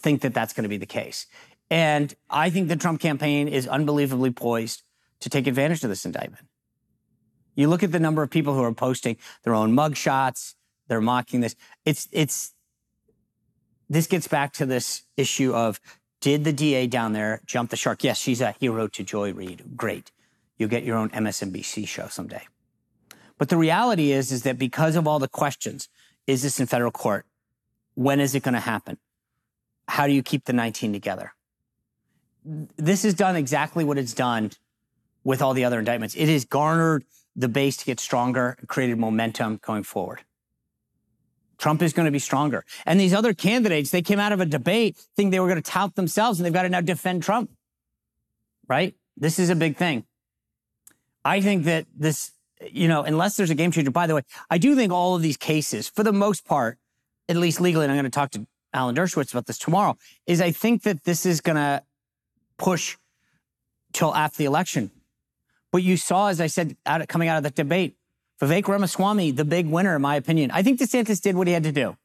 think 0.00 0.22
that 0.22 0.32
that's 0.32 0.54
going 0.54 0.62
to 0.62 0.70
be 0.70 0.78
the 0.78 0.86
case. 0.86 1.26
And 1.70 2.14
I 2.30 2.50
think 2.50 2.68
the 2.68 2.76
Trump 2.76 3.00
campaign 3.00 3.48
is 3.48 3.66
unbelievably 3.66 4.32
poised 4.32 4.82
to 5.20 5.30
take 5.30 5.46
advantage 5.46 5.82
of 5.82 5.90
this 5.90 6.04
indictment. 6.04 6.46
You 7.54 7.68
look 7.68 7.82
at 7.82 7.90
the 7.90 7.98
number 7.98 8.22
of 8.22 8.30
people 8.30 8.54
who 8.54 8.62
are 8.62 8.72
posting 8.72 9.16
their 9.42 9.54
own 9.54 9.74
mugshots, 9.74 10.54
they're 10.88 11.00
mocking 11.00 11.40
this. 11.40 11.56
It's, 11.84 12.08
it's, 12.12 12.52
this 13.88 14.06
gets 14.06 14.28
back 14.28 14.52
to 14.54 14.66
this 14.66 15.02
issue 15.16 15.54
of 15.54 15.80
did 16.20 16.44
the 16.44 16.52
DA 16.52 16.86
down 16.86 17.12
there 17.12 17.40
jump 17.46 17.70
the 17.70 17.76
shark? 17.76 18.04
Yes, 18.04 18.18
she's 18.18 18.40
a 18.40 18.52
hero 18.52 18.88
to 18.88 19.02
Joy 19.02 19.32
Reid. 19.32 19.76
Great. 19.76 20.12
You'll 20.58 20.68
get 20.68 20.84
your 20.84 20.96
own 20.96 21.10
MSNBC 21.10 21.86
show 21.86 22.08
someday. 22.08 22.42
But 23.38 23.48
the 23.48 23.56
reality 23.56 24.12
is, 24.12 24.32
is 24.32 24.42
that 24.42 24.58
because 24.58 24.96
of 24.96 25.06
all 25.06 25.18
the 25.18 25.28
questions, 25.28 25.88
is 26.26 26.42
this 26.42 26.58
in 26.58 26.66
federal 26.66 26.90
court? 26.90 27.26
When 27.94 28.20
is 28.20 28.34
it 28.34 28.42
going 28.42 28.54
to 28.54 28.60
happen? 28.60 28.98
How 29.88 30.06
do 30.06 30.12
you 30.12 30.22
keep 30.22 30.44
the 30.44 30.52
19 30.52 30.92
together? 30.92 31.32
This 32.76 33.02
has 33.02 33.14
done 33.14 33.36
exactly 33.36 33.84
what 33.84 33.98
it's 33.98 34.14
done 34.14 34.52
with 35.24 35.42
all 35.42 35.54
the 35.54 35.64
other 35.64 35.78
indictments. 35.78 36.14
It 36.14 36.28
has 36.28 36.44
garnered 36.44 37.04
the 37.34 37.48
base 37.48 37.76
to 37.78 37.84
get 37.84 37.98
stronger, 38.00 38.56
created 38.68 38.98
momentum 38.98 39.58
going 39.62 39.82
forward. 39.82 40.22
Trump 41.58 41.82
is 41.82 41.92
going 41.92 42.06
to 42.06 42.12
be 42.12 42.18
stronger. 42.18 42.64
And 42.84 43.00
these 43.00 43.14
other 43.14 43.34
candidates, 43.34 43.90
they 43.90 44.02
came 44.02 44.20
out 44.20 44.32
of 44.32 44.40
a 44.40 44.46
debate 44.46 44.96
think 45.16 45.30
they 45.30 45.40
were 45.40 45.48
going 45.48 45.62
to 45.62 45.70
tout 45.70 45.94
themselves 45.94 46.38
and 46.38 46.46
they've 46.46 46.52
got 46.52 46.62
to 46.62 46.68
now 46.68 46.80
defend 46.80 47.22
Trump. 47.22 47.50
Right? 48.68 48.94
This 49.16 49.38
is 49.38 49.50
a 49.50 49.56
big 49.56 49.76
thing. 49.76 50.04
I 51.24 51.40
think 51.40 51.64
that 51.64 51.86
this, 51.96 52.32
you 52.70 52.88
know, 52.88 53.02
unless 53.02 53.36
there's 53.36 53.50
a 53.50 53.54
game 53.54 53.72
changer, 53.72 53.90
by 53.90 54.06
the 54.06 54.14
way, 54.14 54.22
I 54.50 54.58
do 54.58 54.76
think 54.76 54.92
all 54.92 55.16
of 55.16 55.22
these 55.22 55.36
cases, 55.36 55.88
for 55.88 56.04
the 56.04 56.12
most 56.12 56.46
part, 56.46 56.78
at 57.28 57.36
least 57.36 57.60
legally, 57.60 57.84
and 57.84 57.92
I'm 57.92 57.96
going 57.96 58.04
to 58.04 58.10
talk 58.10 58.30
to 58.32 58.46
Alan 58.72 58.94
Dershowitz 58.94 59.32
about 59.32 59.46
this 59.46 59.58
tomorrow, 59.58 59.96
is 60.26 60.40
I 60.40 60.52
think 60.52 60.82
that 60.82 61.04
this 61.04 61.26
is 61.26 61.40
going 61.40 61.56
to 61.56 61.82
push 62.58 62.96
till 63.92 64.14
after 64.14 64.38
the 64.38 64.44
election. 64.44 64.90
What 65.70 65.82
you 65.82 65.96
saw, 65.96 66.28
as 66.28 66.40
I 66.40 66.46
said, 66.46 66.76
out, 66.86 67.06
coming 67.08 67.28
out 67.28 67.36
of 67.36 67.42
the 67.42 67.50
debate, 67.50 67.96
Vivek 68.40 68.68
Ramaswamy, 68.68 69.30
the 69.30 69.44
big 69.44 69.66
winner, 69.66 69.96
in 69.96 70.02
my 70.02 70.16
opinion. 70.16 70.50
I 70.50 70.62
think 70.62 70.78
DeSantis 70.78 71.20
did 71.20 71.36
what 71.36 71.46
he 71.46 71.52
had 71.52 71.62
to 71.64 71.72
do. 71.72 71.96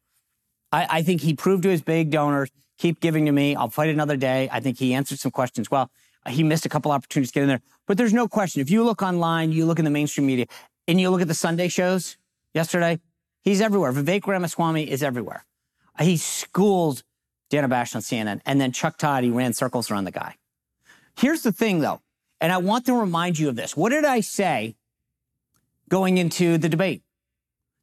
I, 0.72 0.88
I 0.90 1.02
think 1.04 1.22
he 1.22 1.34
proved 1.34 1.64
to 1.64 1.70
his 1.70 1.82
big 1.82 2.10
donors, 2.10 2.50
keep 2.78 3.02
giving 3.02 3.26
to 3.26 3.32
me. 3.32 3.56
I'll 3.56 3.70
fight 3.70 3.90
another 3.90 4.16
day. 4.16 4.50
I 4.52 4.60
think 4.62 4.80
he 4.80 4.94
answered 4.94 5.20
some 5.20 5.32
questions 5.32 5.70
well. 5.70 5.92
He 6.28 6.44
missed 6.44 6.66
a 6.66 6.70
couple 6.70 6.92
opportunities 6.92 7.32
to 7.32 7.34
get 7.34 7.44
in 7.44 7.50
there. 7.50 7.62
But 7.88 7.98
there's 7.98 8.14
no 8.14 8.28
question. 8.28 8.62
If 8.62 8.70
you 8.70 8.84
look 8.84 9.02
online, 9.02 9.52
you 9.52 9.66
look 9.66 9.80
in 9.80 9.86
the 9.86 9.92
mainstream 9.92 10.28
media, 10.28 10.46
and 10.88 11.00
you 11.00 11.10
look 11.10 11.22
at 11.22 11.28
the 11.28 11.34
Sunday 11.34 11.68
shows 11.68 12.18
yesterday, 12.54 13.00
he's 13.44 13.62
everywhere. 13.62 13.92
Vivek 13.92 14.28
Ramaswamy 14.28 14.90
is 14.90 15.04
everywhere. 15.04 15.46
He 16.00 16.18
schooled 16.18 17.04
Dana 17.50 17.68
Bash 17.68 17.96
on 17.96 18.02
CNN. 18.02 18.42
And 18.46 18.60
then 18.60 18.72
Chuck 18.72 18.98
Todd, 18.98 19.24
he 19.24 19.30
ran 19.30 19.54
circles 19.54 19.92
around 19.92 20.06
the 20.06 20.12
guy. 20.12 20.36
Here's 21.18 21.44
the 21.44 21.52
thing, 21.52 21.80
though, 21.80 22.02
and 22.40 22.52
I 22.52 22.58
want 22.58 22.86
to 22.86 22.94
remind 22.94 23.40
you 23.40 23.50
of 23.50 23.56
this. 23.56 23.76
What 23.76 23.90
did 23.90 24.06
I 24.06 24.22
say 24.22 24.76
going 25.90 26.18
into 26.18 26.58
the 26.58 26.70
debate? 26.70 27.04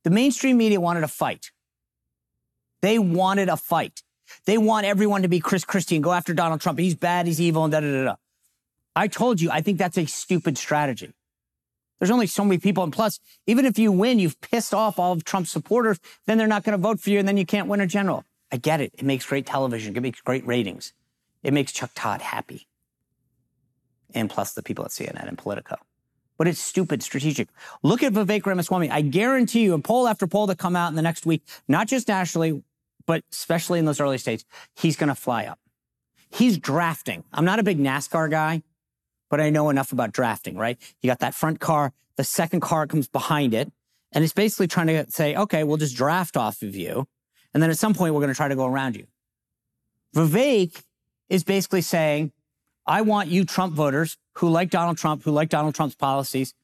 The 0.05 0.11
mainstream 0.11 0.57
media 0.57 0.81
wanted 0.81 1.05
a 1.05 1.09
fight. 1.09 1.51
They 2.81 2.99
wanted 2.99 3.49
a 3.49 3.57
fight. 3.57 4.03
They 4.45 4.59
want 4.59 4.87
everyone 4.87 5.23
to 5.23 5.29
be 5.29 5.41
Chris 5.41 5.65
Christie 5.65 5.97
and 5.97 6.05
go 6.05 6.13
after 6.13 6.35
Donald 6.35 6.61
Trump. 6.61 6.79
He's 6.79 6.95
bad, 6.95 7.27
he's 7.27 7.41
evil, 7.41 7.65
and 7.65 7.73
da 7.73 7.81
da 7.81 7.91
da 7.91 8.05
da. 8.05 8.15
I 8.95 9.09
told 9.09 9.41
you, 9.41 9.51
I 9.51 9.61
think 9.61 9.79
that's 9.79 9.99
a 9.99 10.07
stupid 10.07 10.59
strategy. 10.59 11.13
There's 11.99 12.11
only 12.11 12.27
so 12.27 12.45
many 12.45 12.59
people. 12.59 12.85
And 12.85 12.93
plus, 12.93 13.21
even 13.47 13.65
if 13.65 13.79
you 13.79 13.91
win, 13.91 14.19
you've 14.19 14.41
pissed 14.41 14.73
off 14.73 14.99
all 14.99 15.13
of 15.13 15.25
Trump's 15.25 15.51
supporters, 15.51 15.99
then 16.27 16.39
they're 16.39 16.47
not 16.47 16.65
going 16.65 16.77
to 16.77 16.83
vote 16.83 17.01
for 17.01 17.11
you, 17.11 17.19
and 17.19 17.27
then 17.27 17.37
you 17.37 17.47
can't 17.47 17.69
win 17.69 17.81
a 17.81 17.87
general. 17.87 18.25
I 18.53 18.57
get 18.57 18.81
it. 18.81 18.93
It 18.97 19.05
makes 19.05 19.27
great 19.27 19.47
television, 19.47 19.97
it 19.97 20.01
makes 20.01 20.21
great 20.21 20.47
ratings. 20.47 20.93
It 21.43 21.53
makes 21.53 21.73
Chuck 21.73 21.91
Todd 21.95 22.21
happy. 22.21 22.67
And 24.15 24.31
plus 24.31 24.55
the 24.55 24.63
people 24.63 24.85
at 24.85 24.91
CNN 24.91 25.29
and 25.29 25.37
Politico. 25.37 25.77
But 26.37 26.49
it's 26.49 26.61
stupid 26.61 27.03
strategic. 27.03 27.49
Look 27.83 28.03
at 28.03 28.13
Vivek 28.13 28.47
Ramaswamy. 28.47 28.91
I 28.91 29.03
guarantee 29.03 29.65
you, 29.65 29.75
in 29.75 29.83
poll 29.83 30.09
after 30.09 30.27
poll 30.27 30.47
that 30.47 30.59
come 30.59 30.77
out 30.77 30.89
in 30.89 30.95
the 30.95 31.03
next 31.03 31.27
week, 31.27 31.43
not 31.67 31.89
just 31.89 32.09
nationally, 32.09 32.63
but 33.07 33.25
especially 33.33 33.79
in 33.79 33.85
those 33.85 34.01
early 34.01 34.19
states, 34.19 34.45
he's 34.77 34.97
going 34.97 35.09
to 35.09 35.15
fly 35.15 35.47
up. 35.47 35.59
He's 36.31 36.59
drafting. 36.59 37.25
I'm 37.33 37.45
not 37.45 37.59
a 37.59 37.63
big 37.63 37.79
NASCAR 37.79 38.31
guy 38.31 38.63
but 39.29 39.41
I 39.41 39.51
know 39.51 39.71
enough 39.71 39.93
about 39.93 40.13
drafting, 40.13 40.57
right? 40.57 40.79
You 41.03 41.09
got 41.09 41.21
that 41.21 41.35
front 41.35 41.61
car, 41.61 41.93
the 42.17 42.25
second 42.25 42.61
car 42.61 42.87
comes 42.87 43.09
behind 43.09 43.55
it, 43.55 43.71
and 44.13 44.25
it's 44.25 44.33
basically 44.33 44.67
trying 44.67 44.87
to 44.89 45.11
say, 45.11 45.37
okay, 45.37 45.65
we'll 45.65 45.77
just 45.77 45.97
draft 45.97 46.37
off 46.37 46.63
of 46.63 46.75
you. 46.75 47.07
And 47.53 47.63
then 47.63 47.71
at 47.71 47.79
some 47.79 47.95
point, 47.95 48.15
we're 48.15 48.21
going 48.21 48.33
to 48.33 48.37
try 48.37 48.49
to 48.49 48.57
go 48.57 48.67
around 48.67 48.97
you. 48.97 49.07
Vivek 50.15 50.83
is 51.29 51.45
basically 51.45 51.83
saying, 51.83 52.33
I 52.89 53.03
want 53.03 53.29
you 53.29 53.45
Trump 53.45 53.75
voters 53.75 54.17
who 54.39 54.49
like 54.49 54.71
Donald 54.71 54.97
Trump, 54.97 55.23
who 55.23 55.31
like 55.31 55.51
Donald 55.51 55.75
Trump's 55.75 55.95
policies, 55.95 56.55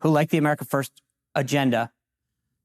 who 0.00 0.08
like 0.08 0.30
the 0.30 0.38
America 0.38 0.64
First 0.64 1.02
agenda 1.34 1.90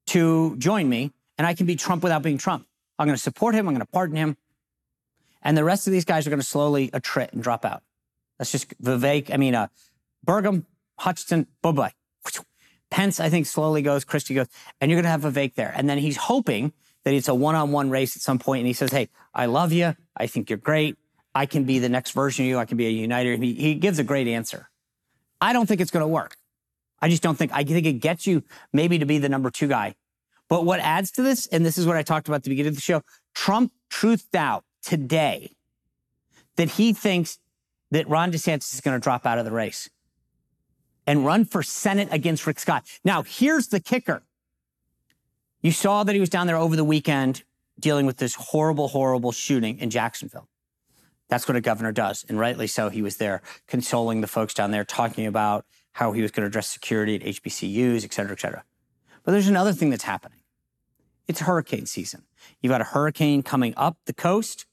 to 0.06 0.56
join 0.58 0.88
me, 0.88 1.10
and 1.36 1.44
I 1.44 1.54
can 1.54 1.66
be 1.66 1.74
Trump 1.74 2.04
without 2.04 2.22
being 2.22 2.38
Trump. 2.38 2.66
I'm 2.98 3.06
going 3.06 3.16
to 3.16 3.22
support 3.22 3.56
him. 3.56 3.66
I'm 3.66 3.74
going 3.74 3.84
to 3.84 3.92
pardon 3.92 4.16
him. 4.16 4.36
And 5.42 5.56
the 5.56 5.64
rest 5.64 5.88
of 5.88 5.92
these 5.92 6.04
guys 6.04 6.24
are 6.26 6.30
going 6.30 6.40
to 6.40 6.46
slowly 6.46 6.88
attrit 6.90 7.32
and 7.32 7.42
drop 7.42 7.64
out. 7.64 7.82
That's 8.38 8.52
just 8.52 8.80
Vivek. 8.80 9.32
I 9.34 9.38
mean, 9.38 9.56
uh, 9.56 9.66
Hutchinson, 10.98 11.48
bye. 11.62 11.92
Pence, 12.90 13.18
I 13.18 13.28
think, 13.28 13.46
slowly 13.46 13.82
goes. 13.82 14.04
Christie 14.04 14.34
goes, 14.34 14.46
and 14.80 14.88
you're 14.88 15.02
going 15.02 15.04
to 15.04 15.10
have 15.10 15.22
Vivek 15.22 15.54
there. 15.54 15.72
And 15.76 15.90
then 15.90 15.98
he's 15.98 16.16
hoping 16.16 16.72
that 17.02 17.12
it's 17.12 17.26
a 17.26 17.34
one-on-one 17.34 17.90
race 17.90 18.14
at 18.14 18.22
some 18.22 18.38
point, 18.38 18.60
and 18.60 18.68
he 18.68 18.72
says, 18.72 18.92
"Hey, 18.92 19.08
I 19.34 19.46
love 19.46 19.72
you. 19.72 19.96
I 20.16 20.28
think 20.28 20.48
you're 20.48 20.58
great. 20.58 20.96
I 21.34 21.46
can 21.46 21.64
be 21.64 21.78
the 21.78 21.88
next 21.88 22.12
version 22.12 22.44
of 22.44 22.48
you. 22.48 22.58
I 22.58 22.64
can 22.64 22.76
be 22.76 22.86
a 22.86 22.90
uniter." 22.90 23.36
He, 23.36 23.54
he 23.54 23.74
gives 23.74 23.98
a 23.98 24.04
great 24.04 24.28
answer. 24.28 24.70
I 25.40 25.52
don't 25.52 25.66
think 25.66 25.80
it's 25.80 25.90
going 25.90 26.02
to 26.02 26.08
work. 26.08 26.36
I 27.00 27.08
just 27.08 27.22
don't 27.22 27.36
think. 27.36 27.52
I 27.52 27.64
think 27.64 27.86
it 27.86 27.94
gets 27.94 28.26
you 28.26 28.42
maybe 28.72 28.98
to 28.98 29.06
be 29.06 29.18
the 29.18 29.28
number 29.28 29.50
two 29.50 29.68
guy. 29.68 29.94
But 30.48 30.64
what 30.64 30.80
adds 30.80 31.10
to 31.12 31.22
this, 31.22 31.46
and 31.46 31.64
this 31.64 31.78
is 31.78 31.86
what 31.86 31.96
I 31.96 32.02
talked 32.02 32.28
about 32.28 32.36
at 32.36 32.42
the 32.44 32.50
beginning 32.50 32.70
of 32.70 32.76
the 32.76 32.80
show, 32.80 33.02
Trump 33.34 33.72
truthed 33.90 34.34
out 34.34 34.64
today 34.82 35.56
that 36.56 36.70
he 36.72 36.92
thinks 36.92 37.38
that 37.90 38.08
Ron 38.08 38.30
DeSantis 38.30 38.74
is 38.74 38.80
going 38.80 38.98
to 38.98 39.02
drop 39.02 39.26
out 39.26 39.38
of 39.38 39.44
the 39.44 39.50
race 39.50 39.88
and 41.06 41.24
run 41.24 41.44
for 41.44 41.62
Senate 41.62 42.08
against 42.10 42.46
Rick 42.46 42.58
Scott. 42.60 42.84
Now, 43.04 43.22
here's 43.22 43.68
the 43.68 43.80
kicker. 43.80 44.22
You 45.62 45.72
saw 45.72 46.04
that 46.04 46.14
he 46.14 46.20
was 46.20 46.28
down 46.28 46.46
there 46.46 46.56
over 46.56 46.76
the 46.76 46.84
weekend 46.84 47.42
dealing 47.78 48.06
with 48.06 48.18
this 48.18 48.34
horrible, 48.34 48.88
horrible 48.88 49.32
shooting 49.32 49.78
in 49.78 49.90
Jacksonville. 49.90 50.48
That's 51.28 51.48
what 51.48 51.56
a 51.56 51.60
governor 51.60 51.92
does. 51.92 52.24
And 52.28 52.38
rightly 52.38 52.66
so, 52.66 52.88
he 52.90 53.02
was 53.02 53.16
there 53.16 53.42
consoling 53.66 54.20
the 54.20 54.26
folks 54.26 54.54
down 54.54 54.70
there, 54.70 54.84
talking 54.84 55.26
about 55.26 55.64
how 55.92 56.12
he 56.12 56.22
was 56.22 56.30
going 56.30 56.42
to 56.42 56.48
address 56.48 56.68
security 56.68 57.14
at 57.14 57.22
HBCUs, 57.22 58.04
et 58.04 58.12
cetera, 58.12 58.32
et 58.32 58.40
cetera. 58.40 58.64
But 59.22 59.32
there's 59.32 59.48
another 59.48 59.72
thing 59.72 59.90
that's 59.90 60.04
happening. 60.04 60.38
It's 61.26 61.40
hurricane 61.40 61.86
season. 61.86 62.24
You've 62.60 62.70
got 62.70 62.80
a 62.80 62.84
hurricane 62.84 63.42
coming 63.42 63.72
up 63.76 63.96
the 64.04 64.12
coast 64.12 64.66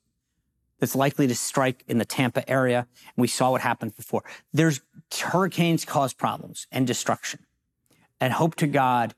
that's 0.80 0.96
likely 0.96 1.28
to 1.28 1.36
strike 1.36 1.84
in 1.88 2.00
the 2.00 2.06
Tampa 2.06 2.48
area. 2.50 2.80
And 2.80 3.22
we 3.22 3.28
saw 3.28 3.52
what 3.52 3.62
happened 3.62 3.96
before. 3.96 4.24
There's 4.52 4.82
hurricanes 5.22 5.86
cause 5.86 6.14
problems 6.14 6.68
and 6.72 6.86
destruction. 6.86 7.46
And 8.20 8.34
hope 8.34 8.56
to 8.56 8.68
God 8.68 9.14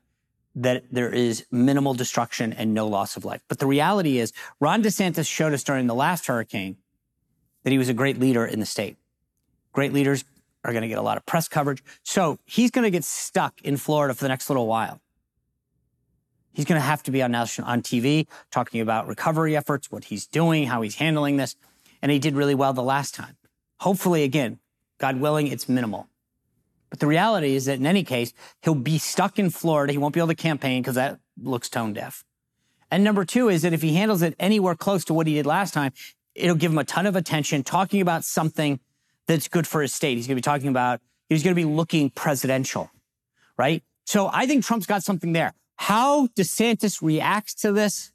that 0.54 0.84
there 0.92 1.10
is 1.10 1.46
minimal 1.50 1.94
destruction 1.94 2.52
and 2.52 2.74
no 2.74 2.86
loss 2.86 3.16
of 3.16 3.24
life. 3.24 3.42
But 3.48 3.58
the 3.58 3.66
reality 3.66 4.18
is, 4.18 4.32
Ron 4.60 4.82
DeSantis 4.82 5.26
showed 5.26 5.52
us 5.52 5.64
during 5.64 5.88
the 5.88 5.94
last 5.94 6.26
hurricane 6.26 6.76
that 7.64 7.72
he 7.72 7.78
was 7.78 7.88
a 7.88 7.94
great 7.94 8.20
leader 8.20 8.46
in 8.46 8.60
the 8.60 8.66
state. 8.66 8.96
Great 9.72 9.92
leaders 9.92 10.24
are 10.64 10.72
going 10.72 10.82
to 10.82 10.88
get 10.88 10.98
a 10.98 11.02
lot 11.02 11.16
of 11.16 11.26
press 11.26 11.48
coverage. 11.48 11.82
So 12.02 12.38
he's 12.44 12.70
going 12.70 12.84
to 12.84 12.90
get 12.90 13.04
stuck 13.04 13.60
in 13.62 13.76
Florida 13.76 14.14
for 14.14 14.24
the 14.24 14.28
next 14.28 14.48
little 14.48 14.66
while. 14.66 15.00
He's 16.52 16.64
going 16.64 16.80
to 16.80 16.86
have 16.86 17.02
to 17.02 17.10
be 17.10 17.20
on 17.22 17.32
national 17.32 17.66
on 17.66 17.82
TV 17.82 18.28
talking 18.50 18.80
about 18.80 19.08
recovery 19.08 19.56
efforts, 19.56 19.90
what 19.90 20.04
he's 20.04 20.26
doing, 20.26 20.66
how 20.66 20.82
he's 20.82 20.94
handling 20.96 21.36
this, 21.36 21.56
and 22.00 22.12
he 22.12 22.18
did 22.18 22.36
really 22.36 22.54
well 22.54 22.72
the 22.72 22.82
last 22.82 23.14
time. 23.14 23.36
Hopefully, 23.80 24.22
again, 24.22 24.60
God 24.98 25.18
willing, 25.20 25.48
it's 25.48 25.68
minimal. 25.68 26.08
But 26.90 27.00
the 27.00 27.08
reality 27.08 27.56
is 27.56 27.64
that 27.64 27.80
in 27.80 27.86
any 27.86 28.04
case, 28.04 28.32
he'll 28.62 28.76
be 28.76 28.98
stuck 28.98 29.38
in 29.38 29.50
Florida. 29.50 29.92
He 29.92 29.98
won't 29.98 30.14
be 30.14 30.20
able 30.20 30.28
to 30.28 30.34
campaign 30.36 30.80
because 30.80 30.94
that 30.94 31.18
looks 31.42 31.68
tone 31.68 31.92
deaf. 31.92 32.24
And 32.88 33.02
number 33.02 33.24
two 33.24 33.48
is 33.48 33.62
that 33.62 33.72
if 33.72 33.82
he 33.82 33.94
handles 33.94 34.22
it 34.22 34.36
anywhere 34.38 34.76
close 34.76 35.04
to 35.06 35.14
what 35.14 35.26
he 35.26 35.34
did 35.34 35.46
last 35.46 35.74
time, 35.74 35.92
it'll 36.34 36.56
give 36.56 36.72
him 36.72 36.78
a 36.78 36.84
ton 36.84 37.06
of 37.06 37.16
attention 37.16 37.62
talking 37.62 38.00
about 38.00 38.24
something 38.24 38.80
that's 39.26 39.48
good 39.48 39.66
for 39.66 39.82
his 39.82 39.92
state. 39.92 40.16
He's 40.16 40.26
going 40.26 40.36
to 40.36 40.40
be 40.40 40.42
talking 40.42 40.68
about, 40.68 41.00
he's 41.28 41.42
going 41.42 41.54
to 41.54 41.60
be 41.60 41.68
looking 41.68 42.10
presidential, 42.10 42.90
right? 43.56 43.82
So 44.04 44.30
I 44.32 44.46
think 44.46 44.64
Trump's 44.64 44.86
got 44.86 45.02
something 45.02 45.32
there. 45.32 45.54
How 45.76 46.28
DeSantis 46.28 47.02
reacts 47.02 47.54
to 47.56 47.72
this 47.72 48.12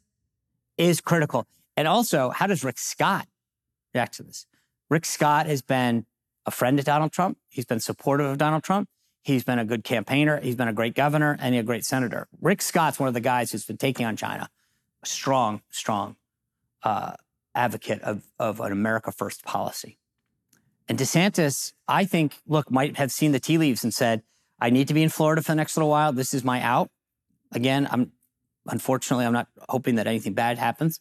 is 0.78 1.00
critical. 1.00 1.46
And 1.76 1.86
also, 1.86 2.30
how 2.30 2.46
does 2.46 2.64
Rick 2.64 2.78
Scott 2.78 3.26
react 3.94 4.14
to 4.14 4.22
this? 4.22 4.46
Rick 4.88 5.04
Scott 5.04 5.46
has 5.46 5.62
been 5.62 6.06
a 6.46 6.50
friend 6.50 6.78
of 6.78 6.84
Donald 6.84 7.12
Trump. 7.12 7.38
He's 7.48 7.64
been 7.64 7.80
supportive 7.80 8.26
of 8.26 8.38
Donald 8.38 8.62
Trump. 8.62 8.88
He's 9.22 9.44
been 9.44 9.58
a 9.58 9.64
good 9.64 9.84
campaigner. 9.84 10.40
He's 10.40 10.56
been 10.56 10.68
a 10.68 10.72
great 10.72 10.94
governor 10.94 11.36
and 11.40 11.54
a 11.54 11.62
great 11.62 11.84
senator. 11.84 12.28
Rick 12.40 12.62
Scott's 12.62 12.98
one 12.98 13.08
of 13.08 13.14
the 13.14 13.20
guys 13.20 13.52
who's 13.52 13.66
been 13.66 13.76
taking 13.76 14.06
on 14.06 14.16
China, 14.16 14.48
strong, 15.04 15.60
strong 15.70 16.16
uh, 16.82 17.12
advocate 17.54 18.00
of, 18.02 18.24
of 18.38 18.60
an 18.60 18.72
America 18.72 19.12
First 19.12 19.44
policy. 19.44 19.98
And 20.88 20.98
DeSantis, 20.98 21.72
I 21.86 22.04
think, 22.04 22.38
look, 22.46 22.70
might 22.70 22.96
have 22.96 23.12
seen 23.12 23.32
the 23.32 23.40
tea 23.40 23.58
leaves 23.58 23.84
and 23.84 23.94
said, 23.94 24.22
I 24.60 24.70
need 24.70 24.88
to 24.88 24.94
be 24.94 25.02
in 25.02 25.08
Florida 25.08 25.42
for 25.42 25.52
the 25.52 25.56
next 25.56 25.76
little 25.76 25.88
while. 25.88 26.12
This 26.12 26.34
is 26.34 26.44
my 26.44 26.60
out. 26.60 26.90
Again, 27.52 27.88
I'm 27.90 28.12
unfortunately 28.66 29.24
I'm 29.24 29.32
not 29.32 29.48
hoping 29.68 29.94
that 29.96 30.06
anything 30.06 30.34
bad 30.34 30.58
happens, 30.58 31.00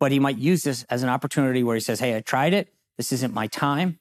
but 0.00 0.10
he 0.10 0.18
might 0.18 0.38
use 0.38 0.62
this 0.62 0.84
as 0.90 1.02
an 1.02 1.08
opportunity 1.08 1.62
where 1.62 1.76
he 1.76 1.80
says, 1.80 2.00
"Hey, 2.00 2.16
I 2.16 2.20
tried 2.20 2.52
it. 2.52 2.74
This 2.96 3.12
isn't 3.12 3.32
my 3.32 3.46
time." 3.46 4.00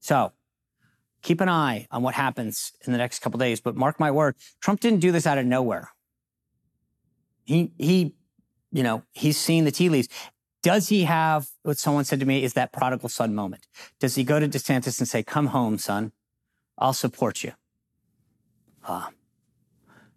So, 0.00 0.32
keep 1.22 1.40
an 1.40 1.48
eye 1.48 1.88
on 1.90 2.02
what 2.02 2.14
happens 2.14 2.72
in 2.86 2.92
the 2.92 2.98
next 2.98 3.18
couple 3.18 3.38
days, 3.38 3.60
but 3.60 3.76
mark 3.76 3.98
my 3.98 4.10
word, 4.10 4.36
Trump 4.60 4.80
didn't 4.80 5.00
do 5.00 5.10
this 5.10 5.26
out 5.26 5.38
of 5.38 5.44
nowhere. 5.44 5.90
He 7.44 7.72
he 7.78 8.14
you 8.70 8.82
know, 8.82 9.02
he's 9.12 9.38
seen 9.38 9.64
the 9.64 9.70
tea 9.70 9.88
leaves. 9.88 10.08
Does 10.62 10.88
he 10.88 11.04
have 11.04 11.48
what 11.62 11.78
someone 11.78 12.04
said 12.04 12.20
to 12.20 12.26
me 12.26 12.42
is 12.42 12.54
that 12.54 12.72
prodigal 12.72 13.08
son 13.08 13.34
moment? 13.34 13.66
Does 14.00 14.16
he 14.16 14.24
go 14.24 14.40
to 14.40 14.48
DeSantis 14.48 14.98
and 14.98 15.08
say, 15.08 15.22
"Come 15.22 15.48
home, 15.48 15.78
son. 15.78 16.12
I'll 16.76 16.92
support 16.92 17.44
you." 17.44 17.52
Uh, 18.84 19.08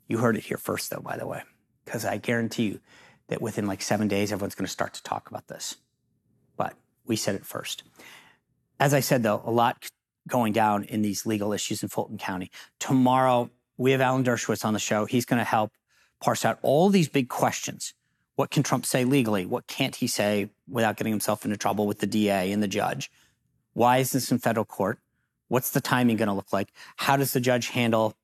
you 0.08 0.18
heard 0.18 0.38
it 0.38 0.46
here 0.46 0.58
first, 0.58 0.90
though, 0.90 1.00
by 1.02 1.18
the 1.18 1.28
way, 1.28 1.44
because 1.86 2.06
I 2.06 2.18
guarantee 2.18 2.64
you 2.64 2.80
that 3.28 3.42
within 3.42 3.68
like 3.68 3.82
seven 3.82 4.08
days, 4.08 4.32
everyone's 4.32 4.56
going 4.56 4.66
to 4.66 4.72
start 4.72 4.94
to 4.96 5.04
talk 5.04 5.30
about 5.30 5.48
this. 5.48 5.78
But 6.58 6.74
we 7.06 7.16
said 7.16 7.36
it 7.36 7.46
first. 7.46 7.84
As 8.80 8.94
I 8.94 9.00
said, 9.00 9.24
though, 9.24 9.42
a 9.46 9.52
lot 9.52 9.90
going 10.28 10.54
down 10.54 10.84
in 10.86 11.02
these 11.02 11.26
legal 11.26 11.54
issues 11.54 11.84
in 11.84 11.90
Fulton 11.90 12.18
County. 12.18 12.52
Tomorrow, 12.80 13.50
we 13.78 13.92
have 13.92 14.02
Alan 14.02 14.24
Dershowitz 14.24 14.66
on 14.66 14.74
the 14.74 14.80
show. 14.80 15.06
He's 15.06 15.26
going 15.26 15.40
to 15.40 15.46
help 15.46 15.72
parse 16.22 16.46
out 16.46 16.60
all 16.62 16.90
these 16.90 17.08
big 17.08 17.30
questions. 17.30 17.94
What 18.42 18.50
can 18.50 18.64
Trump 18.64 18.88
say 18.88 19.06
legally? 19.06 19.46
What 19.46 19.68
can't 19.68 19.96
he 19.96 20.08
say 20.08 20.50
without 20.68 20.98
getting 20.98 21.14
himself 21.14 21.46
into 21.46 21.58
trouble 21.58 21.86
with 21.86 22.00
the 22.00 22.08
DA 22.08 22.52
and 22.52 22.64
the 22.64 22.68
judge? 22.68 23.12
Why 23.74 24.00
is 24.00 24.14
this 24.14 24.32
in 24.32 24.40
federal 24.40 24.66
court? 24.66 24.98
What's 25.48 25.70
the 25.70 25.80
timing 25.80 26.18
going 26.18 26.28
to 26.28 26.34
look 26.34 26.52
like? 26.52 26.70
How 26.96 27.18
does 27.18 27.34
the 27.34 27.40
judge 27.40 27.68
handle 27.70 28.16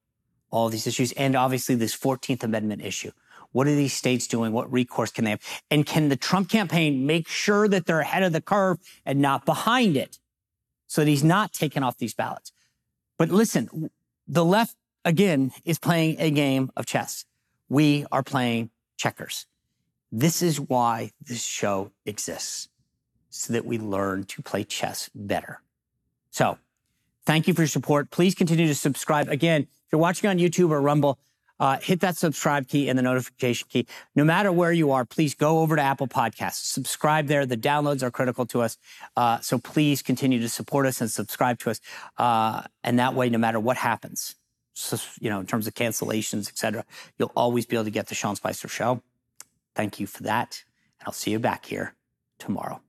all 0.49 0.69
these 0.69 0.87
issues, 0.87 1.11
and 1.11 1.35
obviously 1.35 1.75
this 1.75 1.95
14th 1.95 2.41
Amendment 2.41 2.81
issue. 2.81 3.11
What 3.51 3.67
are 3.67 3.75
these 3.75 3.93
states 3.93 4.25
doing? 4.25 4.53
What 4.53 4.71
recourse 4.71 5.11
can 5.11 5.25
they 5.25 5.29
have? 5.29 5.63
And 5.69 5.85
can 5.85 6.09
the 6.09 6.15
Trump 6.15 6.49
campaign 6.49 7.05
make 7.05 7.27
sure 7.27 7.67
that 7.67 7.85
they're 7.85 7.99
ahead 7.99 8.23
of 8.23 8.33
the 8.33 8.41
curve 8.41 8.79
and 9.05 9.21
not 9.21 9.45
behind 9.45 9.95
it 9.95 10.17
so 10.87 11.01
that 11.01 11.09
he's 11.11 11.23
not 11.23 11.53
taking 11.53 11.83
off 11.83 11.99
these 11.99 12.15
ballots? 12.15 12.51
But 13.19 13.29
listen, 13.29 13.91
the 14.27 14.43
left, 14.43 14.75
again, 15.05 15.51
is 15.63 15.77
playing 15.77 16.15
a 16.19 16.31
game 16.31 16.71
of 16.75 16.87
chess. 16.87 17.25
We 17.69 18.07
are 18.11 18.23
playing 18.23 18.71
checkers. 18.97 19.45
This 20.11 20.41
is 20.41 20.59
why 20.59 21.11
this 21.21 21.43
show 21.43 21.91
exists, 22.05 22.69
so 23.29 23.53
that 23.53 23.65
we 23.65 23.77
learn 23.77 24.23
to 24.25 24.41
play 24.41 24.63
chess 24.63 25.09
better. 25.13 25.61
So, 26.31 26.57
thank 27.25 27.47
you 27.47 27.53
for 27.53 27.61
your 27.61 27.67
support. 27.67 28.09
Please 28.09 28.33
continue 28.33 28.67
to 28.67 28.75
subscribe. 28.75 29.27
Again, 29.27 29.63
if 29.63 29.91
you're 29.91 29.99
watching 29.99 30.29
on 30.29 30.37
YouTube 30.37 30.69
or 30.69 30.81
Rumble, 30.81 31.19
uh, 31.59 31.77
hit 31.79 32.01
that 32.01 32.15
subscribe 32.15 32.67
key 32.67 32.87
and 32.87 32.97
the 32.97 33.03
notification 33.03 33.67
key. 33.69 33.87
No 34.15 34.23
matter 34.23 34.51
where 34.51 34.71
you 34.71 34.91
are, 34.91 35.05
please 35.05 35.33
go 35.33 35.59
over 35.59 35.75
to 35.75 35.81
Apple 35.81 36.07
Podcasts. 36.07 36.65
Subscribe 36.65 37.27
there. 37.27 37.45
The 37.45 37.57
downloads 37.57 38.03
are 38.03 38.11
critical 38.11 38.45
to 38.47 38.61
us. 38.61 38.77
Uh, 39.15 39.39
so 39.39 39.57
please 39.57 40.01
continue 40.01 40.39
to 40.39 40.49
support 40.49 40.85
us 40.85 41.01
and 41.01 41.09
subscribe 41.09 41.57
to 41.59 41.71
us. 41.71 41.81
Uh, 42.17 42.61
and 42.83 42.99
that 42.99 43.15
way, 43.15 43.29
no 43.29 43.39
matter 43.39 43.59
what 43.59 43.77
happens, 43.77 44.35
so, 44.73 44.97
you 45.19 45.31
know, 45.31 45.39
in 45.39 45.47
terms 45.47 45.65
of 45.65 45.73
cancellations, 45.73 46.47
et 46.47 46.57
cetera, 46.57 46.85
you'll 47.17 47.31
always 47.35 47.65
be 47.65 47.75
able 47.75 47.85
to 47.85 47.91
get 47.91 48.07
the 48.07 48.15
Sean 48.15 48.35
Spicer 48.35 48.67
show. 48.67 49.01
Thank 49.77 49.99
you 49.99 50.07
for 50.07 50.23
that. 50.23 50.63
And 50.99 51.05
I'll 51.05 51.13
see 51.13 51.29
you 51.29 51.37
back 51.37 51.67
here 51.67 51.93
tomorrow. 52.39 52.81